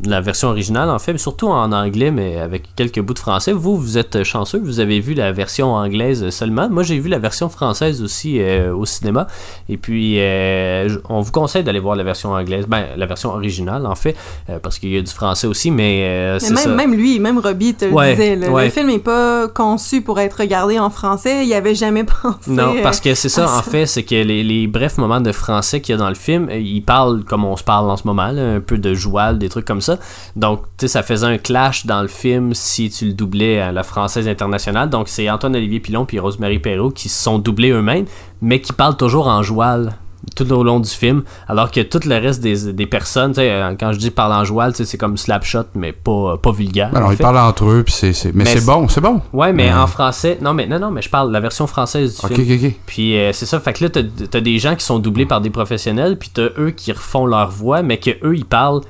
[0.06, 3.52] la version originale en fait, mais surtout en anglais, mais avec quelques bouts de français.
[3.52, 6.68] Vous, vous êtes chanceux, vous avez vu la version anglaise seulement.
[6.68, 9.26] Moi, j'ai vu la version française aussi euh, au cinéma.
[9.68, 13.86] Et puis, euh, on vous conseille d'aller voir la version anglaise, ben la version originale
[13.86, 14.16] en fait,
[14.48, 16.68] euh, parce qu'il y a du français aussi, mais Mais c'est ça.
[16.68, 18.36] même, lui, même Robbie te le disait.
[18.36, 18.66] là, ouais.
[18.66, 21.46] Le film n'est pas conçu pour être regardé en français.
[21.46, 22.50] Il avait jamais pensé.
[22.50, 25.80] Non, parce que c'est ça, en fait, c'est que les, les brefs moments de français
[25.80, 28.28] qu'il y a dans le film, ils parlent comme on se parle en ce moment,
[28.28, 29.98] là, un peu de joual, des trucs comme ça.
[30.36, 33.72] Donc, tu sais, ça faisait un clash dans le film si tu le doublais à
[33.72, 34.90] la française internationale.
[34.90, 38.04] Donc, c'est Antoine-Olivier Pilon puis Rosemary Perrault qui se sont doublés eux-mêmes,
[38.42, 39.94] mais qui parlent toujours en joual
[40.36, 43.50] tout au long du film, alors que tout le reste des, des personnes, tu sais,
[43.50, 46.90] euh, quand je dis parle en joual, c'est comme slapshot, mais pas, pas vulgaire.
[46.94, 49.22] Alors, en ils parlent entre eux, puis c'est, c'est- mais, Mais c'est bon, c'est bon.
[49.32, 52.20] Ouais, mais en français, non, mais non, non, mais je parle de la version française
[52.20, 52.38] du film.
[52.58, 52.72] ok, ok.
[52.84, 55.40] Puis euh, c'est ça, fait que là, t'as, t'as des gens qui sont doublés par
[55.40, 58.82] des professionnels, puis t'as eux qui refont leur voix, mais que eux ils parlent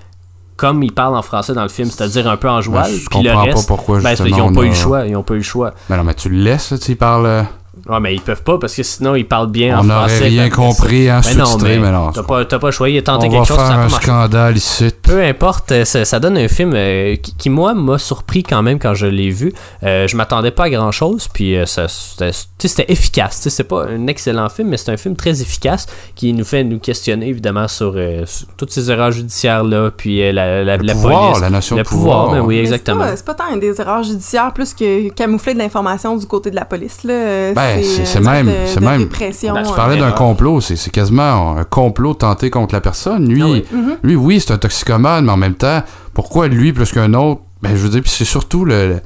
[0.61, 2.83] comme ils parlent en français dans le film, c'est-à-dire un peu en joual.
[2.83, 4.55] Ben, je puis le comprends reste, pas pourquoi, ben, c'est parce justement, qu'ils ont on
[4.55, 5.73] pas a- eu le choix, ils ont pas eu le choix.
[5.89, 7.25] Ben non, mais tu le laisses, tu sais, il parle.
[7.27, 7.43] euh,
[7.89, 10.15] Ouais, mais ils peuvent pas parce que sinon ils parlent bien en on français.
[10.17, 12.11] n'aurait rien que compris, hein, Ben non, sous-titré, mais mais non.
[12.13, 13.69] t'as pas, t'as pas le choix, il a tenté On quelque va chose, ça a
[13.69, 14.91] faire un scandale ici.
[15.03, 18.63] Peu importe, euh, ça, ça donne un film euh, qui, qui, moi, m'a surpris quand
[18.63, 19.53] même quand je l'ai vu.
[19.83, 23.47] Euh, je m'attendais pas à grand chose, puis euh, ça, c'était, tu sais, c'était efficace.
[23.49, 26.79] C'est pas un excellent film, mais c'est un film très efficace qui nous fait nous
[26.79, 30.93] questionner évidemment sur, euh, sur toutes ces erreurs judiciaires-là, puis euh, la, la, Le la
[30.95, 31.41] pouvoir, police.
[31.43, 32.25] la notion le de pouvoir.
[32.27, 33.05] pouvoir, ben oui, mais exactement.
[33.05, 36.51] C'est pas, c'est pas tant des erreurs judiciaires plus que camoufler de l'information du côté
[36.51, 37.05] de la police.
[37.05, 37.53] Là.
[37.53, 39.09] Ben, c'est- euh, c'est même- c'est même-
[39.55, 43.29] Ben, tu euh, parlais d'un complot, c'est c'est quasiment un complot tenté contre la personne.
[43.29, 43.65] Lui, Ah oui.
[43.73, 43.97] Mhm.
[44.03, 45.83] lui oui, c'est un toxicomane, mais en même temps,
[46.15, 47.41] pourquoi lui plus qu'un autre?
[47.63, 49.01] Ben, je veux dire, puis c'est surtout le,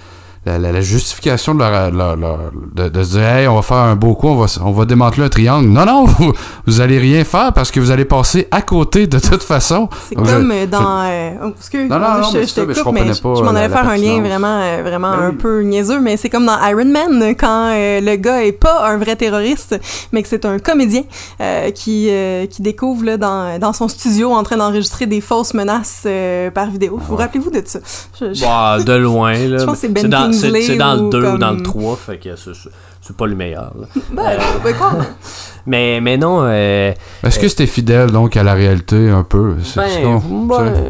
[0.46, 2.38] la, la- la justification de, leur, leur- leur-
[2.74, 4.84] de, de se dire hey on va faire un beau coup on va on va
[4.84, 6.32] démanteler un triangle non non vous,
[6.66, 10.14] vous allez rien faire parce que vous allez passer à côté de toute façon C'est
[10.14, 11.02] comme je- euh, dans.
[11.04, 13.42] euh, oh, excuse, Non, non, non, je, je c'est ça, te mais je coupe, je
[13.42, 15.36] m'en la- allais la faire un lien vraiment, euh, vraiment Ben un oui.
[15.36, 18.96] peu niaiseux, mais c'est comme dans Iron Man, quand euh, le gars est pas un
[18.98, 19.80] vrai terroriste,
[20.12, 21.02] mais que c'est un comédien
[21.40, 25.54] euh, qui, euh, qui découvre là, dans, dans son studio en train d'enregistrer des fausses
[25.54, 26.98] menaces euh, par vidéo.
[27.08, 27.78] Vous rappelez-vous de ça?
[28.20, 29.58] Je- je- Bah, de loin, là.
[29.58, 30.02] Je pense que c'est Ben
[30.40, 33.72] Kingsley c'est dans le 2 ou dans le 3, fait que c'est- pas le meilleur.
[34.12, 34.22] Ben,
[34.64, 34.92] ben, quoi?
[35.66, 36.92] Mais, mais non, euh,
[37.22, 39.54] est-ce que c'était fidèle donc à la réalité un peu?
[39.76, 40.04] Ben, sais.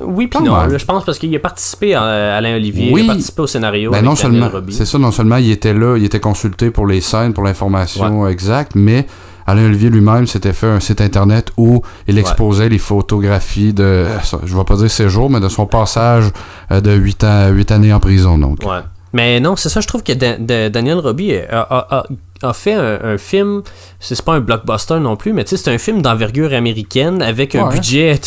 [0.05, 0.57] oui puis non.
[0.77, 3.03] je pense parce qu'il a participé, à Alain Olivier, Oui.
[3.03, 5.75] il a participé au scénario Ben avec non seulement, c'est ça, non seulement il était
[5.75, 9.07] là, il était consulté pour les scènes, pour l'information exacte, mais
[9.47, 14.07] Alain Olivier lui-même s'était fait un site internet où il exposait les photographies de,
[14.45, 16.31] je vais pas dire séjour, mais de son passage
[16.73, 18.61] euh, de 8 ans, 8 années en prison, donc.
[18.65, 18.81] Ouais.
[19.15, 22.07] Mais non, c'est ça, je trouve que Da- Da- Daniel Roby a, a- a-
[22.43, 23.63] a fait un, un film,
[24.01, 27.55] c'est pas un blockbuster non plus, mais tu sais, c'est un film d'envergure américaine avec
[27.55, 28.19] un budget,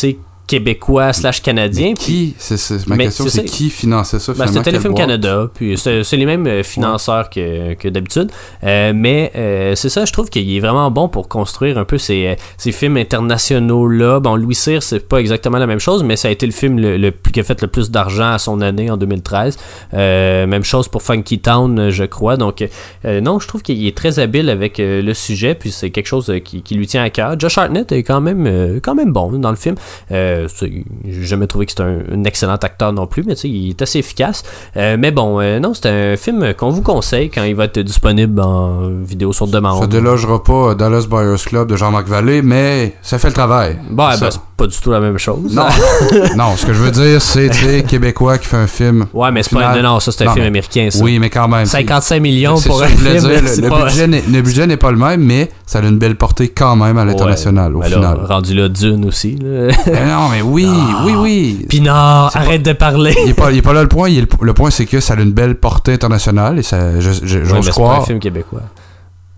[0.48, 1.94] québécois slash canadien.
[1.94, 4.52] Qui, c'est, c'est- ma Mais question, c'est qui finançait ça Ben, finalement?
[4.54, 4.94] c'est Téléfilm?
[4.94, 8.32] Canada, puis c'est c'est les mêmes euh, financeurs que, que d'habitude.
[8.64, 11.98] Euh, mais euh, c'est ça, je trouve qu'il est vraiment bon pour construire un peu
[11.98, 14.20] ces, ces films internationaux-là.
[14.20, 16.78] Bon, Louis Cyr, c'est pas exactement la même chose, mais ça a été le film
[16.80, 19.58] le, le qui a fait le plus d'argent à son année en 2013.
[19.94, 22.36] Euh, même chose pour Funky Town, je crois.
[22.36, 22.66] Donc,
[23.04, 26.62] non, je trouve qu'il est très habile avec le sujet, puis c'est quelque chose qui,
[26.62, 27.38] qui lui tient à cœur.
[27.38, 29.74] Josh Hartnett est quand même, quand même bon dans le film.
[30.10, 33.42] Euh, c'est- j'ai jamais trouvé que c'était un, un excellent acteur non plus, mais tu
[33.42, 34.42] sais, il est assez efficace.
[34.76, 37.80] Euh, mais bon, euh, non, c'est un film qu'on vous conseille quand il va être
[37.80, 39.80] disponible en vidéo sur demande.
[39.80, 43.78] Ça délogera pas Dallas Buyers Club de Jean-Marc Vallée, mais ça fait le travail.
[43.90, 44.16] Bon, Ça.
[44.20, 45.54] ben, c'est pas du tout la même chose.
[45.54, 45.66] Non,
[46.36, 47.48] non, ce que je veux dire, c'est,
[47.86, 49.06] Québécois qui fait un film.
[49.14, 49.74] Ouais, mais c'est pas.
[49.76, 51.02] Non, non, ça, c'est un Non, film mais- américain, ça.
[51.02, 51.64] Oui, mais quand même.
[51.66, 53.00] 55 millions pour un film.
[53.18, 53.22] dire.
[53.62, 56.16] Le, pas- budget n'est, le budget n'est pas le même, mais ça a une belle
[56.16, 58.18] portée quand même à l'international, au Ben là, final.
[58.26, 59.36] rendu là, Dune aussi.
[59.36, 59.72] là.
[59.86, 61.02] Mais non, mais oui, Ah.
[61.04, 61.66] oui, oui.
[61.68, 63.14] Pinard, arrête de parler.
[63.24, 64.08] Il est, pas, pas là le point.
[64.08, 67.10] Il est le, point, c'est que ça a une belle portée internationale et ça, je,
[67.22, 68.62] je- Ouais, c'est pas un film québécois.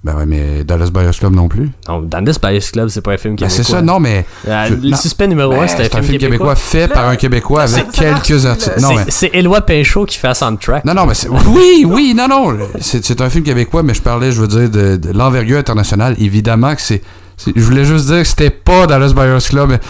[0.03, 1.71] Ben ouais, mais Dallas Buyers Club non plus.
[1.87, 3.65] Non, dans The Spice Club, c'est pas un film Ben québécois.
[3.65, 4.25] c'est ça, non, mais.
[4.49, 4.97] Euh, je- le non.
[4.97, 6.55] suspect numéro Ben, 1, c'est un, film québécois.
[6.57, 8.81] fait par un Québécois avec quelques artistes.
[8.81, 9.05] Non, mais.
[9.09, 10.87] C'est- Éloi Pinchot qui fait la soundtrack.
[10.87, 11.13] Non, non, mais.
[11.49, 12.57] Oui, oui, non, non.
[12.81, 16.15] C'est c'est un film québécois, mais je parlais, je veux dire, de, de l'envergure internationale.
[16.19, 17.03] Évidemment que c'est.
[17.47, 19.81] Je voulais juste dire que c'était pas Dallas Buyers Club, mais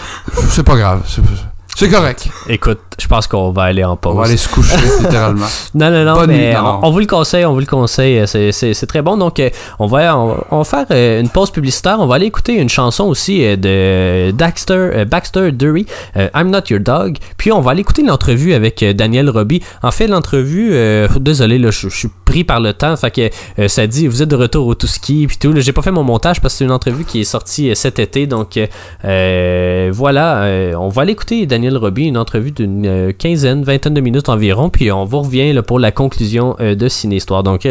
[0.49, 1.01] c'est pas grave.
[1.75, 2.29] C'est correct.
[2.47, 4.13] Écoute, je pense qu'on va aller en pause.
[4.15, 5.47] On va aller se coucher, littéralement.
[5.73, 6.79] Non, non, non, Bonne mais nuit, non, non.
[6.83, 8.27] On, on vous le conseille, on vous le conseille.
[8.27, 9.17] C'est, c'est, c'est très bon.
[9.17, 9.49] Donc, euh,
[9.79, 11.97] on, va, on, on va faire euh, une pause publicitaire.
[11.99, 15.85] On va aller écouter une chanson aussi euh, de Daxter, euh, Baxter Dury,
[16.15, 17.17] I'm Not Your Dog.
[17.37, 19.61] Puis, on va aller écouter l'entrevue avec Daniel Roby.
[19.83, 20.75] En fait, l'entrevue,
[21.19, 22.95] désolé, là, je, je suis pris par le temps.
[22.95, 25.25] Fait que ça dit, vous êtes de retour au tout ski.
[25.27, 25.53] Puis tout.
[25.55, 28.27] J'ai pas fait mon montage parce que c'est une entrevue qui est sortie cet été.
[28.27, 28.59] Donc,
[29.03, 30.47] voilà,
[30.77, 34.69] on va aller écouter Daniel Roby, une entrevue d'une euh, quinzaine, vingtaine de minutes environ,
[34.69, 37.43] puis on vous revient pour la conclusion euh, de Ciné-Histoire.
[37.43, 37.67] Donc,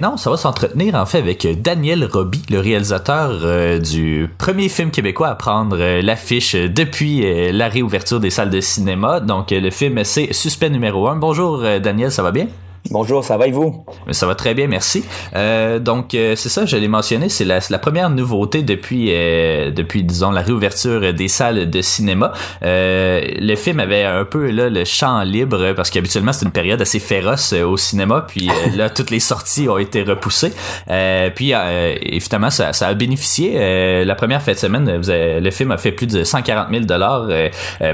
[0.00, 4.90] maintenant, ça va s'entretenir en fait avec Daniel Roby, le réalisateur euh, du premier film
[4.90, 9.20] québécois à prendre euh, l'affiche depuis euh, la réouverture des salles de cinéma.
[9.20, 11.16] Donc le film c'est Suspect numéro 1.
[11.16, 12.46] Bonjour Daniel, ça va bien?
[12.90, 13.84] Bonjour, ça va et vous?
[14.10, 15.04] Ça va très bien, merci.
[15.36, 19.70] Euh, donc euh, c'est ça, je l'ai mentionné, c'est la, la première nouveauté depuis, euh,
[19.70, 22.32] depuis disons la réouverture des salles de cinéma.
[22.62, 26.80] Euh, le film avait un peu là le champ libre parce qu'habituellement c'est une période
[26.80, 30.52] assez féroce euh, au cinéma, puis euh, là toutes les sorties ont été repoussées.
[30.90, 33.52] Euh, puis euh, évidemment ça, ça a bénéficié.
[33.56, 36.68] Euh, la première fête de semaine, vous avez- le film a fait plus de 140
[36.70, 37.28] 000 dollars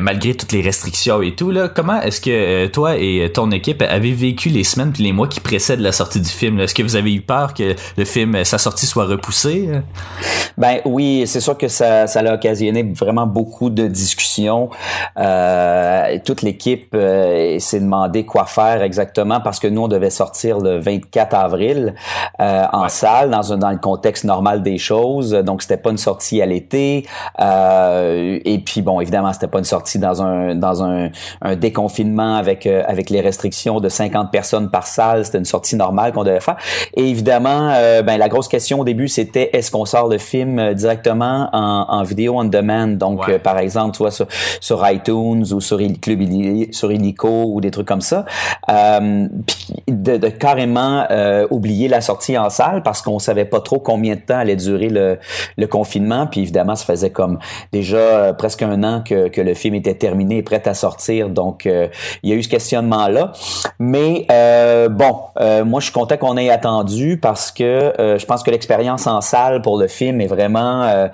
[0.00, 1.50] malgré toutes les restrictions et tout.
[1.50, 5.12] Là, comment est-ce que euh, toi et ton équipe avez vécu les semaines puis les
[5.12, 6.05] mois qui précèdent la sortie?
[6.14, 6.60] Du film?
[6.60, 9.68] Est-ce que vous avez eu peur que le film, sa sortie soit repoussée?
[10.58, 14.70] Ben oui, c'est sûr que ça, ça a occasionné vraiment beaucoup de discussions.
[15.18, 20.58] Euh, toute l'équipe euh, s'est demandé quoi faire exactement parce que nous, on devait sortir
[20.58, 21.94] le 24 avril
[22.40, 25.32] euh, en salle dans, un, dans le contexte normal des choses.
[25.32, 27.06] Donc, c'était pas une sortie à l'été.
[27.40, 31.10] Euh, et puis, bon, évidemment, c'était pas une sortie dans un dans un,
[31.42, 35.24] un déconfinement avec euh, avec les restrictions de 50 personnes par salle.
[35.24, 36.56] C'était une sortie normale qu'on devait faire.
[36.94, 40.58] Et évidemment, euh, ben la grosse question au début, c'était est-ce qu'on sort le film
[40.58, 42.88] euh, directement en, en vidéo on demand?
[42.88, 44.26] Donc, euh, par exemple, vois sur,
[44.60, 48.24] sur iTunes ou sur Il- Club Illi- sur Illico ou des trucs comme ça.
[48.70, 51.06] Euh, puis de, de carrément
[51.50, 54.88] oublier la sortie en salle parce qu'on savait pas trop combien de temps allait durer
[54.88, 55.18] le,
[55.56, 56.26] le confinement.
[56.26, 57.38] Puis évidemment, ça faisait comme
[57.72, 61.28] déjà presque un an que, que le film était terminé et prêt à sortir.
[61.30, 63.32] Donc, il y a eu ce questionnement-là.
[63.78, 68.26] Mais euh, bon, euh, moi, je suis content qu'on ait attendu parce que euh, je
[68.26, 71.08] pense que l'expérience en salle pour le film est vraiment euh,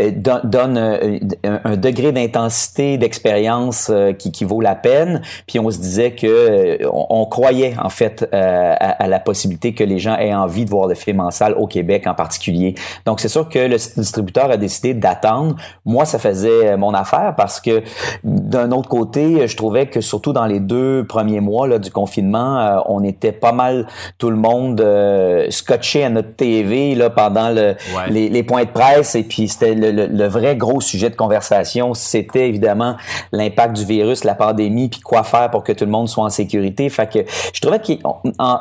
[0.00, 5.22] euh, don- donne euh, un, degré d'intensité, d'expérience euh, qui, qui vaut la peine.
[5.46, 9.98] Puis on se disait que on, croyait en fait à, à la possibilité que les
[9.98, 12.74] gens aient envie de voir le film en salle au Québec en particulier.
[13.04, 15.56] Donc c'est sûr que le distributeur a décidé d'attendre.
[15.84, 17.82] Moi, ça faisait mon affaire parce que
[18.24, 22.82] d'un autre côté, je trouvais que surtout dans les deux premiers mois là, du confinement,
[22.86, 23.86] on était pas mal
[24.16, 27.74] tout le monde euh, scotché à notre TV là pendant le,
[28.10, 31.16] les, les points de presse et puis c'était le, le- le vrai gros sujet de
[31.16, 32.96] conversation, c'était évidemment
[33.32, 36.30] l'impact du virus, la pandémie, puis quoi faire pour que tout le monde soit en
[36.30, 36.88] sécurité.
[36.88, 37.18] Fait que
[37.52, 37.92] je trouvais que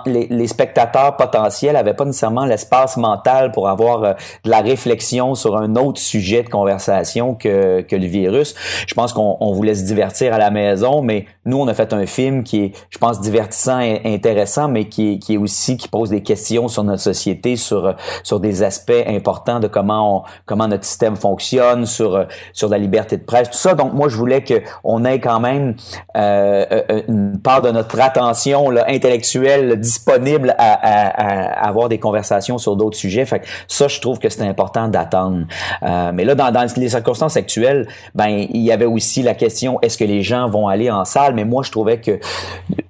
[0.05, 4.13] les, les spectateurs potentiels avaient pas nécessairement l'espace mental pour avoir euh,
[4.43, 8.55] de la réflexion sur un autre sujet de conversation que, que le virus.
[8.87, 11.93] Je pense qu'on on voulait se divertir à la maison, mais nous, on a fait
[11.93, 15.77] un film qui est, je pense, divertissant et intéressant, mais qui est, qui est aussi,
[15.77, 20.23] qui pose des questions sur notre société, sur, sur des aspects importants de comment on,
[20.45, 23.75] comment notre système fonctionne, sur, sur la liberté de presse, tout ça.
[23.75, 25.75] Donc, moi, je voulais que on ait quand même
[26.15, 31.99] euh, euh, une part de notre attention là, intellectuelle disponible à, à, à avoir des
[31.99, 33.25] conversations sur d'autres sujets.
[33.25, 35.45] Fait que ça, je trouve que c'est important d'attendre.
[35.83, 39.79] Euh, mais là, dans, dans les circonstances actuelles, ben, il y avait aussi la question
[39.81, 41.33] est-ce que les gens vont aller en salle?
[41.33, 42.19] Mais moi, je trouvais que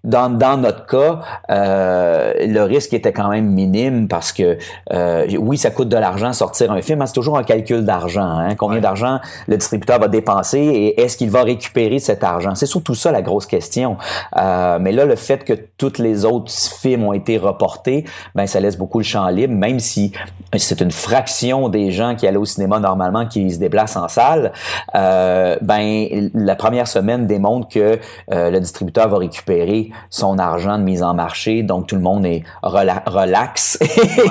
[0.03, 1.19] dans, dans notre cas,
[1.49, 4.57] euh, le risque était quand même minime parce que
[4.93, 8.21] euh, oui, ça coûte de l'argent sortir un film, hein, c'est toujours un calcul d'argent.
[8.21, 12.55] Hein, combien d'argent le distributeur va dépenser et est-ce qu'il va récupérer cet argent?
[12.55, 13.97] C'est surtout ça la grosse question.
[14.37, 18.05] Euh, mais là, le fait que tous les autres films ont été reportés,
[18.35, 20.11] ben ça laisse beaucoup le champ libre, même si
[20.55, 24.51] c'est une fraction des gens qui allaient au cinéma normalement qui se déplacent en salle.
[24.95, 27.99] Euh, ben la première semaine démontre que
[28.31, 32.25] euh, le distributeur va récupérer son argent de mise en marché, donc tout le monde
[32.27, 33.79] est rela- relax.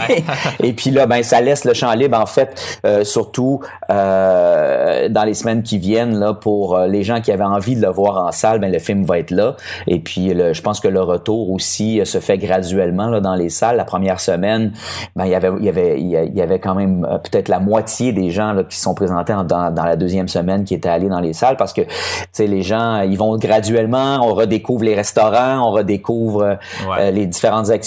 [0.63, 3.61] et puis là, ben ça laisse le champ libre en fait, euh, surtout
[3.91, 7.83] euh, dans les semaines qui viennent là pour euh, les gens qui avaient envie de
[7.83, 9.57] le voir en salle, ben le film va être là.
[9.87, 13.49] Et puis le- je pense que le retour aussi se fait graduellement là dans les
[13.49, 13.77] salles.
[13.77, 14.73] La première semaine,
[15.15, 18.13] ben il y avait il y avait il y avait quand même peut-être la moitié
[18.13, 21.09] des gens là qui sont présentés en- dans, dans la deuxième semaine qui étaient allés
[21.09, 21.89] dans les salles parce que tu
[22.33, 26.57] sais les gens ils vont graduellement, on redécouvre les restaurants, on redécouvre
[26.99, 27.86] euh, les différentes activités,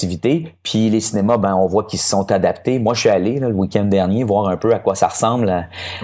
[0.64, 2.80] puis les cinémas ben on voit qu'ils se sont adaptés.
[2.80, 5.50] Moi je suis allé là, le week-end dernier voir un peu à quoi ça ressemble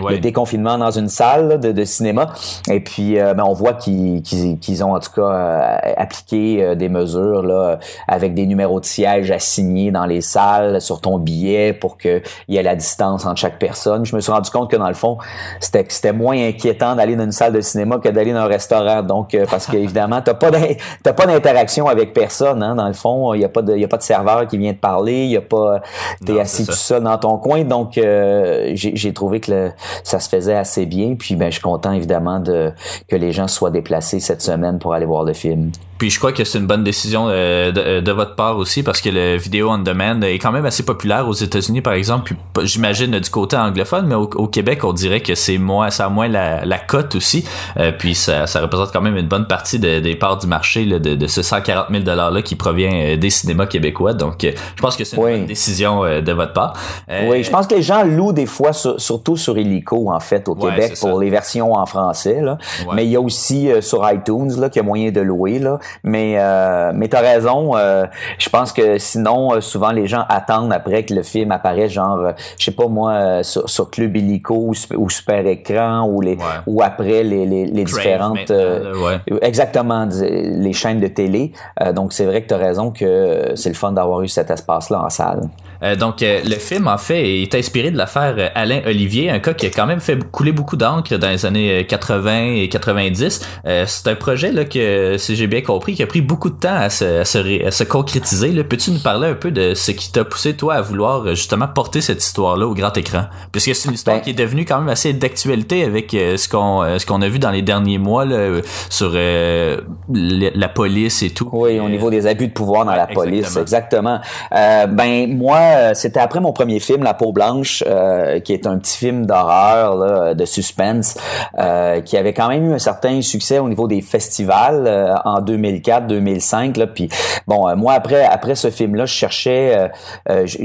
[0.02, 0.14] Ouais.
[0.14, 2.34] le déconfinement dans une salle là, de, de cinéma
[2.70, 6.90] et puis euh, ben on voit qu'ils ont en tout cas euh, appliqué euh, des
[6.90, 11.98] mesures là avec des numéros de sièges assignés dans les salles sur ton billet pour
[11.98, 14.06] que il y ait la distance entre chaque personne.
[14.06, 15.18] Je me suis rendu compte que dans le fond,
[15.60, 19.02] c'était moins inquiétant d'aller dans une salle de cinéma que d'aller dans un restaurant.
[19.04, 23.42] Donc euh, parce que évidemment, t'as pas d'interaction avec personne hein, dans le fond, il
[23.42, 25.42] y a pas de a pas de serveur qui vient te parler, il y a
[25.42, 25.82] pas
[26.26, 26.78] t'es assis tout ça.
[26.78, 27.64] seul dans ton coin.
[27.64, 29.72] Donc euh, j'ai j'ai trouvé que le-
[30.04, 32.72] ça se faisait assez bien puis ben je suis content évidemment de
[33.08, 35.72] que les gens soient déplacés cette semaine pour aller voir le film.
[35.98, 39.00] Puis je crois que c'est une bonne décision euh, de, de votre part aussi parce
[39.00, 42.34] que le vidéo on demand est quand même assez populaire aux États-Unis par exemple.
[42.54, 46.06] Puis j'imagine du côté anglophone, mais au, au Québec on dirait que c'est moins ça
[46.08, 47.46] a moins la, la cote aussi.
[47.78, 50.84] Euh, puis ça, ça représente quand même une bonne partie de- des parts du marché
[50.84, 54.14] là, de, de ce 140 000 dollars là qui provient euh, des cinémas québécois.
[54.14, 56.74] Donc euh, je pense que c'est une bonne décision euh, de votre part.
[57.10, 60.20] Euh, Oui, je pense que les gens louent des fois, sur- surtout sur Illico, en
[60.20, 62.42] fait, au Ouais, Québec, pour les versions en français.
[62.42, 62.58] Là.
[62.96, 65.60] Mais il y a aussi euh, sur iTunes là, qu'il y a moyen de louer.
[65.60, 65.80] Là.
[66.04, 67.76] Mais, euh, mais tu as raison.
[67.76, 68.06] euh,
[68.38, 72.18] je pense que sinon, euh, souvent, les gens attendent après que le film apparaisse, genre,
[72.20, 76.08] euh, je sais pas moi, euh, sur, sur Club Illico ou, Sup- ou Super Écran
[76.08, 76.38] ou, les,
[76.68, 78.52] ou après les, les, les Crave différentes...
[78.52, 78.94] euh,
[79.42, 81.52] Exactement, les chaînes de télé.
[81.82, 84.50] Euh, donc, c'est vrai que tu as raison que c'est le fun d'avoir eu cet
[84.52, 85.42] espace-là en salle.
[85.86, 89.40] Euh, donc, euh, le film, en fait, est inspiré de l'affaire euh, Alain Olivier, un
[89.40, 92.70] cas qui a quand même fait couler beaucoup d'encre dans les années euh, 80 et
[92.70, 93.42] 90.
[93.68, 96.56] Euh, c'est un projet, là, que, si j'ai bien compris, qui a pris beaucoup de
[96.56, 98.64] temps à se, à se, ré- à se concrétiser.
[98.64, 102.02] Peux-tu nous parler un peu de ce qui t'a poussé, toi, à vouloir justement porter
[102.02, 103.26] cette histoire-là au grand écran?
[103.52, 107.06] Puisque c'est une histoire qui est devenue quand même assez d'actualité avec ce qu'on ce
[107.06, 111.50] qu'on a vu dans les derniers mois là, sur la, police et tout.
[111.52, 114.20] Oui, au niveau des abus de pouvoir dans la police, exactement.
[114.52, 118.78] Ben moi, euh, c'était après mon premier film, La peau blanche, euh, qui est un
[118.78, 121.16] petit film d'horreur, de suspense,
[121.58, 125.42] euh, qui avait quand même eu un certain succès au niveau des festivals euh, en
[125.42, 126.78] 2004-2005.
[126.78, 127.10] Là, puis
[127.48, 129.90] bon, euh, moi après après ce film-là, je cherchais,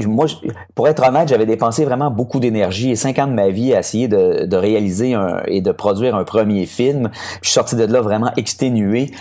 [0.05, 0.25] moi,
[0.75, 3.79] pour être honnête, j'avais dépensé vraiment beaucoup d'énergie et cinq ans de ma vie à
[3.79, 7.09] essayer de, de réaliser un, et de produire un premier film.
[7.41, 9.11] Je suis sorti de là vraiment exténué.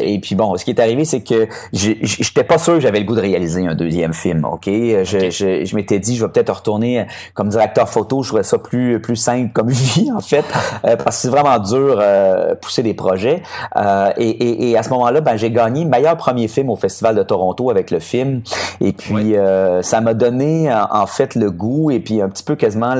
[0.00, 3.06] Et puis bon, ce qui est arrivé, c'est que j'étais pas sûr que j'avais le
[3.06, 4.44] goût de réaliser un deuxième film.
[4.44, 4.68] Ok,
[5.04, 8.22] je, je, je m'étais dit, je vais peut-être retourner comme directeur photo.
[8.22, 10.44] Je trouvais ça plus plus simple comme vie en fait,
[10.84, 13.42] euh, parce que c'est vraiment dur euh, pousser des projets.
[13.76, 17.14] Euh, et, et, et à ce moment-là, ben j'ai gagné meilleur premier film au Festival
[17.14, 18.42] de Toronto avec le film.
[18.80, 22.42] Et puis euh, ça m'a donné en, en fait le goût et puis un petit
[22.44, 22.94] peu quasiment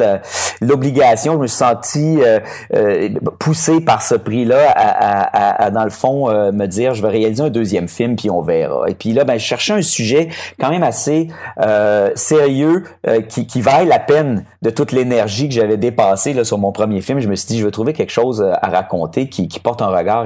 [0.60, 1.34] l'obligation.
[1.34, 2.40] Je me suis senti euh,
[2.74, 7.02] euh, poussé par ce prix-là à, à, à- dans le fond euh, me dire je
[7.02, 8.88] vais réaliser un deuxième film puis on verra.
[8.88, 10.28] Et puis là, ben je cherchais un sujet
[10.60, 11.28] quand même assez
[11.60, 11.68] euh,
[12.15, 16.59] sérieux euh, qui, qui vaille la peine de toute l'énergie que j'avais dépassée là, sur
[16.59, 17.20] mon premier film.
[17.20, 19.82] Je me suis dit je vais trouver quelque chose euh, à raconter qui, qui porte
[19.82, 20.24] un regard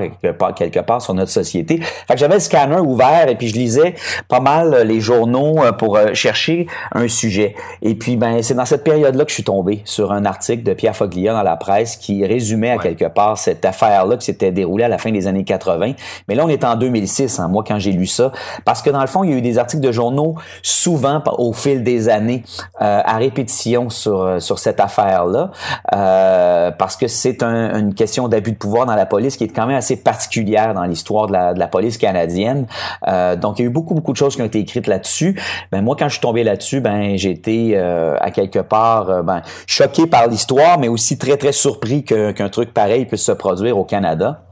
[0.56, 1.81] quelque part, sur notre société.
[1.81, 3.94] Fait que j'avais le scanner ouvert et puis je lisais
[4.28, 7.55] pas mal euh, les journaux euh, pour euh, chercher un sujet.
[7.82, 10.74] Et puis ben c'est dans cette période-là que je suis tombé sur un article de
[10.74, 14.85] Pierre Foglia dans la presse qui résumait à quelque part cette affaire-là qui s'était déroulée
[14.85, 15.93] à la fin des années 80.
[16.28, 18.32] Mais là on est en 2006, hein, moi quand j'ai lu ça,
[18.64, 21.52] parce que dans le fond il y a eu des articles de journaux souvent au
[21.52, 22.42] fil des années
[22.80, 25.50] euh, à répétition sur euh, sur cette affaire-là,
[25.94, 29.48] euh, parce que c'est un- une question d'abus de pouvoir dans la police qui est
[29.48, 32.66] quand même assez particulière dans l'histoire de la, police canadienne.
[33.40, 35.40] Donc il y a eu beaucoup beaucoup de choses qui ont été écrites là-dessus.
[35.70, 40.06] Ben moi quand je suis tombé là-dessus, ben j'ai été à quelque part ben choqué
[40.06, 44.42] par l'histoire, mais aussi très très surpris qu'un truc pareil puisse se produire au Canada.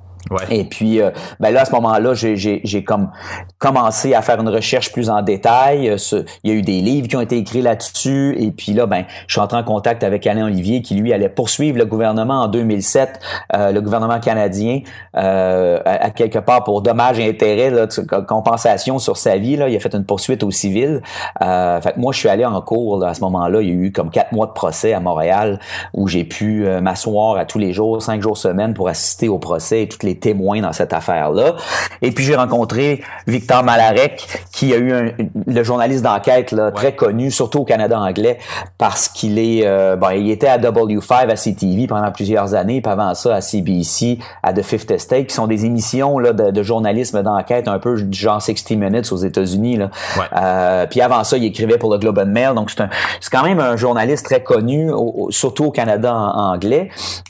[0.51, 1.11] Et puis, euh,
[1.41, 3.11] ben là, à ce moment-là, j'ai- comme
[3.59, 5.89] commencé à faire une recherche plus en détail.
[5.89, 5.97] Euh,
[6.45, 8.37] il y a eu des livres qui ont été écrits là-dessus.
[8.39, 11.29] Et puis là, ben, je suis entré en contact avec Alain Olivier, qui lui allait
[11.29, 13.21] poursuivre le gouvernement en 2007,
[13.55, 14.81] euh, le gouvernement canadien,
[15.17, 17.87] euh, à, quelque part pour dommages et intérêts, là,
[18.27, 19.57] compensation sur sa vie.
[19.57, 21.03] Là, il a fait une poursuite au civil.
[21.43, 23.63] Euh, fait que moi, je suis allé en cours là, à ce moment-là.
[23.63, 25.59] Il y a eu comme quatre mois de procès à Montréal
[25.95, 29.83] où j'ai pu m'asseoir à tous les jours, cinq jours semaine pour assister au procès
[29.83, 31.55] et toutes les les témoins dans cette affaire-là.
[32.03, 35.11] Et puis j'ai rencontré Victor Malarek, qui a eu un,
[35.47, 38.39] le journaliste d'enquête là, très connu, surtout au Canada anglais,
[38.79, 42.91] parce qu'il est, euh, bon, il était à W5 à CTV pendant plusieurs années, puis
[42.93, 46.63] avant ça à CBC, à The Fifth Estate, qui sont des émissions là, de, de
[46.63, 49.77] journalisme d'enquête un peu du genre 60 Minutes aux États-Unis.
[49.77, 49.91] Là.
[50.37, 52.89] Euh, puis avant ça, il écrivait pour le Globe and Mail, donc c'est, un,
[53.21, 56.89] c'est quand même un journaliste très connu, au- surtout au Canada en anglais.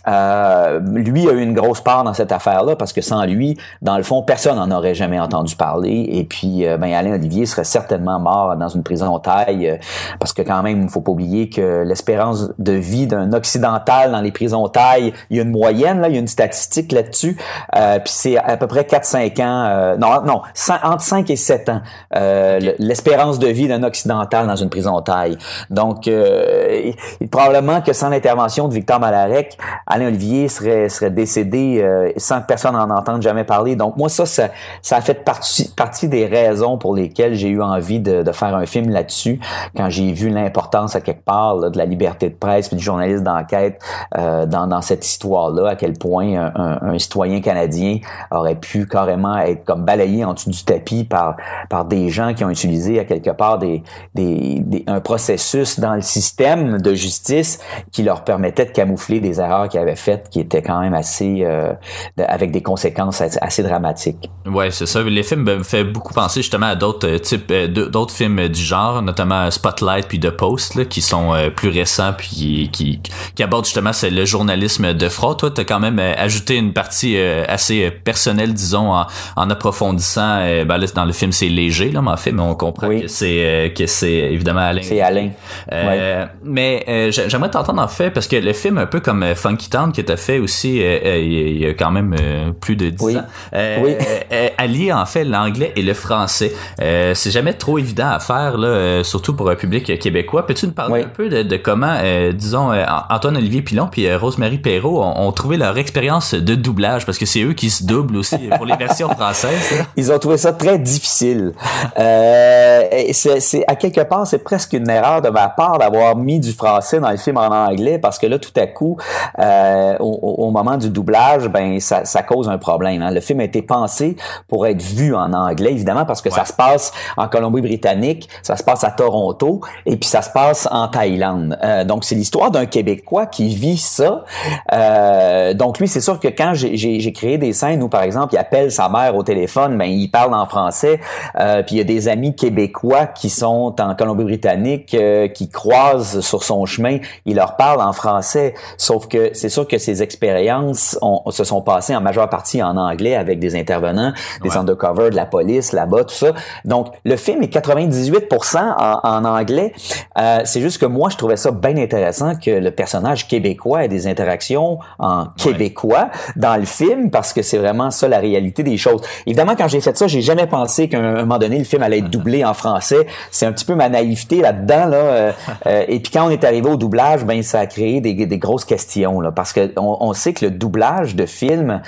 [0.08, 3.96] Euh, lui a eu une grosse part dans cette affaire-là parce que sans lui, dans
[3.96, 6.06] le fond, personne n'en aurait jamais entendu parler.
[6.12, 9.76] Et puis, euh, ben, Alain Olivier serait certainement mort dans une prison taille euh,
[10.18, 14.20] parce que quand même, il faut pas oublier que l'espérance de vie d'un occidental dans
[14.20, 17.36] les prisons taille, il y a une moyenne, là, il y a une statistique là-dessus.
[17.76, 20.42] Euh, puis c'est à peu près 4-5 ans, euh, non, non,
[20.84, 21.80] entre 5 et 7 ans,
[22.16, 25.36] euh, le- l'espérance de vie d'un occidental dans une prison taille.
[25.70, 29.56] Donc, euh, il- probablement que sans l'intervention de Victor Malarek,
[29.86, 33.76] Alain Olivier serait, serait décédé euh, sans que personne en entende jamais parler.
[33.76, 38.30] Donc, moi, ça, ça, a fait partie, des raisons pour lesquelles j'ai eu envie de,
[38.32, 39.40] faire un film là-dessus,
[39.76, 43.24] quand j'ai vu l'importance à quelque part de la liberté de presse puis du journaliste
[43.24, 43.80] d'enquête
[44.16, 47.98] euh, dans, dans cette histoire-là, à quel point un, citoyen canadien
[48.30, 51.36] aurait pu carrément être comme balayé en dessous du tapis par,
[51.68, 53.82] par des gens qui ont utilisé à quelque part des,
[54.14, 57.58] des, un processus dans le système de justice
[57.90, 61.40] qui leur permettait de camoufler des erreurs qu'ils avaient faites qui étaient quand même assez
[61.42, 61.72] euh,
[62.16, 64.30] de- avec des conséquences assez, dramatiques.
[64.46, 65.02] Ouais, c'est ça.
[65.02, 68.48] Les films me fait beaucoup penser justement à d'autres euh, types, euh, d'autres films euh,
[68.48, 73.00] du genre, notamment Spotlight puis The Post, là, qui sont plus récents puis qui,
[73.34, 75.38] qui abordent justement le journalisme de fraude.
[75.38, 79.06] Toi, t'as quand même ajouté une partie assez personnelle, disons, en,
[79.36, 80.38] en approfondissant.
[80.66, 83.06] ben là, dans le film, c'est léger, là, mais en fait, mais on comprend que
[83.06, 84.82] c'est que c'est évidemment Alain.
[84.82, 85.30] C'est Alain.
[85.72, 89.24] Euh, Mais euh, j'ai- j'aimerais t'entendre en fait parce que le film un peu comme
[89.34, 92.14] Funky Town que t'as fait aussi euh, il y a quand même
[92.48, 93.22] euh, plus de 10 ans.
[93.54, 93.94] Euh, Oui.
[94.32, 96.52] euh, allier en fait l'anglais et le français.
[96.80, 100.46] Euh, c'est jamais trop évident à faire là, surtout pour un public québécois.
[100.46, 101.96] Peux-tu nous parler un peu de, de comment,
[102.32, 107.06] disons, euh, Antoine Olivier Pilon puis Rosemary Perrault ont, ont trouvé leur expérience de doublage?
[107.06, 109.78] Parce que c'est eux qui se doublent aussi pour les versions françaises.
[109.78, 109.84] là.
[109.96, 111.52] Ils ont trouvé ça très difficile.
[111.98, 116.52] Euh, c'est, à quelque part, c'est presque une erreur de ma part d'avoir mis du
[116.52, 118.96] français dans le film en anglais parce que là, tout à coup,
[119.38, 123.02] euh, au, au- au moment du doublage, ben ça, ça cause un problème.
[123.02, 123.10] hein.
[123.10, 124.16] Le film a été pensé
[124.48, 128.62] pour être vu en anglais, évidemment, parce que ça se passe en Colombie-Britannique, ça se
[128.62, 131.58] passe à Toronto, et puis ça se passe en Thaïlande.
[131.64, 134.24] Euh, donc, c'est l'histoire d'un Québécois qui vit ça.
[134.72, 138.38] Euh, donc, lui, c'est sûr que quand j'ai, créé des scènes où, par exemple, il
[138.38, 141.00] appelle sa mère au téléphone, ben il parle en français,
[141.38, 146.20] euh, puis il y a des amis québécois qui sont en Colombie-Britannique, euh, qui croisent
[146.20, 148.54] sur son chemin, il leur parle en français.
[148.76, 152.76] Sauf que c'est sûr que ces expériences ont- se sont passées en majeure partie en
[152.76, 156.32] anglais avec des intervenants, des undercover de la police là-bas, tout ça.
[156.64, 159.72] Donc, le film est 98% en, en anglais.
[160.18, 163.88] Euh, c'est juste que moi, je trouvais ça bien intéressant que le personnage québécois ait
[163.88, 168.76] des interactions en québécois dans le film parce que c'est vraiment ça la réalité des
[168.76, 169.00] choses.
[169.26, 171.98] Évidemment, quand j'ai fait ça, j'ai jamais pensé qu'à un moment donné, le film allait
[171.98, 173.06] être doublé en français.
[173.30, 174.86] C'est un petit peu ma naïveté là-dedans.
[174.86, 174.96] Là.
[174.96, 175.32] Euh,
[175.66, 178.38] euh, et puis quand on est arrivé au doublage, ben ça a créé des, des
[178.38, 181.78] grosses questions là, parce que on, on sait que le doublage de film, euh,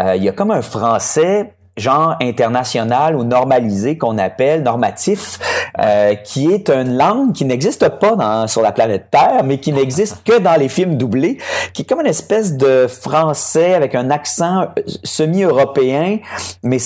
[0.00, 5.38] il y a comme un français genre international ou normalisé qu'on appelle normatif,
[5.78, 9.72] euh, qui est une langue qui n'existe pas dans, sur la planète Terre, mais qui
[9.72, 11.38] n'existe que dans les films doublés,
[11.72, 16.18] qui est comme une espèce de français avec un accent euh, semi-européen,
[16.62, 16.78] mais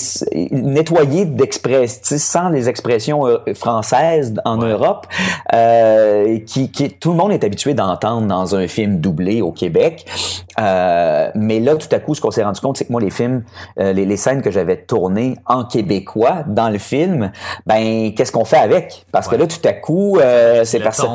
[0.51, 5.07] nettoyé d'expressions, sans les expressions euh, françaises en Europe,
[5.53, 10.05] euh, qui, qui tout le monde est habitué d'entendre dans un film doublé au Québec.
[10.59, 13.09] Euh, mais là, tout à coup, ce qu'on s'est rendu compte, c'est que moi, les
[13.09, 13.43] films,
[13.79, 17.31] euh, les, les scènes que j'avais tournées en québécois dans le film,
[17.65, 19.05] ben, qu'est-ce qu'on fait avec?
[19.11, 21.09] Parce que là, tout à coup, euh, ces personnes...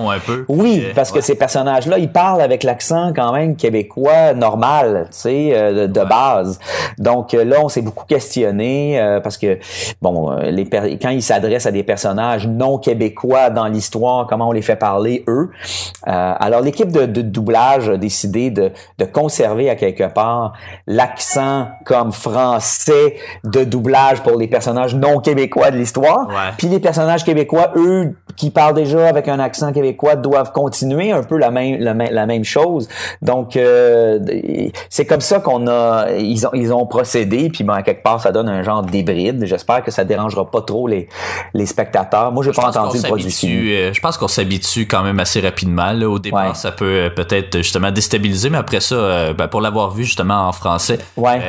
[0.48, 5.18] Oui, Euh, parce que ces personnages-là, ils parlent avec l'accent quand même québécois normal, tu
[5.18, 6.58] sais, euh, de, de base.
[6.98, 9.58] Donc euh, là, on s'est beaucoup questionné euh, parce que
[10.00, 14.48] bon, euh, les per- quand ils s'adressent à des personnages non québécois dans l'histoire, comment
[14.48, 15.50] on les fait parler eux?
[16.06, 20.52] Euh, alors l'équipe de, de doublage a décidé de, de conserver à quelque part
[20.86, 26.28] l'accent comme français de de doublage pour les personnages non québécois de l'histoire.
[26.58, 31.22] Puis les personnages québécois, eux, qui parlent déjà avec un accent québécois, doivent continuer un
[31.22, 32.88] peu la même la, même- la même chose.
[33.22, 34.18] Donc euh,
[34.90, 37.50] c'est comme ça qu'on a ils ont ils ont procédé.
[37.50, 39.44] Puis ben, à quelque part, ça donne un genre d'hybride.
[39.44, 41.08] J'espère que ça dérangera pas trop les
[41.54, 42.32] les spectateurs.
[42.32, 45.92] Moi, j'ai pas entendu le produit euh, je pense qu'on s'habitue quand même assez rapidement.
[45.92, 46.08] Là.
[46.08, 49.90] Au départ, ça peut euh, peut-être justement déstabiliser, mais après ça, euh, ben, pour l'avoir
[49.90, 50.98] vu justement en français,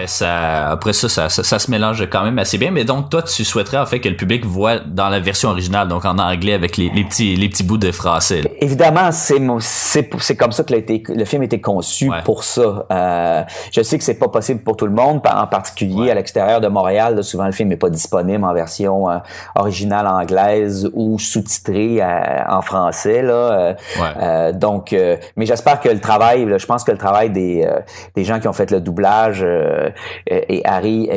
[0.08, 2.72] ça, après ça ça, ça, ça se mélange quand même assez bien.
[2.72, 5.88] Mais donc, toi, tu souhaiterais en fait que le public voit dans la version originale,
[5.88, 8.42] donc en anglais avec les, les petits les petits bouts de français.
[8.42, 8.50] là.
[8.62, 12.86] Évidemment, c'est c'est c'est comme ça que été- le film a été conçu pour ça.
[12.92, 16.62] Euh, je sais que c'est pas possible pour tout le monde, en particulier à l'extérieur
[16.62, 17.16] de Montréal.
[17.16, 19.18] là, souvent, le film n'est pas disponible en version euh,
[19.56, 23.22] originale anglaise ou sous-titrée euh, en français.
[23.22, 23.74] Là, euh,
[24.22, 27.68] euh, donc, euh, mais j'espère que le travail, là, je pense que le travail des
[28.16, 29.46] des gens qui ont fait le doublage
[30.28, 31.10] et Harry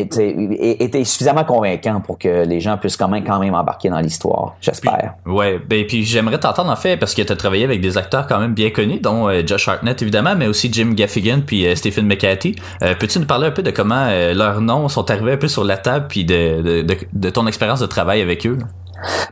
[0.80, 4.56] était, suffisamment convaincant pour que les gens puissent quand même embarquer dans l'histoire.
[4.60, 5.14] J'espère.
[5.26, 8.26] Ouais, ben puis j'aimerais t'entendre en fait parce que tu as travaillé avec des acteurs
[8.26, 11.74] quand même bien connus, dont euh, Josh Hartnett évidemment, mais aussi Jim Gaffigan puis euh,
[11.74, 12.56] Stephen McCarthy.
[12.82, 15.64] Euh, Peux-tu nous parler un peu de comment leurs noms sont arrivés un peu sur
[15.64, 18.58] la table puis de, de ton expérience de travail avec eux?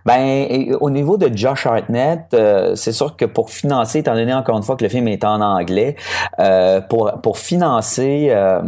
[0.05, 0.47] Ben,
[0.81, 4.63] au niveau de Josh Hartnett, euh, c'est sûr que pour financer, étant donné encore une
[4.63, 5.97] fois que le film est en anglais,
[6.39, 8.61] euh, pour pour financer euh,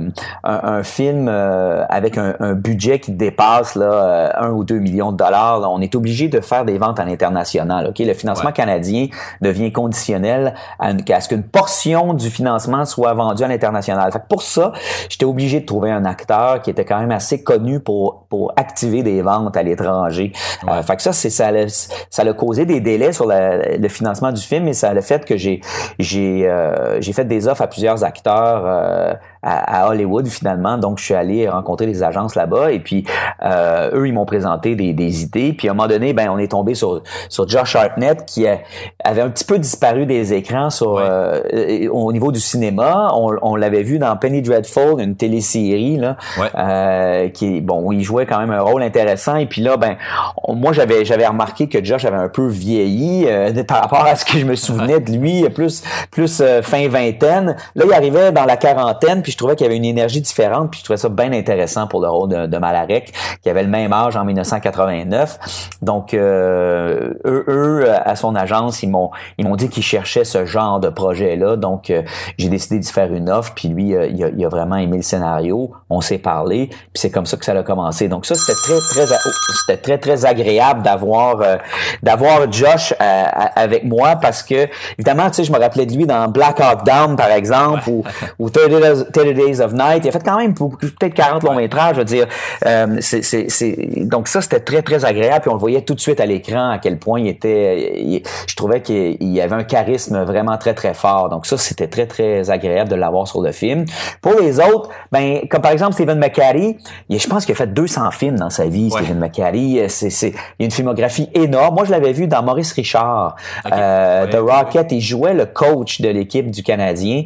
[0.45, 4.79] un, un film euh, avec un, un budget qui dépasse là euh, un ou deux
[4.79, 7.87] millions de dollars, là, on est obligé de faire des ventes à l'international.
[7.89, 9.07] Ok, le financement canadien
[9.41, 14.11] devient conditionnel à, une- à ce qu'une portion du financement soit vendue à l'international.
[14.13, 14.73] Fait que pour ça,
[15.09, 19.03] j'étais obligé de trouver un acteur qui était quand même assez connu pour pour activer
[19.03, 20.33] des ventes à l'étranger.
[20.69, 24.33] Euh, fait que ça, c'est ça, l'a- ça a causé des délais sur le financement
[24.33, 25.61] du film, et ça a le fait que j'ai
[25.99, 30.79] j'ai euh, j'ai fait des offres à plusieurs acteurs euh, à, à Hollywood finalement.
[30.79, 33.05] Donc, je suis allé rencontrer les agences là-bas, et puis
[33.45, 35.53] euh, eux, ils m'ont présenté des, des idées.
[35.53, 38.59] Puis à un moment donné, ben, on est tombé sur sur Josh Hartnett qui a-
[39.05, 43.11] avait un petit peu disparu des écrans sur euh, euh, au niveau du cinéma.
[43.15, 46.17] On, on l'avait vu dans Penny Dreadful, une télésérie là,
[46.59, 49.37] euh, qui bon, où il jouait quand même un rôle intéressant.
[49.37, 49.97] Et puis là, ben,
[50.45, 54.17] on- moi j'avais j'avais remarqué que Josh avait un peu vieilli euh, par rapport à
[54.17, 57.57] ce que je me souvenais de lui, plus plus euh, fin vingtaine.
[57.75, 60.71] Là, il arrivait dans la quarantaine, puis je trouvais qu'il y avait une énergie différente,
[60.71, 63.69] puis je trouvais ça bien intéressant pour le rôle de, de Malarek, qui avait le
[63.69, 65.39] même âge en 1989.
[65.83, 70.45] Donc, euh, eux, eux, à son agence, ils m'ont ils m'ont dit qu'ils cherchaient ce
[70.45, 71.57] genre de projet-là.
[71.57, 72.03] Donc, euh,
[72.39, 74.99] j'ai décidé d'y faire une offre, puis lui, euh, il, a, il a vraiment aimé
[74.99, 75.73] le scénario.
[75.91, 78.09] On s'est parlé, puis c'est comme ça que ça a commencé.
[78.09, 79.31] Donc ça, c'était très très oh,
[79.61, 81.57] c'était très très agréable d'avoir euh,
[82.03, 83.25] d'avoir Josh euh,
[83.57, 84.69] avec moi parce que
[84.99, 88.05] évidemment, tu sais, je me rappelais de lui dans Black Hawk Down par exemple ou
[88.39, 90.05] ou 30 Days, 30 Days of Night.
[90.05, 92.27] Il a fait quand même peut-être 40 longs métrages, je veux dire.
[92.67, 95.95] Euh, c'est c'est c'est donc ça c'était très très agréable puis on le voyait tout
[95.95, 99.55] de suite à l'écran à quel point il était il- je trouvais qu'il il avait
[99.55, 101.29] un charisme vraiment très très fort.
[101.29, 103.85] Donc ça c'était très très agréable de l'avoir sur le film.
[104.21, 106.77] Pour les autres, ben comme par exemple Stephen McCarthy,
[107.09, 109.81] il- je pense qu'il a fait 200 films dans sa vie, Stephen McCarthy.
[109.81, 111.75] Euh, C'est c'est il y a une filmographie énorme.
[111.75, 113.37] Moi je l'avais vu dans Maurice Richard,
[113.73, 114.93] euh, The Rocket.
[114.93, 117.25] Il jouait le coach de l'équipe du Canadien.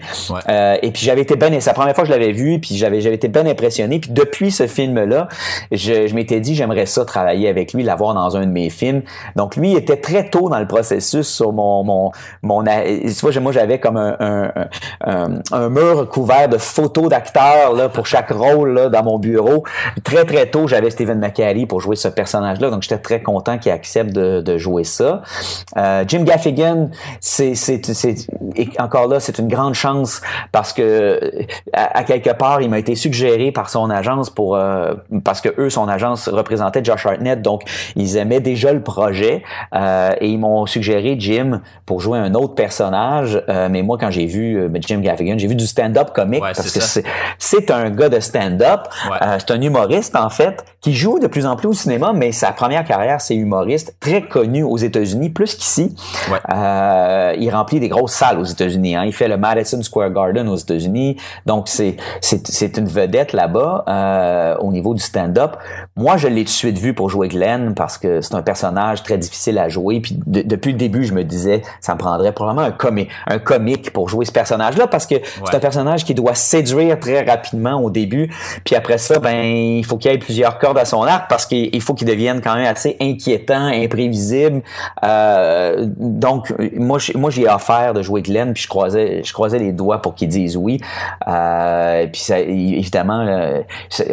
[0.49, 3.15] Euh, et puis j'avais été bien, c'est la première fois je l'avais vu, puis j'avais
[3.15, 4.01] été bien impressionné.
[4.01, 5.29] Puis depuis ce film-là,
[5.71, 9.03] je, je m'étais dit j'aimerais ça travailler avec lui, l'avoir dans un de mes films.
[9.37, 12.11] Donc lui était très tôt dans le processus sur mon mon
[12.43, 12.65] mon.
[12.65, 14.51] Tu moi j'avais comme un,
[15.01, 19.65] un, mur couvert de photos d'acteurs pour chaque rôle là dans mon bureau.
[20.03, 23.73] Très très tôt j'avais Stephen McCarry pour jouer ce personnage-là, donc j'étais très content qu'il
[23.73, 25.23] accepte de, jouer ça.
[25.77, 26.89] Euh, Jim Gaffigan,
[27.21, 27.55] c'est
[28.79, 31.21] encore là c'est une grande chance parce que
[31.77, 34.95] à, à quelque part il m'a été suggéré par son agence pour euh,
[35.25, 37.63] parce que eux son agence représentait Josh Hartnett donc
[37.95, 39.43] ils aimaient déjà le projet
[39.75, 44.11] euh, et ils m'ont suggéré Jim pour jouer un autre personnage euh, mais moi quand
[44.11, 46.81] j'ai vu euh, Jim Gaffigan j'ai vu du stand-up comique parce que
[47.39, 48.81] c'est un gars de stand-up
[49.23, 52.33] Euh, c'est un humoriste en fait qui joue de plus en plus au cinéma mais
[52.33, 55.95] sa première carrière c'est humoriste très connu aux États-Unis plus qu'ici
[56.53, 58.97] euh, il remplit des grosses salles aux États-Unis.
[58.97, 59.05] Hein.
[59.05, 61.17] Il fait le Madison Square Garden aux États-Unis.
[61.45, 65.57] Donc, c'est, c'est, c'est une vedette là-bas euh, au niveau du stand-up.
[65.97, 69.03] Moi, je l'ai tout de suite vu pour jouer Glenn parce que c'est un personnage
[69.03, 70.01] très difficile à jouer.
[70.01, 73.39] Puis de- depuis le début, je me disais, ça me prendrait probablement un, comi- un
[73.39, 77.81] comique pour jouer ce personnage-là parce que c'est un personnage qui doit séduire très rapidement
[77.81, 78.31] au début.
[78.65, 81.47] Puis après ça, ben, il faut qu'il y ait plusieurs cordes à son arc parce
[81.47, 84.63] qu'il il faut qu'il devienne quand même assez inquiétant, imprévisible.
[85.05, 89.59] Euh, donc, moi, j'ai- moi, j'ai offert de jouer Glenn, puis je croisais, je croisais
[89.59, 90.81] les doigts pour qu'il dise oui.
[91.29, 93.61] Euh, Euh, puis ça, évidemment, euh,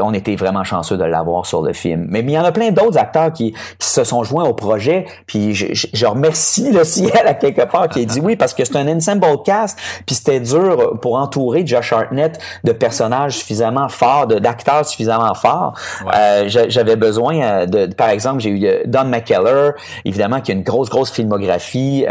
[0.01, 2.05] on était vraiment chanceux de l'avoir sur le film.
[2.09, 4.53] Mais, mais il y en a plein d'autres acteurs qui, qui se sont joints au
[4.53, 5.05] projet.
[5.25, 8.53] Puis je, je, je remercie le ciel à quelque part qui a dit oui parce
[8.53, 9.77] que c'est un ensemble cast.
[10.05, 15.73] Puis c'était dur pour entourer Josh Hartnett de personnages suffisamment forts, d'acteurs suffisamment forts.
[16.13, 19.73] Euh, j'a- J'avais besoin euh, de, par exemple, j'ai eu euh, Don McKellar,
[20.05, 22.05] évidemment, qui a une grosse, grosse filmographie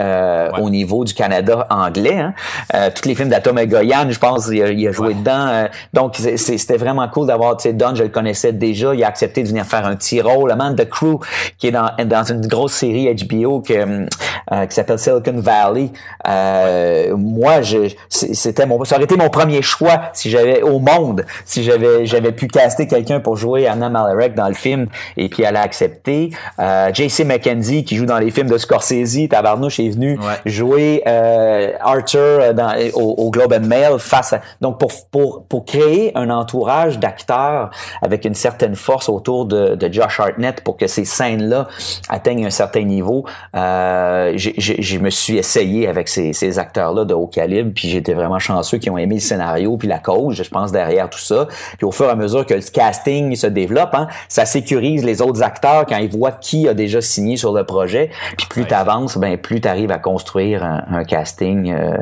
[0.60, 2.18] au niveau du Canada anglais.
[2.18, 2.90] Hein.
[2.94, 5.46] Tous les films d'Atom Goyan, je pense, il a, il a joué dedans.
[5.48, 8.94] euh, donc, c'était vraiment cool d'avoir, tu sais, Don, je le connaissais déjà.
[8.94, 10.50] Il a accepté de venir faire un petit rôle.
[10.50, 11.20] Le man de Crew,
[11.58, 14.06] qui est dans, dans une grosse série HBO que,
[14.52, 15.90] euh, qui s'appelle Silicon Valley.
[16.28, 21.24] Euh, moi, je, c'était mon, ça aurait été mon premier choix si j'avais au monde,
[21.44, 24.86] si j'avais, j'avais pu caster quelqu'un pour jouer Anna Malarek dans le film
[25.16, 26.30] et puis elle a accepté.
[26.58, 27.24] Euh, J.C.
[27.24, 32.74] McKenzie qui joue dans les films de Scorsese, Tabarnouche est venu jouer euh, Arthur dans,
[32.94, 37.70] au, au Globe and Mail face à, donc pour, pour, pour créer un entourage d'acteurs
[38.00, 41.68] avec une certaine force autour de, de Josh Hartnett pour que ces scènes-là
[42.08, 43.24] atteignent un certain niveau,
[43.54, 48.38] euh, je me suis essayé avec ces, ces acteurs-là de haut calibre, puis j'étais vraiment
[48.38, 51.46] chanceux qui ont aimé le scénario puis la cause, je pense, derrière tout ça.
[51.76, 55.22] Puis au fur et à mesure que le casting se développe, hein, ça sécurise les
[55.22, 58.10] autres acteurs quand ils voient qui a déjà signé sur le projet.
[58.36, 61.98] Puis plus tu avances, ben plus tu arrives à construire un, un casting euh,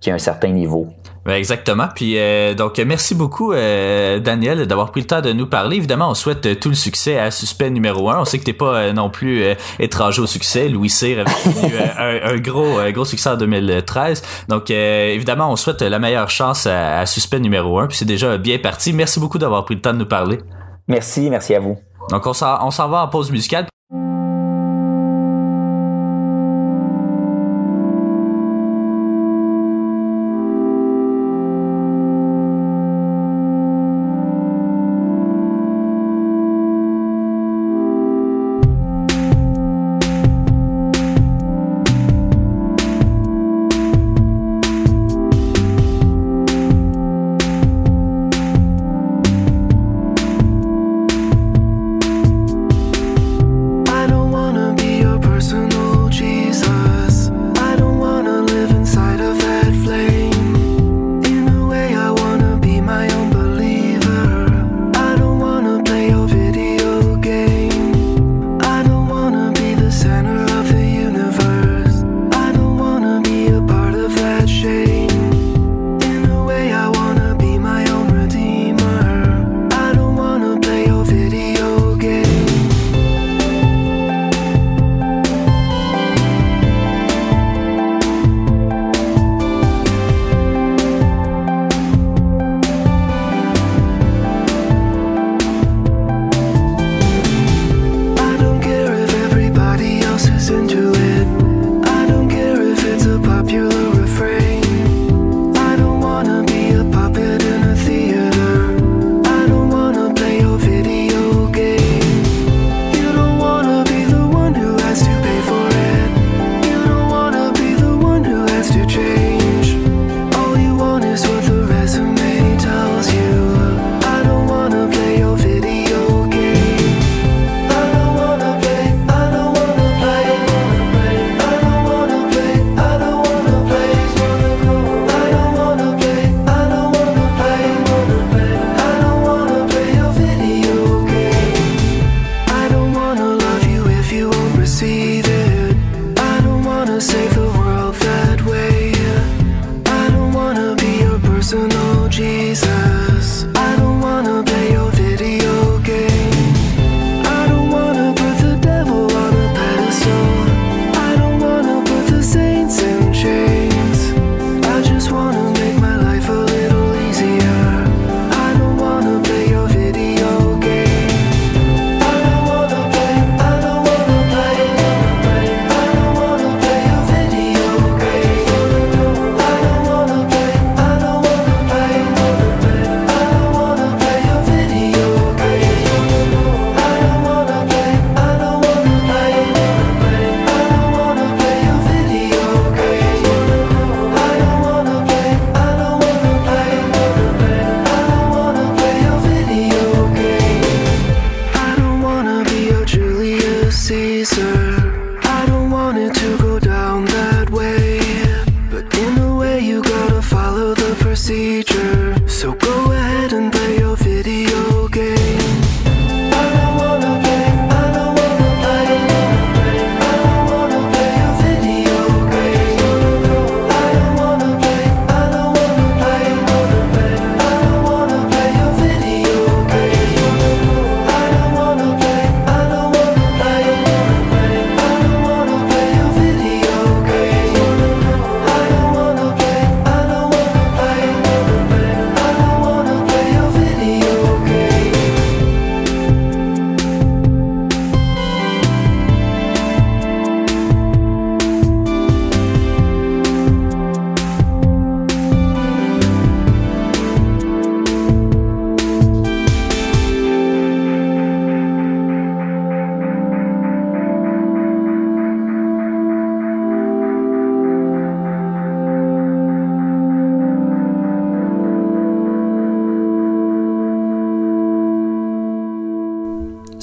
[0.00, 0.88] qui a un certain niveau.
[1.24, 1.86] Ben, exactement.
[1.94, 5.76] Puis euh, donc merci beaucoup euh, Daniel d'avoir pris le temps de nous parler.
[5.76, 8.20] Évidemment, on souhaite euh, tout le succès à Suspect numéro 1.
[8.20, 10.68] On sait que t'es pas euh, non plus euh, étranger au succès.
[10.68, 11.76] Louis Cyr avait eu
[12.26, 14.22] un, un gros un gros succès en 2013.
[14.48, 17.86] Donc euh, évidemment, on souhaite la meilleure chance à, à Suspect numéro 1.
[17.86, 18.92] Puis c'est déjà bien parti.
[18.92, 20.40] Merci beaucoup d'avoir pris le temps de nous parler.
[20.88, 21.78] Merci, merci à vous.
[22.10, 23.66] Donc on s'en va en pause musicale.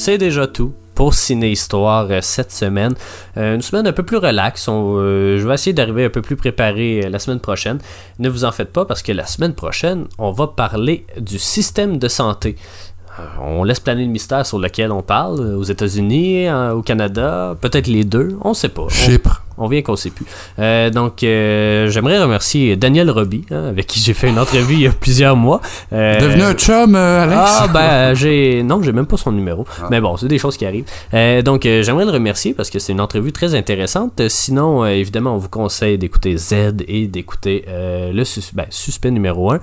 [0.09, 2.95] C'est déjà tout pour Ciné Histoire euh, cette semaine.
[3.37, 4.67] Euh, une semaine un peu plus relax.
[4.67, 7.77] On, euh, je vais essayer d'arriver un peu plus préparé la semaine prochaine.
[8.17, 11.99] Ne vous en faites pas parce que la semaine prochaine, on va parler du système
[11.99, 12.55] de santé.
[13.39, 17.85] On laisse planer le mystère sur lequel on parle, aux États-Unis, hein, au Canada, peut-être
[17.85, 18.87] les deux, on sait pas.
[18.89, 19.38] Chypre.
[19.59, 20.25] On vient qu'on sait plus.
[20.59, 24.81] Euh, donc, euh, j'aimerais remercier Daniel Roby, hein, avec qui j'ai fait une entrevue il
[24.81, 25.61] y a plusieurs mois.
[25.93, 27.39] Euh, Devenu un chum, euh, Alex?
[27.59, 28.63] Ah, ben, j'ai.
[28.63, 29.65] Non, j'ai même pas son numéro.
[29.91, 30.85] Mais bon, c'est des choses qui arrivent.
[31.13, 34.21] Euh, donc, euh, j'aimerais le remercier parce que c'est une entrevue très intéressante.
[34.29, 36.53] Sinon, euh, évidemment, on vous conseille d'écouter Z
[36.87, 39.59] et d'écouter euh, le sus- ben, suspect numéro 1.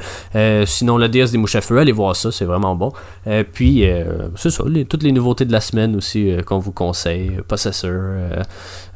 [0.67, 2.93] sinon, la déesse des mouches à feu, allez voir ça, c'est vraiment bon.
[3.27, 6.59] Euh, puis, euh, c'est ça, les- toutes les nouveautés de la semaine aussi euh, qu'on
[6.59, 7.33] vous conseille.
[7.49, 8.43] Possessor, euh,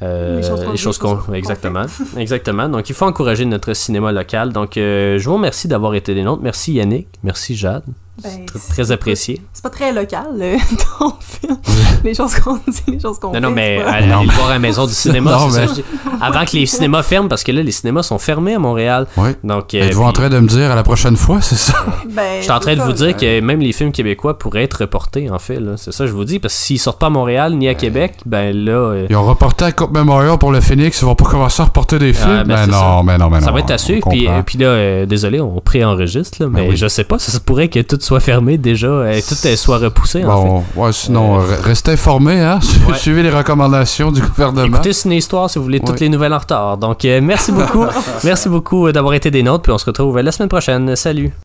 [0.02, 0.40] euh,
[0.72, 1.84] Les choses qu'on Exactement.
[2.16, 2.68] Exactement.
[2.68, 4.52] Donc, il faut encourager notre cinéma local.
[4.52, 6.42] Donc, euh, je vous remercie d'avoir été des nôtres.
[6.42, 7.08] Merci Yannick.
[7.22, 7.84] Merci Jade.
[8.22, 9.40] Ben, Très, très apprécié.
[9.52, 10.56] C'est pas très local, euh,
[10.98, 11.56] ton film.
[12.05, 13.40] les choses qu'on dit, les choses qu'on Non, fait.
[13.40, 15.30] non, mais pas- le voir à la maison du cinéma.
[15.40, 15.84] Non, ça mais- dis.
[16.20, 19.06] Avant que les cinémas ferment, parce que là, les cinémas sont fermés à Montréal.
[19.16, 19.30] Oui.
[19.44, 21.74] Donc, euh, Êtes-vous en train de me dire à la prochaine fois, c'est ça?
[22.10, 24.64] Ben, je suis en train de vous ça, dire que même les films québécois pourraient
[24.64, 25.60] être reportés, en fait.
[25.60, 25.72] là.
[25.76, 27.74] C'est ça que je vous dis, parce que s'ils sortent pas à Montréal ni à
[27.74, 28.72] Québec, ben là.
[28.72, 31.66] euh, Ils ont reporté à Coupe Memorial pour le Phoenix, ils vont pas commencer à
[31.66, 32.28] reporter des films?
[32.40, 33.02] Ah, ben, ben c'est non, ça.
[33.05, 33.47] mais non, mais non.
[33.47, 34.09] ça va être à suivre.
[34.44, 36.76] Puis, là, euh, désolé, on préenregistre, là, mais Ben oui.
[36.76, 39.78] je sais pas, ça se pourrait que tout soit fermé déjà, euh, tout euh, soit
[39.78, 40.49] repoussé, en fait.
[40.49, 42.59] Bon, ouais, sinon, Euh, re- restez informés, hein?
[42.89, 42.97] Ouais.
[42.99, 44.66] Suivez les recommandations du gouvernement.
[44.66, 46.77] Écoutez Ciné Histoire si vous voulez toutes les nouvelles en retard.
[46.77, 47.85] Donc, euh, merci beaucoup.
[48.24, 49.62] merci beaucoup d'avoir été des nôtres.
[49.62, 50.97] Puis on se retrouve la semaine prochaine.
[50.97, 51.31] Salut.